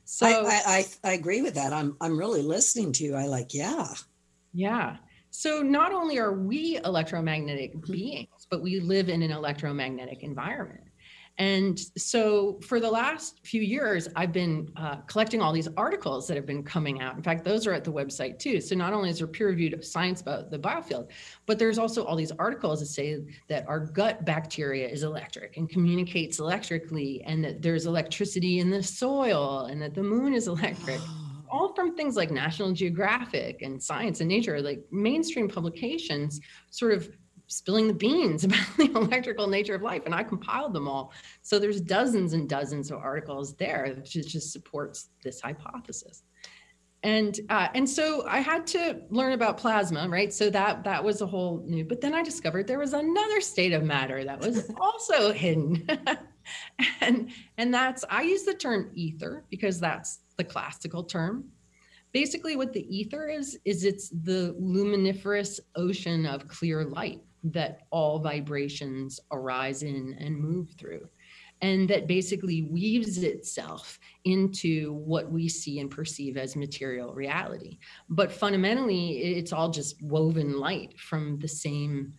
So 0.03 0.27
I, 0.27 0.61
I, 0.67 0.85
I 1.03 1.13
agree 1.13 1.41
with 1.41 1.55
that. 1.55 1.73
I'm 1.73 1.97
i'm 1.99 2.15
really 2.15 2.43
listening 2.43 2.91
to 2.93 3.03
you. 3.03 3.15
I 3.15 3.25
like 3.25 3.55
yeah. 3.55 3.87
Yeah. 4.53 4.97
So 5.31 5.63
not 5.63 5.93
only 5.93 6.19
are 6.19 6.33
we 6.33 6.77
electromagnetic 6.85 7.81
beings 7.87 8.45
but 8.51 8.61
we 8.61 8.79
live 8.79 9.09
in 9.09 9.23
an 9.23 9.31
electromagnetic 9.31 10.21
environment 10.21 10.90
and 11.41 11.79
so 11.97 12.59
for 12.61 12.79
the 12.79 12.91
last 12.91 13.39
few 13.43 13.63
years, 13.63 14.07
I've 14.15 14.31
been 14.31 14.71
uh, 14.75 14.97
collecting 15.07 15.41
all 15.41 15.51
these 15.51 15.67
articles 15.75 16.27
that 16.27 16.37
have 16.37 16.45
been 16.45 16.61
coming 16.61 17.01
out. 17.01 17.17
In 17.17 17.23
fact, 17.23 17.43
those 17.43 17.65
are 17.65 17.73
at 17.73 17.83
the 17.83 17.91
website 17.91 18.37
too. 18.37 18.61
So 18.61 18.75
not 18.75 18.93
only 18.93 19.09
is 19.09 19.17
there 19.17 19.25
peer 19.25 19.47
reviewed 19.47 19.83
science 19.83 20.21
about 20.21 20.51
the 20.51 20.59
biofield, 20.59 21.09
but 21.47 21.57
there's 21.57 21.79
also 21.79 22.05
all 22.05 22.15
these 22.15 22.31
articles 22.33 22.79
that 22.81 22.85
say 22.85 23.23
that 23.49 23.67
our 23.67 23.79
gut 23.79 24.23
bacteria 24.23 24.87
is 24.87 25.01
electric 25.01 25.57
and 25.57 25.67
communicates 25.67 26.37
electrically, 26.37 27.23
and 27.23 27.43
that 27.43 27.63
there's 27.63 27.87
electricity 27.87 28.59
in 28.59 28.69
the 28.69 28.83
soil, 28.83 29.65
and 29.65 29.81
that 29.81 29.95
the 29.95 30.03
moon 30.03 30.35
is 30.35 30.47
electric. 30.47 30.99
all 31.49 31.73
from 31.73 31.95
things 31.95 32.15
like 32.15 32.29
National 32.31 32.71
Geographic 32.71 33.63
and 33.63 33.81
Science 33.81 34.21
and 34.21 34.29
Nature, 34.29 34.61
like 34.61 34.83
mainstream 34.91 35.49
publications, 35.49 36.39
sort 36.69 36.93
of 36.93 37.09
spilling 37.51 37.87
the 37.87 37.93
beans 37.93 38.43
about 38.45 38.77
the 38.77 38.91
electrical 38.95 39.47
nature 39.47 39.75
of 39.75 39.81
life 39.81 40.03
and 40.05 40.15
i 40.15 40.23
compiled 40.23 40.73
them 40.73 40.87
all. 40.87 41.11
So 41.41 41.59
there's 41.59 41.81
dozens 41.81 42.33
and 42.33 42.47
dozens 42.47 42.91
of 42.91 42.99
articles 42.99 43.55
there 43.55 43.93
that 43.93 44.05
just 44.05 44.51
supports 44.51 45.09
this 45.23 45.41
hypothesis. 45.41 46.23
And 47.03 47.39
uh, 47.49 47.67
and 47.73 47.89
so 47.89 48.25
i 48.27 48.39
had 48.39 48.65
to 48.67 49.01
learn 49.09 49.33
about 49.33 49.57
plasma 49.57 50.07
right? 50.07 50.31
So 50.33 50.49
that 50.51 50.83
that 50.83 51.03
was 51.03 51.21
a 51.21 51.27
whole 51.27 51.63
new 51.67 51.83
but 51.83 51.99
then 51.99 52.13
i 52.13 52.23
discovered 52.23 52.67
there 52.67 52.79
was 52.79 52.93
another 52.93 53.41
state 53.41 53.73
of 53.73 53.83
matter 53.83 54.23
that 54.23 54.39
was 54.39 54.71
also 54.79 55.31
hidden. 55.31 55.87
And 57.01 57.29
and 57.59 57.71
that's 57.71 58.03
i 58.09 58.23
use 58.23 58.43
the 58.43 58.55
term 58.55 58.89
ether 58.95 59.45
because 59.51 59.79
that's 59.79 60.21
the 60.37 60.43
classical 60.43 61.03
term. 61.03 61.45
Basically 62.13 62.55
what 62.55 62.73
the 62.73 62.85
ether 62.95 63.27
is 63.27 63.59
is 63.63 63.83
it's 63.83 64.09
the 64.09 64.55
luminiferous 64.59 65.59
ocean 65.75 66.25
of 66.25 66.47
clear 66.47 66.83
light 66.83 67.21
that 67.43 67.81
all 67.89 68.19
vibrations 68.19 69.19
arise 69.31 69.83
in 69.83 70.15
and 70.19 70.37
move 70.37 70.69
through 70.77 71.07
and 71.61 71.87
that 71.89 72.07
basically 72.07 72.63
weaves 72.63 73.19
itself 73.19 73.99
into 74.25 74.93
what 74.93 75.31
we 75.31 75.47
see 75.47 75.79
and 75.79 75.91
perceive 75.91 76.35
as 76.35 76.55
material 76.55 77.13
reality. 77.13 77.77
But 78.09 78.31
fundamentally, 78.31 79.19
it's 79.19 79.53
all 79.53 79.69
just 79.69 80.01
woven 80.01 80.59
light 80.59 80.99
from 80.99 81.37
the 81.37 81.47
same 81.47 82.13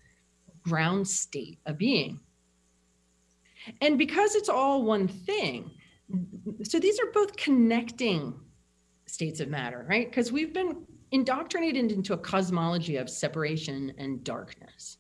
ground 0.63 1.09
state 1.09 1.59
of 1.67 1.77
being. 1.77 2.21
And 3.81 3.99
because 3.99 4.37
it's 4.37 4.49
all 4.49 4.85
one 4.85 5.09
thing, 5.09 5.73
so 6.63 6.79
these 6.79 7.01
are 7.01 7.11
both 7.13 7.37
connecting 7.37 8.35
states 9.07 9.41
of 9.41 9.49
matter, 9.49 9.85
right? 9.89 10.09
Because 10.09 10.31
we've 10.31 10.53
been 10.53 10.87
indoctrinated 11.11 11.91
into 11.91 12.13
a 12.13 12.19
cosmology 12.19 12.97
of 12.97 13.11
separation 13.11 13.93
and 13.99 14.23
darkness 14.25 14.99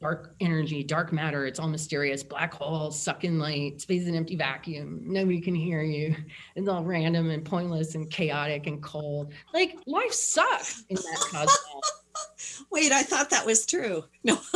dark 0.00 0.34
energy, 0.40 0.82
dark 0.84 1.12
matter. 1.12 1.46
It's 1.46 1.58
all 1.58 1.68
mysterious. 1.68 2.22
Black 2.22 2.52
holes, 2.52 3.00
sucking 3.00 3.38
light, 3.38 3.80
space 3.80 4.02
is 4.02 4.08
an 4.08 4.14
empty 4.14 4.36
vacuum. 4.36 5.00
Nobody 5.02 5.40
can 5.40 5.54
hear 5.54 5.82
you. 5.82 6.14
It's 6.54 6.68
all 6.68 6.84
random 6.84 7.30
and 7.30 7.44
pointless 7.44 7.94
and 7.94 8.10
chaotic 8.10 8.66
and 8.66 8.82
cold. 8.82 9.32
Like 9.52 9.76
life 9.86 10.12
sucks 10.12 10.84
in 10.88 10.96
that 10.96 11.18
cosmos. 11.30 12.64
Wait, 12.70 12.92
I 12.92 13.02
thought 13.02 13.28
that 13.30 13.44
was 13.44 13.66
true. 13.66 14.04
No. 14.24 14.38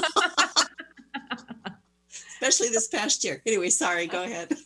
Especially 2.08 2.70
this 2.70 2.88
past 2.88 3.22
year. 3.22 3.42
Anyway, 3.44 3.68
sorry, 3.68 4.06
go 4.06 4.22
ahead. 4.24 4.56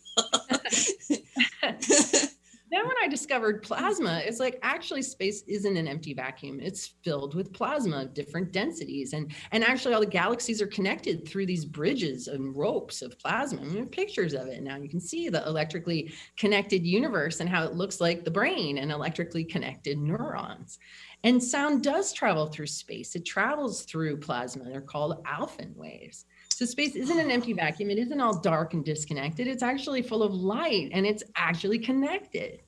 Then 2.75 2.85
when 2.85 2.97
I 3.01 3.07
discovered 3.07 3.63
plasma, 3.63 4.09
mm-hmm. 4.09 4.27
it's 4.27 4.39
like 4.39 4.59
actually 4.61 5.01
space 5.01 5.43
isn't 5.47 5.77
an 5.77 5.87
empty 5.87 6.13
vacuum. 6.13 6.59
It's 6.59 6.95
filled 7.03 7.33
with 7.33 7.53
plasma 7.53 8.01
of 8.01 8.13
different 8.13 8.51
densities. 8.51 9.13
And, 9.13 9.31
and 9.51 9.63
actually 9.63 9.93
all 9.93 10.01
the 10.01 10.07
galaxies 10.07 10.61
are 10.61 10.67
connected 10.67 11.27
through 11.27 11.45
these 11.45 11.63
bridges 11.63 12.27
and 12.27 12.55
ropes 12.55 13.01
of 13.01 13.17
plasma. 13.17 13.61
I 13.61 13.65
mean, 13.65 13.87
pictures 13.87 14.33
of 14.33 14.47
it. 14.47 14.61
Now 14.61 14.77
you 14.77 14.89
can 14.89 14.99
see 14.99 15.29
the 15.29 15.45
electrically 15.47 16.13
connected 16.35 16.85
universe 16.85 17.39
and 17.39 17.49
how 17.49 17.63
it 17.63 17.75
looks 17.75 18.01
like 18.01 18.25
the 18.25 18.31
brain 18.31 18.77
and 18.79 18.91
electrically 18.91 19.45
connected 19.45 19.97
neurons. 19.97 20.79
And 21.23 21.41
sound 21.41 21.81
does 21.81 22.13
travel 22.13 22.45
through 22.45 22.67
space. 22.67 23.15
It 23.15 23.25
travels 23.25 23.83
through 23.83 24.17
plasma. 24.17 24.65
They're 24.65 24.81
called 24.81 25.23
Alfvén 25.23 25.75
waves. 25.75 26.25
So 26.49 26.65
space 26.65 26.95
isn't 26.95 27.19
an 27.19 27.31
empty 27.31 27.53
vacuum. 27.53 27.89
It 27.89 27.97
isn't 27.97 28.21
all 28.21 28.39
dark 28.39 28.73
and 28.73 28.85
disconnected. 28.85 29.47
It's 29.47 29.63
actually 29.63 30.01
full 30.01 30.23
of 30.23 30.33
light 30.33 30.89
and 30.93 31.05
it's 31.05 31.23
actually 31.35 31.79
connected. 31.79 32.61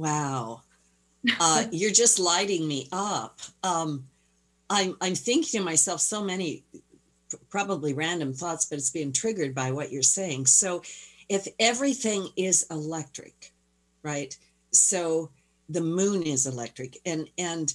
Wow. 0.00 0.62
Uh, 1.38 1.64
you're 1.72 1.90
just 1.90 2.18
lighting 2.18 2.66
me 2.66 2.88
up. 2.90 3.40
Um, 3.62 4.06
I'm, 4.70 4.96
I'm 5.00 5.14
thinking 5.14 5.60
to 5.60 5.64
myself 5.64 6.00
so 6.00 6.24
many 6.24 6.64
probably 7.50 7.92
random 7.92 8.32
thoughts, 8.32 8.64
but 8.64 8.78
it's 8.78 8.90
being 8.90 9.12
triggered 9.12 9.54
by 9.54 9.72
what 9.72 9.92
you're 9.92 10.02
saying. 10.02 10.46
So 10.46 10.82
if 11.28 11.46
everything 11.58 12.28
is 12.36 12.66
electric, 12.70 13.52
right? 14.02 14.34
So 14.72 15.30
the 15.68 15.82
moon 15.82 16.22
is 16.22 16.46
electric 16.46 16.96
and, 17.04 17.28
and 17.36 17.74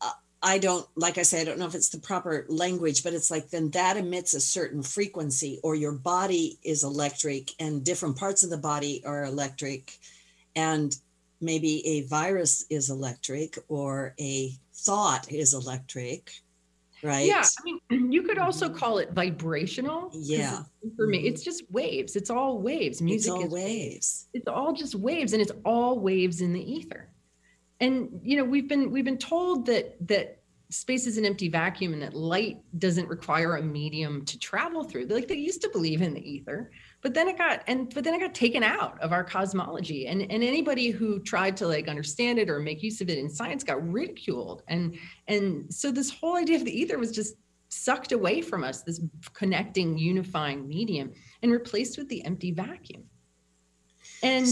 uh, 0.00 0.12
I 0.42 0.56
don't, 0.56 0.86
like 0.96 1.18
I 1.18 1.22
say, 1.22 1.42
I 1.42 1.44
don't 1.44 1.58
know 1.58 1.66
if 1.66 1.74
it's 1.74 1.90
the 1.90 2.00
proper 2.00 2.46
language, 2.48 3.04
but 3.04 3.12
it's 3.12 3.30
like 3.30 3.50
then 3.50 3.70
that 3.72 3.98
emits 3.98 4.32
a 4.32 4.40
certain 4.40 4.82
frequency, 4.82 5.60
or 5.62 5.74
your 5.74 5.92
body 5.92 6.58
is 6.64 6.82
electric 6.82 7.50
and 7.60 7.84
different 7.84 8.16
parts 8.16 8.42
of 8.42 8.48
the 8.48 8.56
body 8.56 9.02
are 9.04 9.24
electric. 9.24 9.98
And 10.56 10.96
maybe 11.42 11.86
a 11.86 12.02
virus 12.06 12.64
is 12.70 12.90
electric 12.90 13.58
or 13.68 14.14
a 14.20 14.52
thought 14.74 15.30
is 15.30 15.54
electric 15.54 16.32
right? 17.02 17.26
Yeah 17.26 17.42
i 17.42 17.62
mean 17.64 17.80
you 18.12 18.22
could 18.22 18.38
also 18.38 18.68
call 18.68 18.98
it 18.98 19.12
vibrational 19.12 20.10
yeah. 20.14 20.62
for 20.96 21.06
me 21.06 21.26
it's 21.26 21.42
just 21.42 21.64
waves 21.70 22.16
it's 22.16 22.30
all 22.30 22.58
waves 22.58 23.02
music 23.02 23.32
it's 23.32 23.40
all 23.40 23.44
is 23.44 23.52
waves. 23.52 24.28
It's 24.34 24.48
all 24.48 24.72
just 24.72 24.94
waves 24.94 25.32
and 25.32 25.42
it's 25.42 25.52
all 25.64 25.98
waves 25.98 26.40
in 26.40 26.52
the 26.52 26.72
ether. 26.72 27.08
And 27.80 28.20
you 28.22 28.36
know 28.36 28.44
we've 28.44 28.68
been 28.68 28.90
we've 28.90 29.04
been 29.04 29.18
told 29.18 29.66
that 29.66 29.96
that 30.08 30.38
space 30.70 31.06
is 31.06 31.18
an 31.18 31.24
empty 31.24 31.48
vacuum 31.48 31.92
and 31.92 32.02
that 32.02 32.14
light 32.14 32.58
doesn't 32.78 33.08
require 33.08 33.56
a 33.56 33.62
medium 33.62 34.24
to 34.24 34.38
travel 34.38 34.84
through 34.84 35.04
like 35.06 35.28
they 35.28 35.36
used 35.36 35.60
to 35.60 35.68
believe 35.68 36.00
in 36.00 36.14
the 36.14 36.30
ether 36.30 36.70
but 37.02 37.14
then 37.14 37.28
it 37.28 37.36
got 37.36 37.62
and 37.66 37.92
but 37.92 38.04
then 38.04 38.14
it 38.14 38.20
got 38.20 38.34
taken 38.34 38.62
out 38.62 39.00
of 39.00 39.12
our 39.12 39.24
cosmology 39.24 40.06
and 40.06 40.22
and 40.22 40.42
anybody 40.42 40.90
who 40.90 41.20
tried 41.20 41.56
to 41.56 41.66
like 41.66 41.88
understand 41.88 42.38
it 42.38 42.48
or 42.48 42.58
make 42.58 42.82
use 42.82 43.00
of 43.00 43.10
it 43.10 43.18
in 43.18 43.28
science 43.28 43.62
got 43.62 43.86
ridiculed 43.92 44.62
and 44.68 44.96
and 45.28 45.72
so 45.72 45.90
this 45.90 46.10
whole 46.10 46.36
idea 46.36 46.56
of 46.56 46.64
the 46.64 46.80
ether 46.80 46.98
was 46.98 47.12
just 47.12 47.34
sucked 47.68 48.12
away 48.12 48.40
from 48.40 48.64
us 48.64 48.82
this 48.82 49.00
connecting 49.34 49.98
unifying 49.98 50.66
medium 50.68 51.12
and 51.42 51.52
replaced 51.52 51.98
with 51.98 52.08
the 52.08 52.24
empty 52.24 52.52
vacuum 52.52 53.02
and 54.22 54.48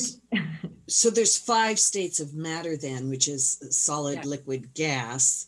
so 0.89 1.11
there's 1.11 1.39
five 1.39 1.79
states 1.79 2.19
of 2.19 2.35
matter 2.35 2.77
then 2.77 3.09
which 3.09 3.29
is 3.29 3.59
solid 3.71 4.17
yeah. 4.17 4.25
liquid 4.25 4.75
gas 4.75 5.47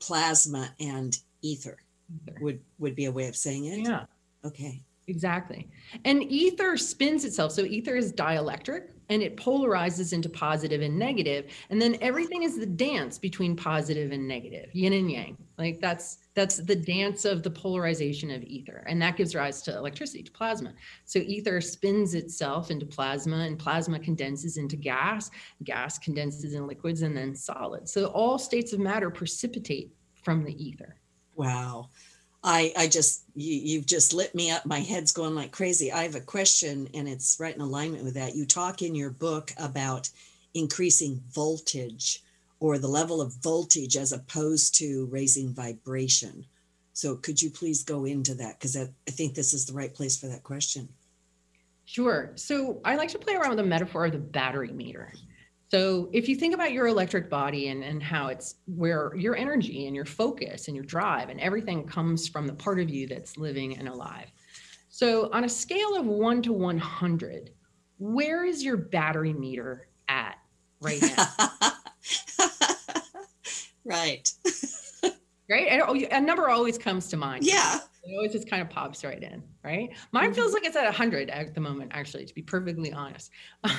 plasma 0.00 0.72
and 0.80 1.18
ether 1.42 1.78
would 2.40 2.60
would 2.78 2.94
be 2.94 3.04
a 3.04 3.12
way 3.12 3.28
of 3.28 3.36
saying 3.36 3.66
it. 3.66 3.80
Yeah. 3.80 4.04
Okay. 4.44 4.82
Exactly. 5.08 5.66
And 6.04 6.22
ether 6.24 6.76
spins 6.76 7.24
itself. 7.24 7.52
So 7.52 7.62
ether 7.62 7.96
is 7.96 8.12
dielectric 8.12 8.88
and 9.08 9.22
it 9.22 9.38
polarizes 9.38 10.12
into 10.12 10.28
positive 10.28 10.82
and 10.82 10.98
negative. 10.98 11.46
And 11.70 11.80
then 11.80 11.96
everything 12.02 12.42
is 12.42 12.58
the 12.58 12.66
dance 12.66 13.18
between 13.18 13.56
positive 13.56 14.12
and 14.12 14.28
negative, 14.28 14.68
yin 14.74 14.92
and 14.92 15.10
yang. 15.10 15.38
Like 15.56 15.80
that's 15.80 16.18
that's 16.34 16.58
the 16.58 16.76
dance 16.76 17.24
of 17.24 17.42
the 17.42 17.50
polarization 17.50 18.30
of 18.30 18.42
ether. 18.44 18.84
And 18.86 19.00
that 19.00 19.16
gives 19.16 19.34
rise 19.34 19.62
to 19.62 19.74
electricity, 19.74 20.22
to 20.24 20.30
plasma. 20.30 20.74
So 21.06 21.20
ether 21.20 21.62
spins 21.62 22.14
itself 22.14 22.70
into 22.70 22.84
plasma 22.84 23.38
and 23.38 23.58
plasma 23.58 23.98
condenses 23.98 24.58
into 24.58 24.76
gas, 24.76 25.30
gas 25.64 25.98
condenses 25.98 26.52
in 26.52 26.66
liquids 26.66 27.00
and 27.00 27.16
then 27.16 27.34
solids. 27.34 27.92
So 27.92 28.06
all 28.08 28.38
states 28.38 28.74
of 28.74 28.78
matter 28.78 29.08
precipitate 29.10 29.90
from 30.22 30.44
the 30.44 30.62
ether. 30.62 31.00
Wow. 31.34 31.88
I, 32.42 32.72
I 32.76 32.88
just 32.88 33.24
you, 33.34 33.54
you've 33.54 33.86
just 33.86 34.14
lit 34.14 34.34
me 34.34 34.50
up. 34.50 34.64
My 34.64 34.80
head's 34.80 35.12
going 35.12 35.34
like 35.34 35.50
crazy. 35.50 35.90
I 35.90 36.04
have 36.04 36.14
a 36.14 36.20
question, 36.20 36.88
and 36.94 37.08
it's 37.08 37.38
right 37.40 37.54
in 37.54 37.60
alignment 37.60 38.04
with 38.04 38.14
that. 38.14 38.36
You 38.36 38.46
talk 38.46 38.82
in 38.82 38.94
your 38.94 39.10
book 39.10 39.52
about 39.58 40.08
increasing 40.54 41.22
voltage 41.32 42.22
or 42.60 42.78
the 42.78 42.88
level 42.88 43.20
of 43.20 43.34
voltage 43.42 43.96
as 43.96 44.12
opposed 44.12 44.74
to 44.76 45.06
raising 45.10 45.52
vibration. 45.52 46.44
So 46.92 47.16
could 47.16 47.40
you 47.40 47.50
please 47.50 47.84
go 47.84 48.04
into 48.04 48.34
that? 48.34 48.58
Because 48.58 48.76
I 48.76 48.88
think 49.08 49.34
this 49.34 49.52
is 49.52 49.66
the 49.66 49.72
right 49.72 49.94
place 49.94 50.18
for 50.18 50.26
that 50.26 50.42
question. 50.42 50.88
Sure. 51.84 52.32
So 52.34 52.80
I 52.84 52.96
like 52.96 53.10
to 53.10 53.18
play 53.18 53.34
around 53.34 53.50
with 53.50 53.58
the 53.58 53.64
metaphor 53.64 54.06
of 54.06 54.12
the 54.12 54.18
battery 54.18 54.72
meter. 54.72 55.12
So 55.70 56.08
if 56.12 56.28
you 56.28 56.36
think 56.36 56.54
about 56.54 56.72
your 56.72 56.86
electric 56.86 57.28
body 57.28 57.68
and, 57.68 57.84
and 57.84 58.02
how 58.02 58.28
it's 58.28 58.54
where 58.66 59.14
your 59.14 59.36
energy 59.36 59.86
and 59.86 59.94
your 59.94 60.06
focus 60.06 60.66
and 60.66 60.74
your 60.74 60.84
drive 60.84 61.28
and 61.28 61.38
everything 61.40 61.86
comes 61.86 62.26
from 62.26 62.46
the 62.46 62.54
part 62.54 62.80
of 62.80 62.88
you 62.88 63.06
that's 63.06 63.36
living 63.36 63.76
and 63.76 63.86
alive. 63.86 64.32
So 64.88 65.30
on 65.32 65.44
a 65.44 65.48
scale 65.48 65.94
of 65.96 66.06
one 66.06 66.40
to 66.42 66.52
100, 66.54 67.50
where 67.98 68.44
is 68.46 68.64
your 68.64 68.78
battery 68.78 69.34
meter 69.34 69.88
at 70.08 70.36
right 70.80 71.02
now? 71.02 71.50
right. 73.84 74.32
right? 75.50 76.08
A 76.10 76.20
number 76.20 76.48
always 76.48 76.78
comes 76.78 77.08
to 77.08 77.18
mind. 77.18 77.44
Yeah. 77.44 77.80
It 78.04 78.14
always 78.14 78.32
just 78.32 78.48
kind 78.48 78.62
of 78.62 78.70
pops 78.70 79.04
right 79.04 79.22
in, 79.22 79.42
right? 79.62 79.90
Mine 80.12 80.32
feels 80.32 80.48
mm-hmm. 80.48 80.54
like 80.54 80.64
it's 80.64 80.76
at 80.76 80.84
100 80.84 81.30
at 81.30 81.54
the 81.54 81.60
moment, 81.60 81.90
actually, 81.94 82.24
to 82.24 82.34
be 82.34 82.42
perfectly 82.42 82.92
honest. 82.92 83.30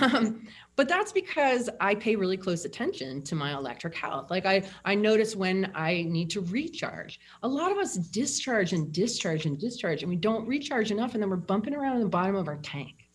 Um, 0.02 0.48
but 0.76 0.88
that's 0.88 1.12
because 1.12 1.70
I 1.82 1.96
pay 1.96 2.16
really 2.16 2.38
close 2.38 2.66
attention 2.66 3.22
to 3.24 3.36
my 3.36 3.54
electric 3.54 3.96
health. 3.96 4.30
Like 4.30 4.46
I, 4.46 4.64
I 4.86 4.96
notice 4.96 5.36
when 5.36 5.72
I 5.76 6.06
need 6.08 6.30
to 6.32 6.42
recharge. 6.42 7.20
A 7.44 7.48
lot 7.48 7.72
of 7.72 7.78
us 7.78 7.96
discharge 7.96 8.74
and 8.74 8.92
discharge 8.92 9.46
and 9.46 9.60
discharge, 9.60 10.04
and 10.04 10.10
we 10.10 10.16
don't 10.16 10.48
recharge 10.48 10.92
enough, 10.92 11.14
and 11.14 11.24
then 11.24 11.30
we're 11.30 11.38
bumping 11.38 11.76
around 11.76 11.98
in 11.98 12.02
the 12.02 12.10
bottom 12.10 12.36
of 12.36 12.48
our 12.48 12.58
tank. 12.58 13.10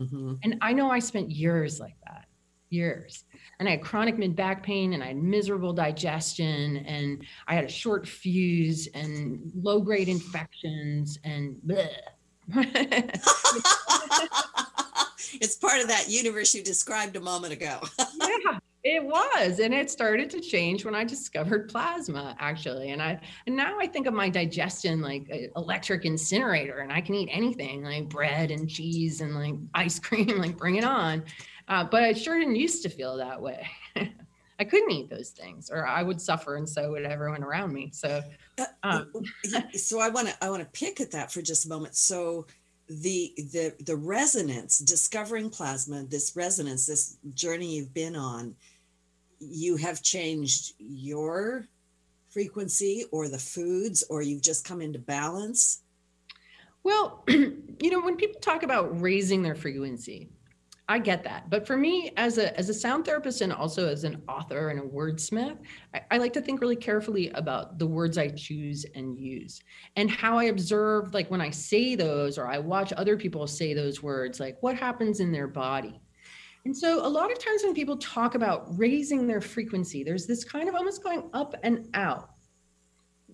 Mm-hmm. 0.00 0.34
And 0.42 0.56
I 0.60 0.72
know 0.72 0.90
I 0.90 0.98
spent 0.98 1.30
years 1.30 1.80
like 1.80 1.96
that, 2.06 2.26
years 2.72 3.24
and 3.62 3.68
I 3.68 3.72
had 3.72 3.82
chronic 3.82 4.18
mid 4.18 4.34
back 4.34 4.62
pain 4.64 4.92
and 4.92 5.04
I 5.04 5.08
had 5.08 5.16
miserable 5.16 5.72
digestion 5.72 6.78
and 6.78 7.24
I 7.46 7.54
had 7.54 7.64
a 7.64 7.68
short 7.68 8.08
fuse 8.08 8.88
and 8.88 9.52
low 9.54 9.80
grade 9.80 10.08
infections 10.08 11.18
and 11.22 11.60
it's 15.40 15.56
part 15.56 15.80
of 15.80 15.86
that 15.86 16.06
universe 16.08 16.54
you 16.54 16.64
described 16.64 17.14
a 17.14 17.20
moment 17.20 17.52
ago. 17.52 17.78
yeah, 17.98 18.58
it 18.82 19.04
was. 19.04 19.60
And 19.60 19.72
it 19.72 19.90
started 19.90 20.28
to 20.30 20.40
change 20.40 20.84
when 20.84 20.96
I 20.96 21.04
discovered 21.04 21.68
plasma 21.68 22.36
actually. 22.40 22.90
And 22.90 23.00
I 23.00 23.20
and 23.46 23.54
now 23.54 23.78
I 23.78 23.86
think 23.86 24.08
of 24.08 24.14
my 24.14 24.28
digestion 24.28 25.00
like 25.00 25.50
electric 25.56 26.04
incinerator 26.04 26.78
and 26.78 26.92
I 26.92 27.00
can 27.00 27.14
eat 27.14 27.28
anything 27.30 27.84
like 27.84 28.08
bread 28.08 28.50
and 28.50 28.68
cheese 28.68 29.20
and 29.20 29.36
like 29.36 29.54
ice 29.72 30.00
cream, 30.00 30.26
like 30.38 30.56
bring 30.56 30.76
it 30.76 30.84
on. 30.84 31.22
Uh, 31.68 31.84
but 31.84 32.02
I 32.02 32.12
sure 32.12 32.38
didn't 32.38 32.56
used 32.56 32.82
to 32.82 32.88
feel 32.88 33.16
that 33.16 33.40
way. 33.40 33.68
I 34.58 34.64
couldn't 34.64 34.90
eat 34.90 35.10
those 35.10 35.30
things, 35.30 35.70
or 35.70 35.86
I 35.86 36.02
would 36.02 36.20
suffer, 36.20 36.56
and 36.56 36.68
so 36.68 36.92
would 36.92 37.04
everyone 37.04 37.42
around 37.42 37.72
me. 37.72 37.90
So, 37.92 38.22
uh, 38.58 38.64
um. 38.82 39.10
so 39.74 39.98
I 39.98 40.08
want 40.08 40.28
to 40.28 40.44
I 40.44 40.50
want 40.50 40.62
to 40.62 40.68
pick 40.78 41.00
at 41.00 41.10
that 41.12 41.32
for 41.32 41.42
just 41.42 41.66
a 41.66 41.68
moment. 41.68 41.96
So, 41.96 42.46
the 42.88 43.32
the 43.36 43.74
the 43.84 43.96
resonance, 43.96 44.78
discovering 44.78 45.50
plasma, 45.50 46.04
this 46.04 46.36
resonance, 46.36 46.86
this 46.86 47.18
journey 47.34 47.76
you've 47.76 47.94
been 47.94 48.14
on, 48.14 48.54
you 49.40 49.76
have 49.76 50.02
changed 50.02 50.74
your 50.78 51.66
frequency 52.28 53.04
or 53.10 53.28
the 53.28 53.38
foods, 53.38 54.04
or 54.08 54.22
you've 54.22 54.42
just 54.42 54.64
come 54.64 54.80
into 54.80 54.98
balance. 54.98 55.82
Well, 56.84 57.24
you 57.28 57.90
know, 57.90 58.00
when 58.00 58.16
people 58.16 58.40
talk 58.40 58.62
about 58.62 59.00
raising 59.00 59.42
their 59.42 59.54
frequency, 59.54 60.30
I 60.92 60.98
get 60.98 61.24
that. 61.24 61.48
But 61.48 61.66
for 61.66 61.78
me, 61.78 62.12
as 62.18 62.36
a 62.36 62.54
as 62.58 62.68
a 62.68 62.74
sound 62.74 63.06
therapist 63.06 63.40
and 63.40 63.50
also 63.50 63.88
as 63.88 64.04
an 64.04 64.20
author 64.28 64.68
and 64.68 64.78
a 64.78 64.82
wordsmith, 64.82 65.56
I, 65.94 66.02
I, 66.10 66.18
like 66.18 66.34
to 66.34 66.42
think 66.42 66.60
really 66.60 66.76
carefully 66.76 67.30
about 67.30 67.78
the 67.78 67.86
words 67.86 68.18
I 68.18 68.28
choose 68.28 68.84
and 68.94 69.18
use 69.18 69.62
and 69.96 70.10
how 70.10 70.36
I 70.36 70.44
observe, 70.44 71.14
like 71.14 71.30
when 71.30 71.40
I 71.40 71.48
say 71.48 71.94
those 71.94 72.36
or 72.36 72.46
I 72.46 72.58
watch 72.58 72.92
other 72.92 73.16
people 73.16 73.46
say 73.46 73.72
those 73.72 74.02
words, 74.02 74.38
like 74.38 74.58
what 74.60 74.76
happens 74.76 75.20
in 75.20 75.32
their 75.32 75.48
body. 75.48 75.98
And 76.66 76.76
so 76.76 77.06
a 77.06 77.08
lot 77.08 77.32
of 77.32 77.38
times 77.38 77.62
when 77.64 77.72
people 77.72 77.96
talk 77.96 78.34
about 78.34 78.78
raising 78.78 79.26
their 79.26 79.40
frequency, 79.40 80.04
there's 80.04 80.26
this 80.26 80.44
kind 80.44 80.68
of 80.68 80.74
almost 80.74 81.02
going 81.02 81.30
up 81.32 81.54
and 81.62 81.88
out. 81.94 82.32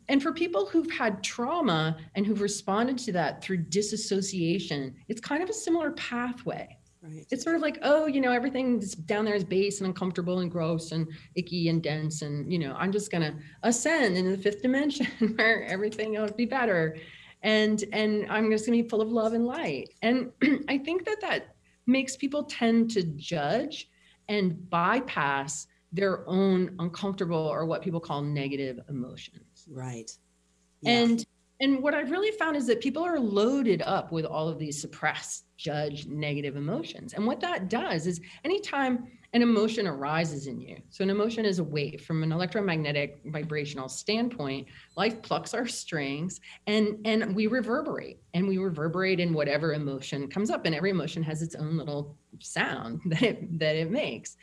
And 0.09 0.23
for 0.23 0.33
people 0.33 0.65
who've 0.65 0.93
had 0.93 1.25
trauma 1.25 1.97
and 2.15 2.25
who've 2.25 2.41
responded 2.41 2.99
to 2.99 3.13
that 3.15 3.43
through 3.43 3.65
disassociation, 3.65 4.95
it's 5.09 5.21
kind 5.21 5.43
of 5.43 5.51
a 5.51 5.53
similar 5.53 5.91
pathway 5.91 6.78
Right. 7.03 7.27
It's 7.31 7.45
sort 7.45 7.55
of 7.55 7.63
like, 7.63 7.79
oh, 7.83 8.07
you 8.07 8.21
know, 8.21 8.33
everything 8.33 8.83
down 9.07 9.25
there 9.25 9.35
is 9.35 9.45
base 9.45 9.79
and 9.79 9.87
uncomfortable 9.87 10.41
and 10.41 10.51
gross 10.51 10.91
and 10.93 11.07
icky 11.37 11.69
and 11.69 11.83
dense. 11.83 12.23
And, 12.23 12.53
you 12.53 12.59
know, 12.59 12.75
I'm 12.77 12.91
just 12.91 13.13
going 13.13 13.23
to 13.23 13.39
ascend 13.63 14.17
into 14.17 14.33
the 14.33 14.43
fifth 14.43 14.63
dimension 14.63 15.07
where 15.37 15.65
everything 15.65 16.13
will 16.13 16.29
be 16.29 16.45
better. 16.45 16.97
And, 17.43 17.85
and 17.93 18.27
I'm 18.29 18.51
just 18.51 18.67
going 18.67 18.77
to 18.77 18.83
be 18.83 18.89
full 18.89 19.01
of 19.01 19.13
love 19.13 19.33
and 19.33 19.47
light. 19.47 19.95
And 20.03 20.33
I 20.69 20.79
think 20.79 21.05
that 21.05 21.21
that 21.21 21.55
makes 21.87 22.17
people 22.17 22.43
tend 22.45 22.91
to 22.93 23.05
judge 23.05 23.89
and 24.29 24.69
bypass 24.69 25.69
their 25.93 26.29
own 26.29 26.75
uncomfortable 26.81 27.39
or 27.39 27.65
what 27.65 27.81
people 27.81 28.01
call 28.01 28.23
negative 28.23 28.81
emotions. 28.89 29.67
Right. 29.71 30.11
Yeah. 30.83 30.91
And 30.91 31.27
and 31.61 31.83
what 31.83 31.95
I've 31.95 32.11
really 32.11 32.31
found 32.31 32.57
is 32.57 32.67
that 32.69 32.81
people 32.81 33.05
are 33.05 33.19
loaded 33.19 33.83
up 33.83 34.13
with 34.13 34.25
all 34.25 34.49
of 34.49 34.59
these 34.59 34.81
suppressed, 34.81 35.45
judged, 35.57 36.09
negative 36.09 36.57
emotions. 36.57 37.15
And 37.15 37.27
what 37.27 37.41
that 37.41 37.69
does 37.69 38.07
is 38.07 38.21
anytime 38.45 39.09
an 39.33 39.43
emotion 39.43 39.87
arises 39.87 40.47
in 40.47 40.61
you, 40.61 40.77
so 40.89 41.03
an 41.03 41.11
emotion 41.11 41.45
is 41.45 41.59
a 41.59 41.65
wave 41.65 42.03
from 42.03 42.23
an 42.23 42.31
electromagnetic 42.31 43.21
vibrational 43.27 43.89
standpoint, 43.89 44.69
life 44.97 45.21
plucks 45.21 45.53
our 45.53 45.67
strings 45.67 46.41
and, 46.69 46.97
and 47.05 47.35
we 47.35 47.49
reverberate 47.49 48.21
and 48.35 48.47
we 48.47 48.59
reverberate 48.59 49.19
in 49.19 49.35
whatever 49.35 49.75
emotion 49.75 50.29
comes 50.29 50.51
up. 50.51 50.65
And 50.65 50.75
every 50.75 50.91
emotion 50.91 51.25
has 51.25 51.43
its 51.43 51.57
own 51.57 51.77
little 51.77 52.17
sound 52.39 53.01
that 53.07 53.23
it, 53.23 53.59
that 53.59 53.75
it 53.75 53.91
makes. 53.91 54.37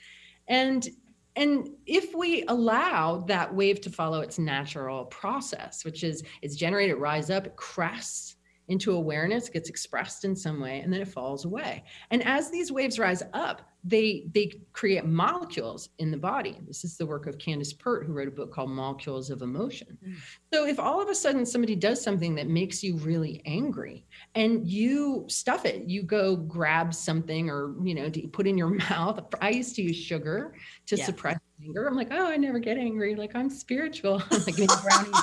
And 0.49 0.87
and 1.35 1.69
if 1.85 2.15
we 2.15 2.43
allow 2.47 3.23
that 3.27 3.53
wave 3.53 3.81
to 3.81 3.89
follow 3.89 4.21
its 4.21 4.39
natural 4.39 5.05
process 5.05 5.83
which 5.85 6.03
is 6.03 6.23
it's 6.41 6.55
generated 6.55 6.97
rise 6.97 7.29
up 7.29 7.45
it 7.45 7.55
crests 7.55 8.35
into 8.67 8.93
awareness 8.93 9.49
gets 9.49 9.69
expressed 9.69 10.25
in 10.25 10.35
some 10.35 10.59
way 10.59 10.79
and 10.79 10.91
then 10.91 11.01
it 11.01 11.07
falls 11.07 11.45
away. 11.45 11.83
And 12.11 12.23
as 12.25 12.49
these 12.49 12.71
waves 12.71 12.99
rise 12.99 13.23
up 13.33 13.69
they 13.85 14.25
they 14.33 14.51
create 14.73 15.05
molecules 15.05 15.89
in 15.99 16.09
the 16.09 16.17
body 16.17 16.57
this 16.65 16.83
is 16.83 16.97
the 16.97 17.05
work 17.05 17.27
of 17.27 17.37
candace 17.37 17.71
pert 17.71 18.05
who 18.05 18.13
wrote 18.13 18.27
a 18.27 18.31
book 18.31 18.51
called 18.51 18.69
molecules 18.69 19.29
of 19.29 19.43
emotion 19.43 19.97
mm. 20.05 20.15
so 20.51 20.65
if 20.65 20.79
all 20.79 20.99
of 20.99 21.07
a 21.09 21.15
sudden 21.15 21.45
somebody 21.45 21.75
does 21.75 22.01
something 22.01 22.33
that 22.33 22.47
makes 22.47 22.83
you 22.83 22.97
really 22.97 23.43
angry 23.45 24.03
and 24.33 24.67
you 24.67 25.23
stuff 25.27 25.65
it 25.65 25.83
you 25.87 26.01
go 26.01 26.35
grab 26.35 26.93
something 26.93 27.47
or 27.49 27.75
you 27.83 27.93
know 27.93 28.09
put 28.31 28.47
in 28.47 28.57
your 28.57 28.69
mouth 28.89 29.23
i 29.39 29.51
used 29.51 29.75
to 29.75 29.83
use 29.83 29.95
sugar 29.95 30.55
to 30.87 30.95
yeah. 30.95 31.05
suppress 31.05 31.37
anger 31.63 31.85
i'm 31.85 31.95
like 31.95 32.09
oh 32.11 32.27
i 32.27 32.35
never 32.35 32.57
get 32.57 32.77
angry 32.77 33.15
like 33.15 33.35
i'm 33.35 33.49
spiritual 33.49 34.15
like 34.31 34.55
brownies 34.83 35.13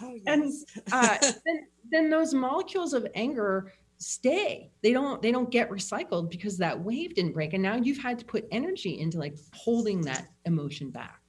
oh, 0.00 0.14
yes. 0.14 0.22
and 0.26 0.52
uh, 0.92 1.16
then, 1.20 1.66
then 1.90 2.10
those 2.10 2.32
molecules 2.32 2.92
of 2.92 3.06
anger 3.14 3.72
stay 4.02 4.70
they 4.82 4.92
don't 4.92 5.22
they 5.22 5.30
don't 5.30 5.50
get 5.50 5.70
recycled 5.70 6.30
because 6.30 6.58
that 6.58 6.78
wave 6.78 7.14
didn't 7.14 7.32
break 7.32 7.52
and 7.54 7.62
now 7.62 7.76
you've 7.76 8.02
had 8.02 8.18
to 8.18 8.24
put 8.24 8.46
energy 8.50 8.98
into 8.98 9.18
like 9.18 9.36
holding 9.54 10.00
that 10.00 10.26
emotion 10.44 10.90
back 10.90 11.20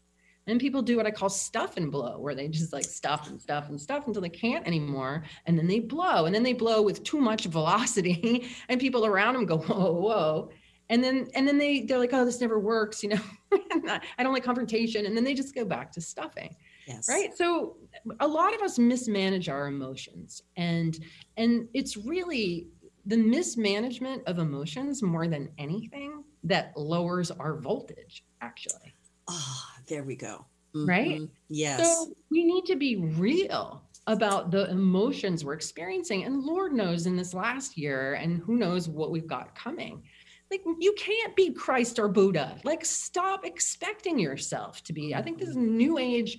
and 0.48 0.60
people 0.60 0.82
do 0.82 0.98
what 0.98 1.06
i 1.06 1.12
call 1.12 1.30
stuff 1.30 1.78
and 1.78 1.92
blow 1.92 2.18
where 2.18 2.36
they 2.36 2.48
just 2.48 2.74
like 2.74 2.86
stuff 2.86 3.30
and 3.30 3.42
stuff 3.42 3.70
and 3.70 3.80
stuff 3.80 4.08
until 4.08 4.22
they 4.22 4.30
can't 4.30 4.66
anymore 4.66 5.24
and 5.46 5.58
then 5.58 5.68
they 5.68 5.80
blow 5.80 6.26
and 6.26 6.34
then 6.34 6.44
they 6.44 6.54
blow 6.54 6.82
with 6.82 7.04
too 7.04 7.20
much 7.20 7.46
velocity 7.46 8.48
and 8.70 8.82
people 8.82 9.06
around 9.06 9.36
them 9.36 9.46
go 9.46 9.58
whoa 9.58 9.94
whoa 9.94 10.50
and 10.90 11.04
then 11.04 11.28
and 11.36 11.48
then 11.48 11.58
they 11.58 11.82
they're 11.84 12.00
like 12.00 12.14
oh 12.14 12.26
this 12.26 12.42
never 12.42 12.60
works 12.60 13.04
you 13.04 13.10
know 13.10 13.22
I 14.18 14.24
don't 14.24 14.34
like 14.34 14.44
confrontation. 14.44 15.06
And 15.06 15.16
then 15.16 15.24
they 15.24 15.34
just 15.34 15.56
go 15.56 15.66
back 15.66 15.92
to 15.94 16.02
stuffing. 16.02 16.56
Yes. 16.88 17.08
Right. 17.10 17.36
So 17.38 17.78
a 18.20 18.28
lot 18.28 18.54
of 18.54 18.62
us 18.62 18.78
mismanage 18.78 19.50
our 19.50 19.68
emotions 19.68 20.42
and 20.58 21.00
and 21.38 21.68
it's 21.74 21.98
really 21.98 22.68
the 23.06 23.18
mismanagement 23.18 24.24
of 24.28 24.40
emotions 24.40 25.02
more 25.04 25.28
than 25.28 25.50
anything 25.58 26.24
that 26.44 26.72
lowers 26.78 27.32
our 27.32 27.58
voltage, 27.60 28.24
actually. 28.42 28.94
Ah, 29.30 29.78
there 29.88 30.04
we 30.04 30.16
go. 30.16 30.46
Right? 30.74 31.22
Mhm. 31.22 31.30
Yes. 31.50 31.86
So 31.86 32.14
we 32.32 32.44
need 32.44 32.66
to 32.66 32.76
be 32.76 32.96
real 32.96 33.84
about 34.08 34.52
the 34.52 34.70
emotions 34.70 35.46
we're 35.46 35.54
experiencing. 35.54 36.24
And 36.24 36.44
Lord 36.44 36.74
knows 36.74 37.06
in 37.06 37.16
this 37.16 37.34
last 37.34 37.78
year, 37.78 38.16
and 38.16 38.40
who 38.40 38.56
knows 38.56 38.90
what 38.90 39.12
we've 39.12 39.28
got 39.28 39.56
coming. 39.56 40.02
Like, 40.52 40.62
you 40.80 40.94
can't 40.98 41.36
be 41.36 41.52
Christ 41.52 42.00
or 42.00 42.08
Buddha. 42.10 42.60
Like, 42.64 42.86
stop 42.86 43.46
expecting 43.46 44.20
yourself 44.20 44.84
to 44.84 44.94
be. 44.94 45.16
I 45.16 45.22
think 45.22 45.40
this 45.40 45.50
is 45.50 45.56
new 45.56 45.98
age 45.98 46.38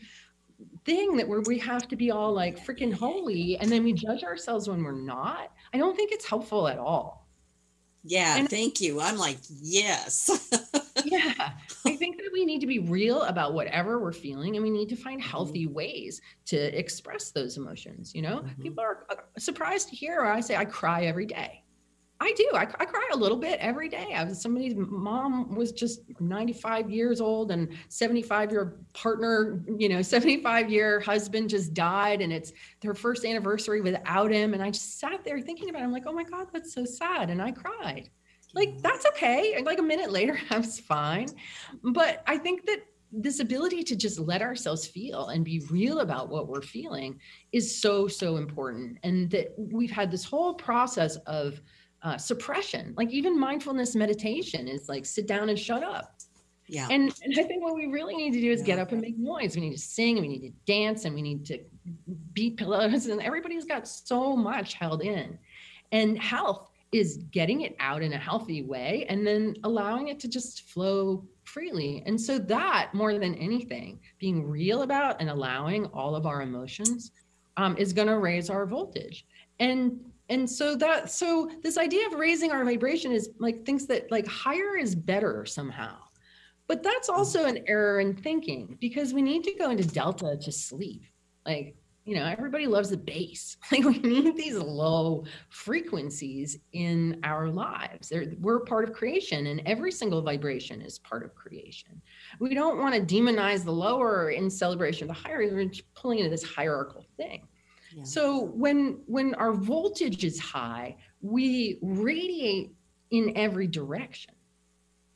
thing 0.85 1.17
that 1.17 1.27
where 1.29 1.41
we 1.43 1.59
have 1.59 1.89
to 1.89 1.97
be 1.97 2.11
all 2.11 2.33
like 2.33 2.65
freaking 2.65 2.93
holy 2.93 3.57
and 3.59 3.71
then 3.71 3.83
we 3.85 3.93
judge 3.93 4.23
ourselves 4.25 4.69
when 4.69 4.83
we're 4.83 4.93
not. 4.93 5.51
I 5.73 5.79
don't 5.79 5.97
think 5.97 6.13
it's 6.13 6.27
helpful 6.27 6.69
at 6.69 6.79
all. 6.79 7.27
yeah. 8.05 8.37
and- 8.37 8.51
thank 8.51 8.81
you. 8.81 9.01
I'm 9.01 9.17
like, 9.17 9.39
yes. 9.63 10.31
yeah 11.07 11.51
i 11.85 11.97
think 11.97 12.17
that 12.17 12.31
we 12.33 12.45
need 12.47 12.61
to 12.61 12.67
be 12.69 12.79
real 12.79 13.23
about 13.23 13.53
whatever 13.53 13.99
we're 13.99 14.13
feeling 14.13 14.55
and 14.57 14.63
we 14.63 14.71
need 14.71 14.89
to 14.89 14.95
find 14.97 15.21
healthy 15.21 15.67
ways 15.67 16.21
to 16.47 16.57
express 16.79 17.31
those 17.33 17.57
emotions 17.57 18.15
you 18.15 18.23
know 18.23 18.39
Mhm. 18.39 18.63
people 18.63 18.83
are 18.85 19.05
uh, 19.11 19.17
surprised 19.37 19.89
to 19.89 19.97
hear 19.97 20.23
i 20.23 20.41
say 20.41 20.55
i 20.57 20.65
cry 20.65 21.05
every 21.07 21.27
day 21.27 21.64
i 22.21 22.33
do 22.37 22.49
I, 22.55 22.63
I 22.63 22.85
cry 22.85 23.09
a 23.13 23.17
little 23.17 23.37
bit 23.37 23.59
every 23.61 23.89
day. 23.89 24.13
I 24.15 24.25
was 24.25 24.41
somebody's 24.41 24.75
mom 24.77 25.55
was 25.55 25.73
just 25.73 26.01
95 26.21 26.91
years 26.91 27.21
old 27.21 27.51
and 27.51 27.69
75 27.89 28.53
year 28.53 28.77
partner 28.93 29.63
you 29.79 29.89
know 29.89 30.03
75 30.17 30.71
year 30.71 31.01
husband 31.01 31.51
just 31.51 31.75
died 31.75 32.21
and 32.21 32.33
it's 32.33 32.53
their 32.81 32.95
first 32.95 33.25
anniversary 33.25 33.81
without 33.81 34.31
him. 34.31 34.55
And 34.55 34.63
i 34.63 34.71
just 34.71 34.99
sat 35.01 35.25
there 35.25 35.41
thinking 35.41 35.71
about 35.71 35.83
it. 35.83 35.85
I'm 35.85 35.93
like 35.93 36.05
oh 36.07 36.13
my 36.13 36.25
god 36.25 36.49
that's 36.53 36.73
so 36.75 36.85
sad. 36.85 37.31
And 37.31 37.41
i 37.43 37.51
cried. 37.51 38.11
Like 38.55 38.81
that's 38.83 39.05
okay. 39.07 39.55
And 39.57 39.67
like 39.67 39.79
a 39.79 39.83
minute 39.83 40.13
later 40.13 40.39
i 40.51 40.59
was 40.59 40.81
fine. 40.81 41.29
But 41.83 42.23
i 42.27 42.37
think 42.39 42.67
that 42.67 42.81
this 43.17 43.39
ability 43.39 43.85
to 43.85 43.95
just 43.95 44.19
let 44.19 44.43
ourselves 44.43 44.87
feel 44.87 45.29
and 45.29 45.45
be 45.45 45.61
real 45.71 46.01
about 46.01 46.29
what 46.29 46.49
we're 46.49 46.63
feeling 46.63 47.21
is 47.53 47.81
so 47.81 48.09
so 48.09 48.37
important. 48.37 48.99
And 49.03 49.31
that 49.31 49.55
we've 49.57 49.91
had 49.91 50.11
this 50.11 50.25
whole 50.25 50.55
process 50.55 51.17
of 51.27 51.61
uh, 52.05 52.17
suppression 52.17 52.95
like 52.97 53.11
even 53.11 53.39
mindfulness 53.39 53.97
meditation 53.97 54.69
is 54.69 54.89
like 54.89 55.05
sit 55.05 55.27
down 55.27 55.49
and 55.49 55.59
shut 55.59 55.83
up 55.83 56.15
yeah. 56.67 56.89
and, 56.91 57.13
and 57.23 57.35
I 57.39 57.43
think 57.43 57.63
what 57.63 57.75
we 57.75 57.87
really 57.87 58.15
need 58.17 58.33
to 58.33 58.41
do 58.41 58.51
is 58.51 58.63
get 58.63 58.79
up 58.79 58.93
and 58.93 59.01
make 59.01 59.19
noise. 59.19 59.55
We 59.55 59.63
need 59.63 59.77
to 59.77 59.79
sing, 59.79 60.19
and 60.19 60.27
we 60.27 60.39
need 60.39 60.49
to 60.49 60.73
dance, 60.73 61.05
and 61.05 61.15
we 61.15 61.23
need 61.23 61.45
to 61.47 61.59
beat 62.33 62.57
pillows. 62.57 63.07
And 63.15 63.21
everybody's 63.21 63.65
got 63.65 63.87
so 63.87 64.35
much 64.35 64.75
held 64.75 65.03
in. 65.03 65.39
And 65.93 66.19
health 66.19 66.71
is 66.93 67.19
getting 67.31 67.63
it 67.63 67.77
out 67.81 68.03
in 68.03 68.13
a 68.13 68.19
healthy 68.19 68.63
way 68.63 69.05
and 69.09 69.27
then 69.27 69.57
allowing 69.65 70.09
it 70.09 70.21
to 70.21 70.29
just 70.29 70.63
flow 70.71 71.25
freely. 71.45 72.03
And 72.07 72.19
so, 72.21 72.39
that 72.39 72.95
more 72.95 73.13
than 73.19 73.35
anything, 73.35 74.01
being 74.19 74.49
real 74.49 74.83
about 74.83 75.21
and 75.21 75.29
allowing 75.29 75.87
all 75.87 76.17
of 76.17 76.25
our 76.25 76.43
emotions 76.43 77.13
um, 77.57 77.77
is 77.77 77.93
going 77.93 78.09
to 78.09 78.19
raise 78.19 78.49
our 78.49 78.65
voltage. 78.65 79.27
And 79.61 80.01
and 80.29 80.49
so 80.49 80.75
that 80.77 81.11
so 81.11 81.51
this 81.63 81.77
idea 81.77 82.07
of 82.07 82.15
raising 82.15 82.51
our 82.51 82.65
vibration 82.65 83.13
is 83.13 83.31
like 83.39 83.65
thinks 83.65 83.85
that 83.87 84.11
like 84.11 84.27
higher 84.27 84.77
is 84.77 84.95
better 84.95 85.45
somehow 85.45 85.97
but 86.67 86.83
that's 86.83 87.11
mm. 87.11 87.15
also 87.15 87.45
an 87.45 87.65
error 87.67 88.01
in 88.01 88.15
thinking 88.15 88.77
because 88.81 89.13
we 89.13 89.23
need 89.23 89.45
to 89.45 89.55
go 89.55 89.71
into 89.71 89.85
delta 89.85 90.37
to 90.41 90.53
sleep. 90.53 91.05
Like, 91.47 91.77
you 92.07 92.15
know, 92.15 92.25
everybody 92.25 92.67
loves 92.67 92.91
the 92.91 92.97
bass. 92.97 93.57
Like, 93.73 93.85
we 93.85 93.99
need 93.99 94.37
these 94.37 94.57
low 94.57 95.25
frequencies 95.49 96.59
in 96.73 97.19
our 97.25 97.49
lives. 97.49 98.09
They're, 98.09 98.33
we're 98.41 98.61
part 98.61 98.89
of 98.89 98.95
creation, 98.95 99.47
and 99.47 99.63
every 99.65 99.91
single 99.91 100.21
vibration 100.23 100.83
is 100.83 100.99
part 100.99 101.25
of 101.25 101.35
creation. 101.35 102.01
We 102.41 102.55
don't 102.55 102.79
want 102.79 102.95
to 102.95 103.15
demonize 103.15 103.65
the 103.65 103.73
lower 103.73 104.31
in 104.31 104.51
celebration 104.51 105.09
of 105.09 105.17
the 105.17 105.23
higher. 105.23 105.39
We're 105.51 105.71
pulling 105.95 106.19
into 106.19 106.31
this 106.31 106.45
hierarchical 106.45 107.07
thing. 107.17 107.49
Yeah. 107.95 108.03
So 108.03 108.47
when 108.55 109.01
when 109.07 109.35
our 109.35 109.53
voltage 109.53 110.25
is 110.25 110.41
high, 110.41 110.97
we 111.21 111.79
radiate 111.81 112.73
in 113.11 113.33
every 113.37 113.69
direction. 113.69 114.35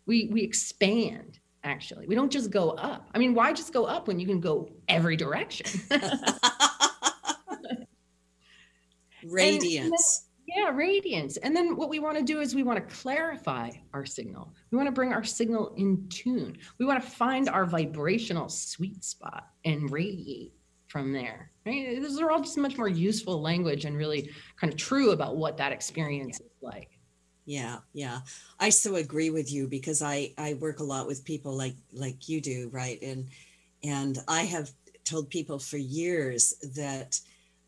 We 0.06 0.28
we 0.32 0.42
expand 0.42 1.40
actually. 1.64 2.06
We 2.06 2.14
don't 2.14 2.30
just 2.30 2.50
go 2.50 2.70
up. 2.70 3.08
I 3.14 3.18
mean, 3.18 3.34
why 3.34 3.52
just 3.52 3.72
go 3.72 3.84
up 3.84 4.06
when 4.06 4.20
you 4.20 4.26
can 4.26 4.40
go 4.40 4.70
every 4.88 5.16
direction? 5.16 5.66
Radiance. 9.26 10.28
yeah, 10.46 10.70
radiance. 10.72 11.36
And 11.38 11.54
then 11.54 11.76
what 11.76 11.90
we 11.90 11.98
want 11.98 12.16
to 12.16 12.22
do 12.22 12.40
is 12.40 12.54
we 12.54 12.62
want 12.62 12.78
to 12.78 12.94
clarify 12.94 13.70
our 13.92 14.06
signal. 14.06 14.54
We 14.70 14.76
want 14.76 14.86
to 14.86 14.92
bring 14.92 15.12
our 15.12 15.24
signal 15.24 15.74
in 15.76 16.08
tune. 16.08 16.56
We 16.78 16.86
want 16.86 17.02
to 17.02 17.10
find 17.10 17.48
our 17.48 17.66
vibrational 17.66 18.48
sweet 18.48 19.04
spot 19.04 19.48
and 19.64 19.90
radiate 19.90 20.54
from 20.88 21.12
there. 21.12 21.50
Right? 21.64 22.00
Those 22.00 22.20
are 22.20 22.30
all 22.30 22.40
just 22.40 22.58
much 22.58 22.76
more 22.76 22.88
useful 22.88 23.40
language 23.40 23.84
and 23.84 23.96
really 23.96 24.30
kind 24.60 24.72
of 24.72 24.78
true 24.78 25.10
about 25.10 25.36
what 25.36 25.56
that 25.58 25.72
experience 25.72 26.40
is 26.40 26.50
like. 26.60 26.98
Yeah, 27.44 27.78
yeah. 27.94 28.20
I 28.60 28.68
so 28.68 28.96
agree 28.96 29.30
with 29.30 29.50
you 29.50 29.68
because 29.68 30.02
I 30.02 30.34
I 30.36 30.54
work 30.54 30.80
a 30.80 30.84
lot 30.84 31.06
with 31.06 31.24
people 31.24 31.56
like 31.56 31.76
like 31.92 32.28
you 32.28 32.40
do, 32.40 32.68
right? 32.72 33.00
And 33.00 33.28
and 33.82 34.18
I 34.28 34.42
have 34.42 34.70
told 35.04 35.30
people 35.30 35.58
for 35.58 35.78
years 35.78 36.52
that 36.76 37.18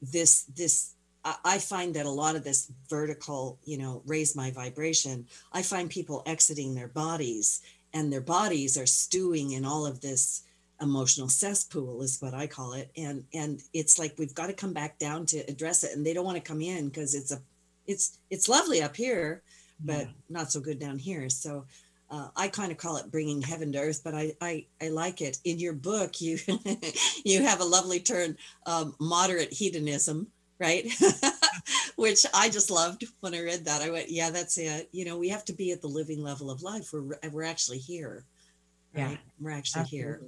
this 0.02 0.44
this 0.56 0.94
I 1.24 1.58
find 1.58 1.94
that 1.94 2.06
a 2.06 2.10
lot 2.10 2.34
of 2.34 2.44
this 2.44 2.72
vertical, 2.88 3.58
you 3.64 3.76
know, 3.76 4.02
raise 4.06 4.34
my 4.34 4.50
vibration, 4.50 5.26
I 5.52 5.62
find 5.62 5.90
people 5.90 6.22
exiting 6.24 6.74
their 6.74 6.88
bodies 6.88 7.60
and 7.92 8.10
their 8.10 8.22
bodies 8.22 8.78
are 8.78 8.86
stewing 8.86 9.52
in 9.52 9.64
all 9.64 9.84
of 9.84 10.00
this 10.00 10.42
emotional 10.80 11.28
cesspool 11.28 12.02
is 12.02 12.20
what 12.20 12.34
I 12.34 12.46
call 12.46 12.74
it. 12.74 12.90
And 12.96 13.24
and 13.34 13.60
it's 13.72 13.98
like 13.98 14.14
we've 14.18 14.34
got 14.34 14.46
to 14.48 14.52
come 14.52 14.72
back 14.72 14.98
down 14.98 15.26
to 15.26 15.38
address 15.48 15.84
it 15.84 15.96
and 15.96 16.04
they 16.04 16.14
don't 16.14 16.24
want 16.24 16.36
to 16.36 16.48
come 16.48 16.60
in 16.60 16.88
because 16.88 17.14
it's 17.14 17.32
a 17.32 17.40
it's 17.86 18.18
it's 18.30 18.48
lovely 18.48 18.82
up 18.82 18.96
here 18.96 19.42
but 19.84 20.08
not 20.28 20.52
so 20.52 20.60
good 20.60 20.78
down 20.78 20.98
here. 20.98 21.28
So 21.28 21.64
uh, 22.10 22.28
I 22.36 22.48
kind 22.48 22.72
of 22.72 22.78
call 22.78 22.96
it 22.96 23.10
bringing 23.10 23.40
heaven 23.40 23.72
to 23.72 23.78
earth, 23.78 24.02
but 24.02 24.14
I, 24.14 24.32
I, 24.40 24.66
I 24.82 24.88
like 24.88 25.20
it. 25.20 25.38
In 25.44 25.58
your 25.58 25.72
book, 25.72 26.20
you 26.20 26.38
you 27.24 27.42
have 27.42 27.60
a 27.60 27.64
lovely 27.64 28.00
term, 28.00 28.36
um, 28.66 28.94
moderate 28.98 29.52
hedonism, 29.52 30.26
right? 30.58 30.90
Which 31.96 32.26
I 32.34 32.48
just 32.48 32.70
loved 32.70 33.04
when 33.20 33.34
I 33.34 33.42
read 33.42 33.64
that. 33.66 33.82
I 33.82 33.90
went, 33.90 34.10
yeah, 34.10 34.30
that's 34.30 34.58
it. 34.58 34.88
You 34.92 35.04
know, 35.04 35.18
we 35.18 35.28
have 35.28 35.44
to 35.46 35.52
be 35.52 35.70
at 35.70 35.82
the 35.82 35.88
living 35.88 36.22
level 36.22 36.50
of 36.50 36.62
life. 36.62 36.92
We're 36.92 37.18
we're 37.30 37.44
actually 37.44 37.78
here. 37.78 38.24
Yeah, 38.94 39.06
Right? 39.06 39.18
We're 39.38 39.50
actually 39.52 39.84
here. 39.84 40.20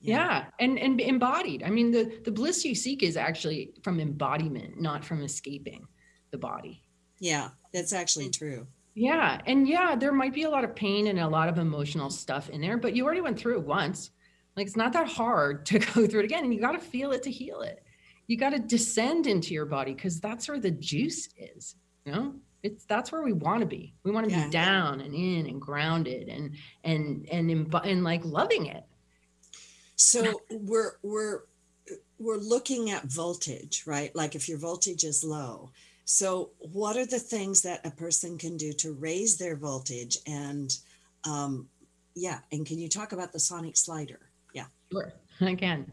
Absolutely. 0.00 0.12
Yeah. 0.24 0.44
and 0.60 0.78
and 0.78 1.00
embodied. 1.00 1.62
I 1.62 1.70
mean, 1.70 1.90
the 1.90 2.20
the 2.24 2.30
bliss 2.30 2.64
you 2.64 2.74
seek 2.74 3.02
is 3.02 3.16
actually 3.16 3.72
from 3.82 4.00
embodiment, 4.00 4.80
not 4.80 5.04
from 5.04 5.22
escaping 5.22 5.86
the 6.30 6.38
body. 6.38 6.82
Yeah, 7.20 7.48
that's 7.72 7.92
actually 7.92 8.30
true. 8.30 8.66
Yeah. 8.94 9.40
And 9.46 9.68
yeah, 9.68 9.94
there 9.96 10.12
might 10.12 10.34
be 10.34 10.42
a 10.44 10.50
lot 10.50 10.64
of 10.64 10.74
pain 10.74 11.06
and 11.08 11.18
a 11.20 11.28
lot 11.28 11.48
of 11.48 11.58
emotional 11.58 12.10
stuff 12.10 12.48
in 12.50 12.60
there, 12.60 12.76
but 12.76 12.94
you 12.94 13.04
already 13.04 13.20
went 13.20 13.38
through 13.38 13.54
it 13.58 13.64
once. 13.64 14.10
Like 14.56 14.66
it's 14.66 14.76
not 14.76 14.92
that 14.92 15.08
hard 15.08 15.66
to 15.70 15.78
go 15.78 16.06
through 16.06 16.20
it 16.20 16.24
again. 16.24 16.44
And 16.44 16.52
you 16.54 16.60
got 16.60 16.72
to 16.72 16.78
feel 16.80 17.12
it 17.12 17.22
to 17.24 17.30
heal 17.30 17.62
it. 17.62 17.82
You 18.28 18.36
got 18.36 18.50
to 18.50 18.58
descend 18.58 19.26
into 19.26 19.54
your 19.54 19.66
body 19.66 19.94
because 19.94 20.20
that's 20.20 20.48
where 20.48 20.60
the 20.60 20.70
juice 20.72 21.28
is. 21.36 21.76
You 22.04 22.12
know, 22.12 22.34
it's 22.62 22.84
that's 22.84 23.10
where 23.12 23.22
we 23.22 23.32
want 23.32 23.60
to 23.60 23.66
be. 23.66 23.94
We 24.04 24.10
want 24.10 24.28
to 24.28 24.32
Yeah. 24.32 24.44
be 24.46 24.50
down 24.50 25.00
and 25.00 25.14
in 25.14 25.46
and 25.46 25.60
grounded 25.60 26.28
and 26.28 26.54
and 26.84 27.28
and 27.32 27.50
and, 27.50 27.74
and 27.84 28.04
like 28.04 28.24
loving 28.24 28.66
it. 28.66 28.84
So 29.98 30.40
we're 30.50 30.92
we're 31.02 31.40
we're 32.18 32.36
looking 32.36 32.90
at 32.90 33.04
voltage, 33.04 33.82
right? 33.84 34.14
Like 34.14 34.34
if 34.34 34.48
your 34.48 34.58
voltage 34.58 35.04
is 35.04 35.24
low. 35.24 35.70
So 36.04 36.50
what 36.58 36.96
are 36.96 37.04
the 37.04 37.18
things 37.18 37.62
that 37.62 37.84
a 37.84 37.90
person 37.90 38.38
can 38.38 38.56
do 38.56 38.72
to 38.74 38.92
raise 38.92 39.36
their 39.36 39.56
voltage? 39.56 40.16
And 40.26 40.74
um, 41.24 41.68
yeah, 42.14 42.38
and 42.52 42.64
can 42.64 42.78
you 42.78 42.88
talk 42.88 43.12
about 43.12 43.32
the 43.32 43.40
sonic 43.40 43.76
slider? 43.76 44.30
Yeah. 44.54 44.66
Sure, 44.90 45.12
I 45.40 45.54
can. 45.56 45.90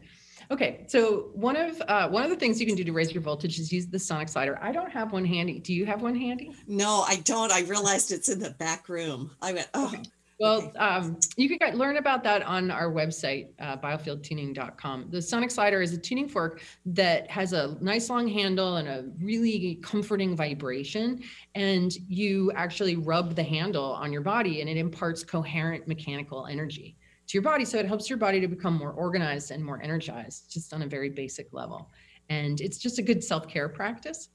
Okay, 0.52 0.84
so 0.86 1.30
one 1.34 1.56
of 1.56 1.82
uh, 1.88 2.08
one 2.08 2.22
of 2.22 2.30
the 2.30 2.36
things 2.36 2.60
you 2.60 2.66
can 2.66 2.76
do 2.76 2.84
to 2.84 2.92
raise 2.92 3.12
your 3.12 3.22
voltage 3.22 3.58
is 3.58 3.72
use 3.72 3.86
the 3.88 3.98
sonic 3.98 4.28
slider. 4.28 4.56
I 4.62 4.70
don't 4.70 4.92
have 4.92 5.12
one 5.12 5.24
handy. 5.24 5.58
Do 5.58 5.74
you 5.74 5.84
have 5.86 6.02
one 6.02 6.14
handy? 6.14 6.54
No, 6.68 7.04
I 7.08 7.16
don't. 7.16 7.50
I 7.50 7.62
realized 7.62 8.12
it's 8.12 8.28
in 8.28 8.38
the 8.38 8.50
back 8.50 8.88
room. 8.88 9.32
I 9.42 9.52
went, 9.52 9.68
oh, 9.74 9.92
Well, 10.38 10.70
um, 10.76 11.18
you 11.38 11.58
can 11.58 11.78
learn 11.78 11.96
about 11.96 12.22
that 12.24 12.42
on 12.42 12.70
our 12.70 12.92
website, 12.92 13.48
uh, 13.58 13.78
biofieldtuning.com. 13.78 15.06
The 15.08 15.22
sonic 15.22 15.50
slider 15.50 15.80
is 15.80 15.94
a 15.94 15.98
tuning 15.98 16.28
fork 16.28 16.60
that 16.84 17.30
has 17.30 17.54
a 17.54 17.78
nice 17.80 18.10
long 18.10 18.28
handle 18.28 18.76
and 18.76 18.86
a 18.86 19.06
really 19.18 19.76
comforting 19.82 20.36
vibration. 20.36 21.22
And 21.54 21.94
you 22.06 22.52
actually 22.52 22.96
rub 22.96 23.34
the 23.34 23.42
handle 23.42 23.94
on 23.94 24.12
your 24.12 24.20
body 24.20 24.60
and 24.60 24.68
it 24.68 24.76
imparts 24.76 25.24
coherent 25.24 25.88
mechanical 25.88 26.46
energy 26.46 26.98
to 27.28 27.32
your 27.32 27.42
body. 27.42 27.64
So 27.64 27.78
it 27.78 27.86
helps 27.86 28.10
your 28.10 28.18
body 28.18 28.38
to 28.40 28.48
become 28.48 28.74
more 28.74 28.92
organized 28.92 29.52
and 29.52 29.64
more 29.64 29.82
energized, 29.82 30.52
just 30.52 30.74
on 30.74 30.82
a 30.82 30.86
very 30.86 31.08
basic 31.08 31.48
level. 31.52 31.90
And 32.28 32.60
it's 32.60 32.76
just 32.76 32.98
a 32.98 33.02
good 33.02 33.24
self 33.24 33.48
care 33.48 33.70
practice. 33.70 34.28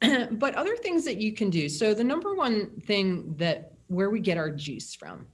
but 0.30 0.54
other 0.54 0.76
things 0.76 1.04
that 1.04 1.16
you 1.16 1.32
can 1.32 1.50
do. 1.50 1.68
So 1.68 1.92
the 1.92 2.04
number 2.04 2.36
one 2.36 2.70
thing 2.82 3.34
that 3.36 3.72
where 3.88 4.10
we 4.10 4.20
get 4.20 4.38
our 4.38 4.50
juice 4.50 4.94
from 4.94 5.26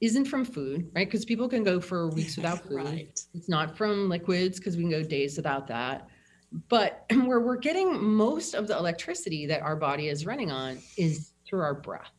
isn't 0.00 0.26
from 0.26 0.44
food, 0.44 0.90
right? 0.94 1.06
Because 1.06 1.24
people 1.24 1.48
can 1.48 1.64
go 1.64 1.80
for 1.80 2.08
weeks 2.08 2.36
without 2.36 2.62
food. 2.62 2.76
Right. 2.76 3.20
It's 3.34 3.48
not 3.48 3.76
from 3.76 4.08
liquids 4.08 4.58
because 4.58 4.76
we 4.76 4.82
can 4.82 4.90
go 4.90 5.02
days 5.02 5.36
without 5.36 5.66
that. 5.68 6.08
But 6.68 7.04
where 7.24 7.40
we're 7.40 7.56
getting 7.56 8.02
most 8.02 8.54
of 8.54 8.66
the 8.66 8.76
electricity 8.76 9.46
that 9.46 9.62
our 9.62 9.76
body 9.76 10.08
is 10.08 10.26
running 10.26 10.50
on 10.50 10.78
is 10.96 11.32
through 11.46 11.60
our 11.60 11.74
breath. 11.74 12.12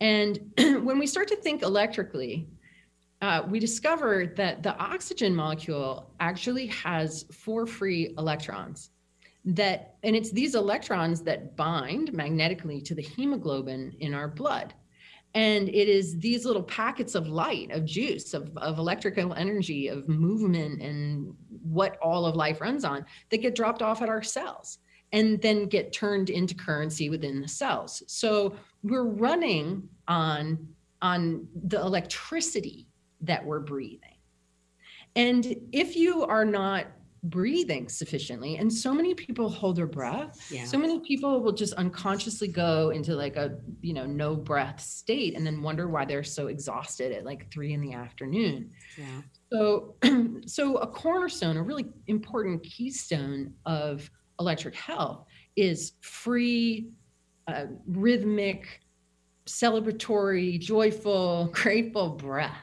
And 0.00 0.52
when 0.58 0.98
we 0.98 1.06
start 1.06 1.28
to 1.28 1.36
think 1.36 1.62
electrically, 1.62 2.48
uh, 3.22 3.42
we 3.46 3.58
discover 3.58 4.26
that 4.36 4.62
the 4.62 4.74
oxygen 4.78 5.34
molecule 5.34 6.10
actually 6.20 6.66
has 6.68 7.24
four 7.30 7.66
free 7.66 8.14
electrons 8.16 8.90
that 9.44 9.94
and 10.02 10.14
it's 10.14 10.30
these 10.30 10.54
electrons 10.54 11.22
that 11.22 11.56
bind 11.56 12.12
magnetically 12.12 12.80
to 12.80 12.94
the 12.94 13.02
hemoglobin 13.02 13.94
in 14.00 14.12
our 14.12 14.28
blood 14.28 14.74
and 15.34 15.68
it 15.68 15.88
is 15.88 16.18
these 16.18 16.44
little 16.44 16.62
packets 16.62 17.14
of 17.14 17.28
light 17.28 17.70
of 17.70 17.84
juice 17.84 18.34
of, 18.34 18.50
of 18.56 18.78
electrical 18.78 19.32
energy 19.34 19.88
of 19.88 20.08
movement 20.08 20.82
and 20.82 21.32
what 21.62 21.96
all 22.02 22.26
of 22.26 22.34
life 22.34 22.60
runs 22.60 22.84
on 22.84 23.04
that 23.30 23.38
get 23.38 23.54
dropped 23.54 23.82
off 23.82 24.02
at 24.02 24.08
our 24.08 24.22
cells 24.22 24.78
and 25.12 25.40
then 25.42 25.66
get 25.66 25.92
turned 25.92 26.30
into 26.30 26.54
currency 26.54 27.10
within 27.10 27.40
the 27.40 27.48
cells. 27.48 28.02
So 28.06 28.54
we're 28.82 29.04
running 29.04 29.88
on 30.08 30.68
on 31.02 31.48
the 31.64 31.80
electricity 31.80 32.86
that 33.22 33.44
we're 33.44 33.60
breathing. 33.60 34.16
And 35.16 35.56
if 35.72 35.96
you 35.96 36.24
are 36.24 36.44
not 36.44 36.86
breathing 37.24 37.86
sufficiently 37.88 38.56
and 38.56 38.72
so 38.72 38.94
many 38.94 39.12
people 39.14 39.48
hold 39.50 39.76
their 39.76 39.86
breath 39.86 40.38
Yeah. 40.50 40.64
so 40.64 40.78
many 40.78 41.00
people 41.00 41.42
will 41.42 41.52
just 41.52 41.74
unconsciously 41.74 42.48
go 42.48 42.90
into 42.90 43.14
like 43.14 43.36
a 43.36 43.58
you 43.82 43.92
know 43.92 44.06
no 44.06 44.34
breath 44.34 44.80
state 44.80 45.36
and 45.36 45.46
then 45.46 45.60
wonder 45.62 45.86
why 45.88 46.06
they're 46.06 46.24
so 46.24 46.46
exhausted 46.46 47.12
at 47.12 47.26
like 47.26 47.52
three 47.52 47.74
in 47.74 47.82
the 47.82 47.92
afternoon 47.92 48.70
Yeah. 48.96 49.20
so 49.52 49.96
so 50.46 50.76
a 50.78 50.86
cornerstone 50.86 51.58
a 51.58 51.62
really 51.62 51.86
important 52.06 52.62
keystone 52.62 53.52
of 53.66 54.10
electric 54.38 54.74
health 54.74 55.26
is 55.56 55.92
free 56.00 56.88
uh, 57.48 57.64
rhythmic 57.86 58.80
celebratory 59.46 60.58
joyful 60.58 61.50
grateful 61.52 62.10
breath 62.10 62.56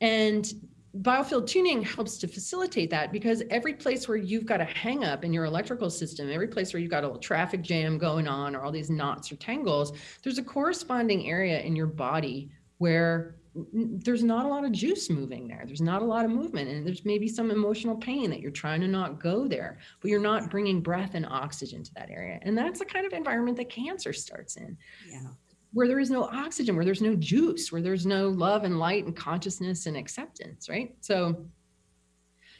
and 0.00 0.52
biofield 0.98 1.46
tuning 1.46 1.82
helps 1.82 2.18
to 2.18 2.26
facilitate 2.26 2.90
that 2.90 3.12
because 3.12 3.42
every 3.50 3.74
place 3.74 4.08
where 4.08 4.16
you've 4.16 4.46
got 4.46 4.60
a 4.60 4.64
hang 4.64 5.04
up 5.04 5.24
in 5.24 5.32
your 5.32 5.44
electrical 5.44 5.88
system, 5.88 6.30
every 6.30 6.48
place 6.48 6.72
where 6.72 6.80
you've 6.80 6.90
got 6.90 7.04
a 7.04 7.06
little 7.06 7.20
traffic 7.20 7.62
jam 7.62 7.96
going 7.96 8.26
on 8.26 8.56
or 8.56 8.62
all 8.62 8.72
these 8.72 8.90
knots 8.90 9.30
or 9.30 9.36
tangles, 9.36 9.92
there's 10.22 10.38
a 10.38 10.42
corresponding 10.42 11.28
area 11.28 11.60
in 11.60 11.76
your 11.76 11.86
body 11.86 12.50
where 12.78 13.36
there's 13.72 14.22
not 14.22 14.46
a 14.46 14.48
lot 14.48 14.64
of 14.64 14.72
juice 14.72 15.10
moving 15.10 15.48
there. 15.48 15.64
There's 15.66 15.80
not 15.80 16.02
a 16.02 16.04
lot 16.04 16.24
of 16.24 16.30
movement 16.30 16.68
and 16.68 16.86
there's 16.86 17.04
maybe 17.04 17.28
some 17.28 17.50
emotional 17.50 17.96
pain 17.96 18.30
that 18.30 18.40
you're 18.40 18.50
trying 18.50 18.80
to 18.80 18.88
not 18.88 19.20
go 19.20 19.46
there, 19.46 19.78
but 20.00 20.10
you're 20.10 20.20
not 20.20 20.50
bringing 20.50 20.80
breath 20.80 21.14
and 21.14 21.26
oxygen 21.26 21.82
to 21.84 21.94
that 21.94 22.10
area. 22.10 22.38
And 22.42 22.56
that's 22.56 22.78
the 22.78 22.84
kind 22.84 23.06
of 23.06 23.12
environment 23.12 23.56
that 23.58 23.68
cancer 23.68 24.12
starts 24.12 24.56
in 24.56 24.76
Yeah. 25.08 25.30
Where 25.72 25.86
there 25.86 26.00
is 26.00 26.10
no 26.10 26.24
oxygen, 26.24 26.74
where 26.74 26.84
there's 26.84 27.02
no 27.02 27.14
juice, 27.14 27.70
where 27.70 27.82
there's 27.82 28.06
no 28.06 28.28
love 28.28 28.64
and 28.64 28.78
light 28.78 29.04
and 29.04 29.14
consciousness 29.14 29.86
and 29.86 29.96
acceptance, 29.96 30.68
right? 30.68 30.94
So, 31.00 31.46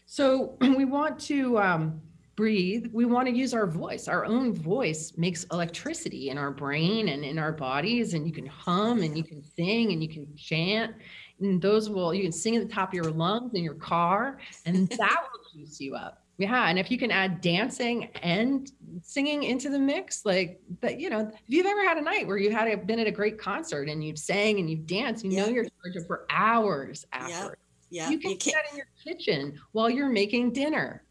so 0.07 0.57
we 0.61 0.85
want 0.85 1.19
to 1.21 1.59
um, 1.59 2.01
breathe. 2.37 2.87
We 2.93 3.05
want 3.05 3.29
to 3.29 3.35
use 3.35 3.53
our 3.53 3.67
voice. 3.67 4.09
Our 4.09 4.25
own 4.25 4.53
voice 4.55 5.13
makes 5.17 5.45
electricity 5.53 6.31
in 6.31 6.39
our 6.39 6.51
brain 6.51 7.09
and 7.09 7.25
in 7.25 7.39
our 7.39 7.53
bodies, 7.53 8.15
and 8.15 8.27
you 8.27 8.33
can 8.33 8.47
hum 8.47 9.03
and 9.03 9.17
you 9.17 9.25
can 9.25 9.43
sing 9.43 9.93
and 9.93 10.03
you 10.03 10.09
can 10.09 10.27
chant. 10.37 10.95
And 11.41 11.61
those 11.61 11.91
will 11.91 12.15
you 12.15 12.23
can 12.23 12.33
sing 12.33 12.57
at 12.57 12.67
the 12.67 12.73
top 12.73 12.91
of 12.91 12.95
your 12.95 13.11
lungs 13.11 13.55
in 13.55 13.65
your 13.65 13.75
car, 13.75 14.39
and 14.67 14.89
that 14.89 15.23
will 15.33 15.61
juice 15.61 15.81
you 15.81 15.97
up. 15.97 16.25
Yeah, 16.41 16.71
and 16.71 16.79
if 16.79 16.91
you 16.91 16.97
can 16.97 17.11
add 17.11 17.43
dancing 17.43 18.05
and 18.23 18.73
singing 19.03 19.43
into 19.43 19.69
the 19.69 19.79
mix, 19.79 20.25
like 20.25 20.59
that, 20.81 20.99
you 20.99 21.11
know, 21.11 21.21
if 21.21 21.35
you've 21.49 21.67
ever 21.67 21.85
had 21.85 21.99
a 21.99 22.01
night 22.01 22.27
where 22.27 22.39
you 22.39 22.51
had 22.51 22.67
a, 22.67 22.79
been 22.79 22.99
at 22.99 23.07
a 23.07 23.11
great 23.11 23.39
concert 23.39 23.91
and 23.91 24.03
you've 24.03 24.19
sang 24.19 24.59
and 24.59 24.71
you've 24.71 24.87
danced, 24.87 25.23
you 25.23 25.33
know 25.33 25.45
Yeah. 25.45 25.51
you're 25.53 25.67
charged 25.85 26.07
for 26.07 26.25
hours 26.31 27.05
after. 27.13 27.59
Yeah. 27.91 28.09
you 28.09 28.19
can 28.19 28.31
You 28.31 28.39
do 28.39 28.53
that 28.53 28.63
in 28.71 28.79
your 28.79 28.87
kitchen 29.05 29.61
while 29.73 29.91
you're 29.91 30.09
making 30.09 30.53
dinner. 30.55 31.05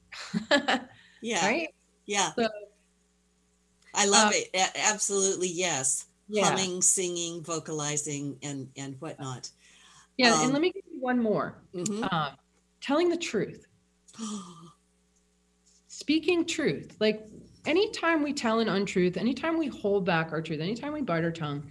Yeah. 1.21 1.45
right? 1.45 1.67
Yeah. 2.07 2.31
So, 2.35 2.47
I 3.93 4.07
love 4.07 4.29
uh, 4.29 4.35
it. 4.35 4.49
A- 4.55 4.87
absolutely. 4.87 5.49
Yes. 5.49 6.07
Yeah. 6.27 6.45
Humming, 6.45 6.81
singing, 6.81 7.43
vocalizing, 7.43 8.37
and 8.41 8.69
and 8.77 8.95
whatnot. 8.99 9.49
Yeah. 10.17 10.33
um, 10.33 10.43
and 10.45 10.53
let 10.53 10.61
me 10.61 10.71
give 10.71 10.83
you 10.91 10.99
one 11.01 11.21
more. 11.21 11.61
Mhm. 11.75 12.11
Um, 12.11 12.31
telling 12.81 13.09
the 13.09 13.17
truth, 13.17 13.67
speaking 16.09 16.43
truth. 16.43 16.97
Like 16.99 17.27
anytime 17.67 18.23
we 18.23 18.33
tell 18.33 18.61
an 18.61 18.67
untruth, 18.67 19.15
anytime 19.15 19.59
we 19.59 19.67
hold 19.67 20.05
back 20.05 20.31
our 20.31 20.41
truth, 20.41 20.59
anytime 20.59 20.91
we 20.91 21.03
bite 21.03 21.23
our 21.23 21.29
tongue, 21.29 21.69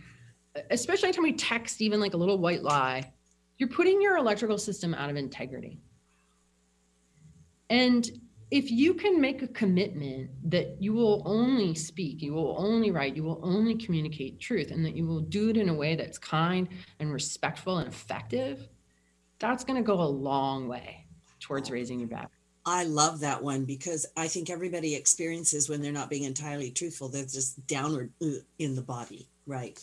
especially 0.71 1.09
anytime 1.09 1.25
we 1.25 1.33
text 1.33 1.83
even 1.83 1.99
like 1.99 2.15
a 2.15 2.17
little 2.17 2.39
white 2.39 2.63
lie, 2.63 3.13
you're 3.57 3.69
putting 3.69 4.01
your 4.01 4.17
electrical 4.17 4.57
system 4.57 4.95
out 4.95 5.11
of 5.11 5.17
integrity. 5.17 5.81
And 7.69 8.09
if 8.53 8.71
you 8.71 8.95
can 8.95 9.21
make 9.21 9.43
a 9.43 9.49
commitment 9.49 10.31
that 10.45 10.81
you 10.81 10.93
will 10.93 11.25
only 11.27 11.75
speak, 11.75 12.23
you 12.23 12.33
will 12.33 12.55
only 12.61 12.93
write, 12.93 13.17
you 13.17 13.25
will 13.25 13.41
only 13.43 13.75
communicate 13.75 14.39
truth, 14.39 14.71
and 14.71 14.85
that 14.85 14.95
you 14.95 15.05
will 15.05 15.23
do 15.23 15.51
it 15.51 15.57
in 15.57 15.69
a 15.69 15.75
way 15.75 15.97
that's 15.97 16.17
kind 16.17 16.69
and 17.01 17.13
respectful 17.13 17.79
and 17.79 17.89
effective, 17.89 18.69
that's 19.41 19.65
going 19.65 19.83
to 19.83 19.85
go 19.85 20.01
a 20.01 20.05
long 20.05 20.69
way 20.69 21.07
towards 21.41 21.73
raising 21.73 21.99
your 21.99 22.09
battery. 22.09 22.38
I 22.69 22.85
love 22.85 23.21
that 23.21 23.43
one 23.43 23.65
because 23.65 24.05
I 24.15 24.29
think 24.29 24.51
everybody 24.51 24.95
experiences 24.95 25.71
when 25.71 25.81
they're 25.81 25.91
not 25.91 26.11
being 26.11 26.25
entirely 26.25 26.71
truthful, 26.71 27.09
they're 27.09 27.23
just 27.23 27.67
downward 27.67 28.13
uh, 28.23 28.41
in 28.59 28.77
the 28.77 28.83
body, 28.83 29.27
right? 29.47 29.83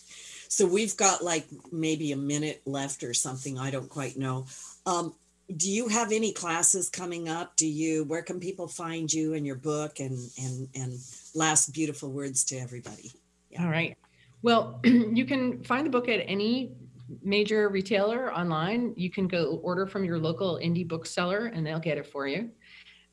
So 0.50 0.68
we've 0.68 0.96
got 0.96 1.24
like 1.24 1.48
maybe 1.72 2.12
a 2.12 2.18
minute 2.18 2.62
left 2.68 3.04
or 3.04 3.16
something. 3.16 3.58
I 3.58 3.72
don't 3.72 3.90
quite 3.90 4.18
know. 4.18 4.46
Um, 4.86 5.16
do 5.58 5.72
you 5.72 5.88
have 5.88 6.12
any 6.12 6.32
classes 6.32 6.88
coming 6.88 7.28
up? 7.28 7.56
Do 7.56 7.68
you? 7.68 8.04
Where 8.04 8.22
can 8.22 8.40
people 8.40 8.68
find 8.68 9.12
you 9.12 9.34
and 9.34 9.48
your 9.48 9.56
book 9.56 10.00
and 10.00 10.18
and 10.40 10.68
and 10.76 10.94
last 11.34 11.74
beautiful 11.74 12.12
words 12.12 12.44
to 12.46 12.58
everybody? 12.58 13.12
Yeah. 13.50 13.64
All 13.64 13.72
right. 13.72 13.98
Well, 14.44 14.80
you 14.84 15.26
can 15.26 15.64
find 15.64 15.88
the 15.88 15.92
book 15.92 16.08
at 16.08 16.20
any 16.28 16.76
major 17.24 17.70
retailer 17.70 18.34
online. 18.34 18.94
You 18.96 19.10
can 19.10 19.28
go 19.28 19.60
order 19.64 19.88
from 19.88 20.04
your 20.04 20.20
local 20.20 20.60
indie 20.62 20.88
bookseller 20.88 21.48
and 21.48 21.66
they'll 21.66 21.80
get 21.80 21.98
it 21.98 22.08
for 22.08 22.28
you. 22.28 22.50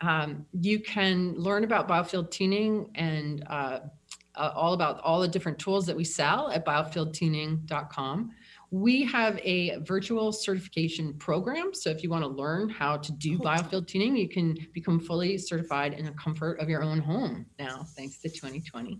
Um, 0.03 0.47
you 0.53 0.81
can 0.81 1.35
learn 1.35 1.65
about 1.65 1.89
biofield 1.89 2.31
tuning 2.31 2.91
and 2.97 3.45
uh, 3.49 3.79
uh, 4.35 4.53
all 4.55 4.73
about 4.73 5.01
all 5.01 5.21
the 5.21 5.29
different 5.29 5.59
tools 5.59 5.87
that 5.87 5.97
we 5.97 6.05
sell 6.05 6.51
at 6.51 6.67
biofieldtuning.com. 6.67 8.31
We 8.71 9.05
have 9.05 9.39
a 9.43 9.77
virtual 9.83 10.33
certification 10.33 11.15
program. 11.15 11.75
So 11.75 11.91
if 11.91 12.03
you 12.03 12.11
want 12.11 12.25
to 12.25 12.29
learn 12.29 12.71
how 12.71 12.97
to 12.97 13.13
do 13.13 13.39
biofield 13.39 13.87
tuning, 13.87 14.17
you 14.17 14.29
can 14.29 14.57
become 14.73 14.99
fully 14.99 15.37
certified 15.39 15.93
in 15.93 16.07
the 16.07 16.13
comfort 16.13 16.59
of 16.59 16.69
your 16.69 16.83
own 16.83 16.99
home 16.99 17.47
now, 17.59 17.85
thanks 17.97 18.19
to 18.19 18.29
2020. 18.29 18.99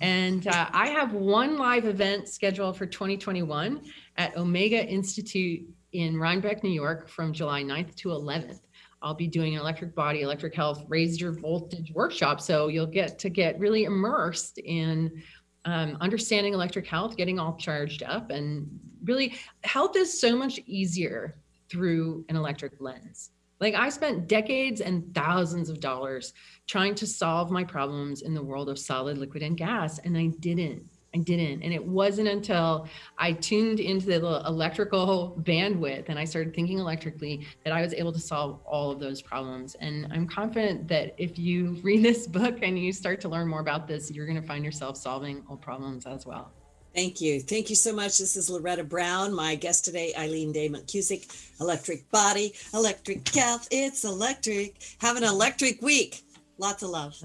And 0.00 0.46
uh, 0.46 0.68
I 0.72 0.88
have 0.88 1.14
one 1.14 1.56
live 1.56 1.86
event 1.86 2.28
scheduled 2.28 2.76
for 2.76 2.86
2021 2.86 3.82
at 4.18 4.36
Omega 4.36 4.84
Institute 4.86 5.66
in 5.92 6.18
Rhinebeck, 6.18 6.62
New 6.62 6.70
York 6.70 7.08
from 7.08 7.32
July 7.32 7.62
9th 7.62 7.94
to 7.96 8.08
11th. 8.10 8.60
I'll 9.06 9.14
be 9.14 9.28
doing 9.28 9.54
an 9.54 9.60
electric 9.60 9.94
body, 9.94 10.22
electric 10.22 10.52
health, 10.52 10.84
raise 10.88 11.20
your 11.20 11.30
voltage 11.30 11.92
workshop. 11.92 12.40
So 12.40 12.66
you'll 12.66 12.86
get 12.88 13.20
to 13.20 13.28
get 13.28 13.56
really 13.60 13.84
immersed 13.84 14.58
in 14.58 15.22
um, 15.64 15.96
understanding 16.00 16.54
electric 16.54 16.88
health, 16.88 17.16
getting 17.16 17.38
all 17.38 17.56
charged 17.56 18.02
up. 18.02 18.30
And 18.30 18.68
really, 19.04 19.36
health 19.62 19.96
is 19.96 20.20
so 20.20 20.34
much 20.34 20.58
easier 20.66 21.36
through 21.68 22.24
an 22.28 22.34
electric 22.34 22.80
lens. 22.80 23.30
Like 23.60 23.74
I 23.74 23.90
spent 23.90 24.26
decades 24.26 24.80
and 24.80 25.14
thousands 25.14 25.70
of 25.70 25.78
dollars 25.78 26.32
trying 26.66 26.96
to 26.96 27.06
solve 27.06 27.52
my 27.52 27.62
problems 27.62 28.22
in 28.22 28.34
the 28.34 28.42
world 28.42 28.68
of 28.68 28.76
solid, 28.76 29.18
liquid, 29.18 29.44
and 29.44 29.56
gas, 29.56 30.00
and 30.00 30.18
I 30.18 30.32
didn't. 30.40 30.90
I 31.16 31.20
didn't. 31.20 31.62
And 31.62 31.72
it 31.72 31.82
wasn't 31.82 32.28
until 32.28 32.86
I 33.16 33.32
tuned 33.32 33.80
into 33.80 34.06
the 34.06 34.42
electrical 34.46 35.40
bandwidth 35.44 36.10
and 36.10 36.18
I 36.18 36.26
started 36.26 36.54
thinking 36.54 36.78
electrically 36.78 37.46
that 37.64 37.72
I 37.72 37.80
was 37.80 37.94
able 37.94 38.12
to 38.12 38.20
solve 38.20 38.60
all 38.66 38.90
of 38.90 39.00
those 39.00 39.22
problems. 39.22 39.76
And 39.76 40.06
I'm 40.12 40.28
confident 40.28 40.86
that 40.88 41.14
if 41.16 41.38
you 41.38 41.78
read 41.82 42.02
this 42.02 42.26
book 42.26 42.58
and 42.60 42.78
you 42.78 42.92
start 42.92 43.22
to 43.22 43.30
learn 43.30 43.48
more 43.48 43.60
about 43.60 43.88
this, 43.88 44.10
you're 44.10 44.26
going 44.26 44.40
to 44.40 44.46
find 44.46 44.62
yourself 44.62 44.98
solving 44.98 45.42
all 45.48 45.56
problems 45.56 46.04
as 46.04 46.26
well. 46.26 46.52
Thank 46.94 47.22
you. 47.22 47.40
Thank 47.40 47.70
you 47.70 47.76
so 47.76 47.94
much. 47.94 48.18
This 48.18 48.36
is 48.36 48.50
Loretta 48.50 48.84
Brown. 48.84 49.34
My 49.34 49.54
guest 49.54 49.86
today, 49.86 50.12
Eileen 50.18 50.52
Day 50.52 50.68
McKusick. 50.68 51.60
Electric 51.60 52.10
body, 52.10 52.52
electric 52.74 53.26
health. 53.28 53.68
It's 53.70 54.04
electric. 54.04 54.76
Have 55.00 55.16
an 55.16 55.24
electric 55.24 55.80
week. 55.80 56.22
Lots 56.58 56.82
of 56.82 56.90
love. 56.90 57.16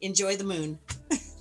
Enjoy 0.00 0.36
the 0.36 0.44
moon. 0.44 0.78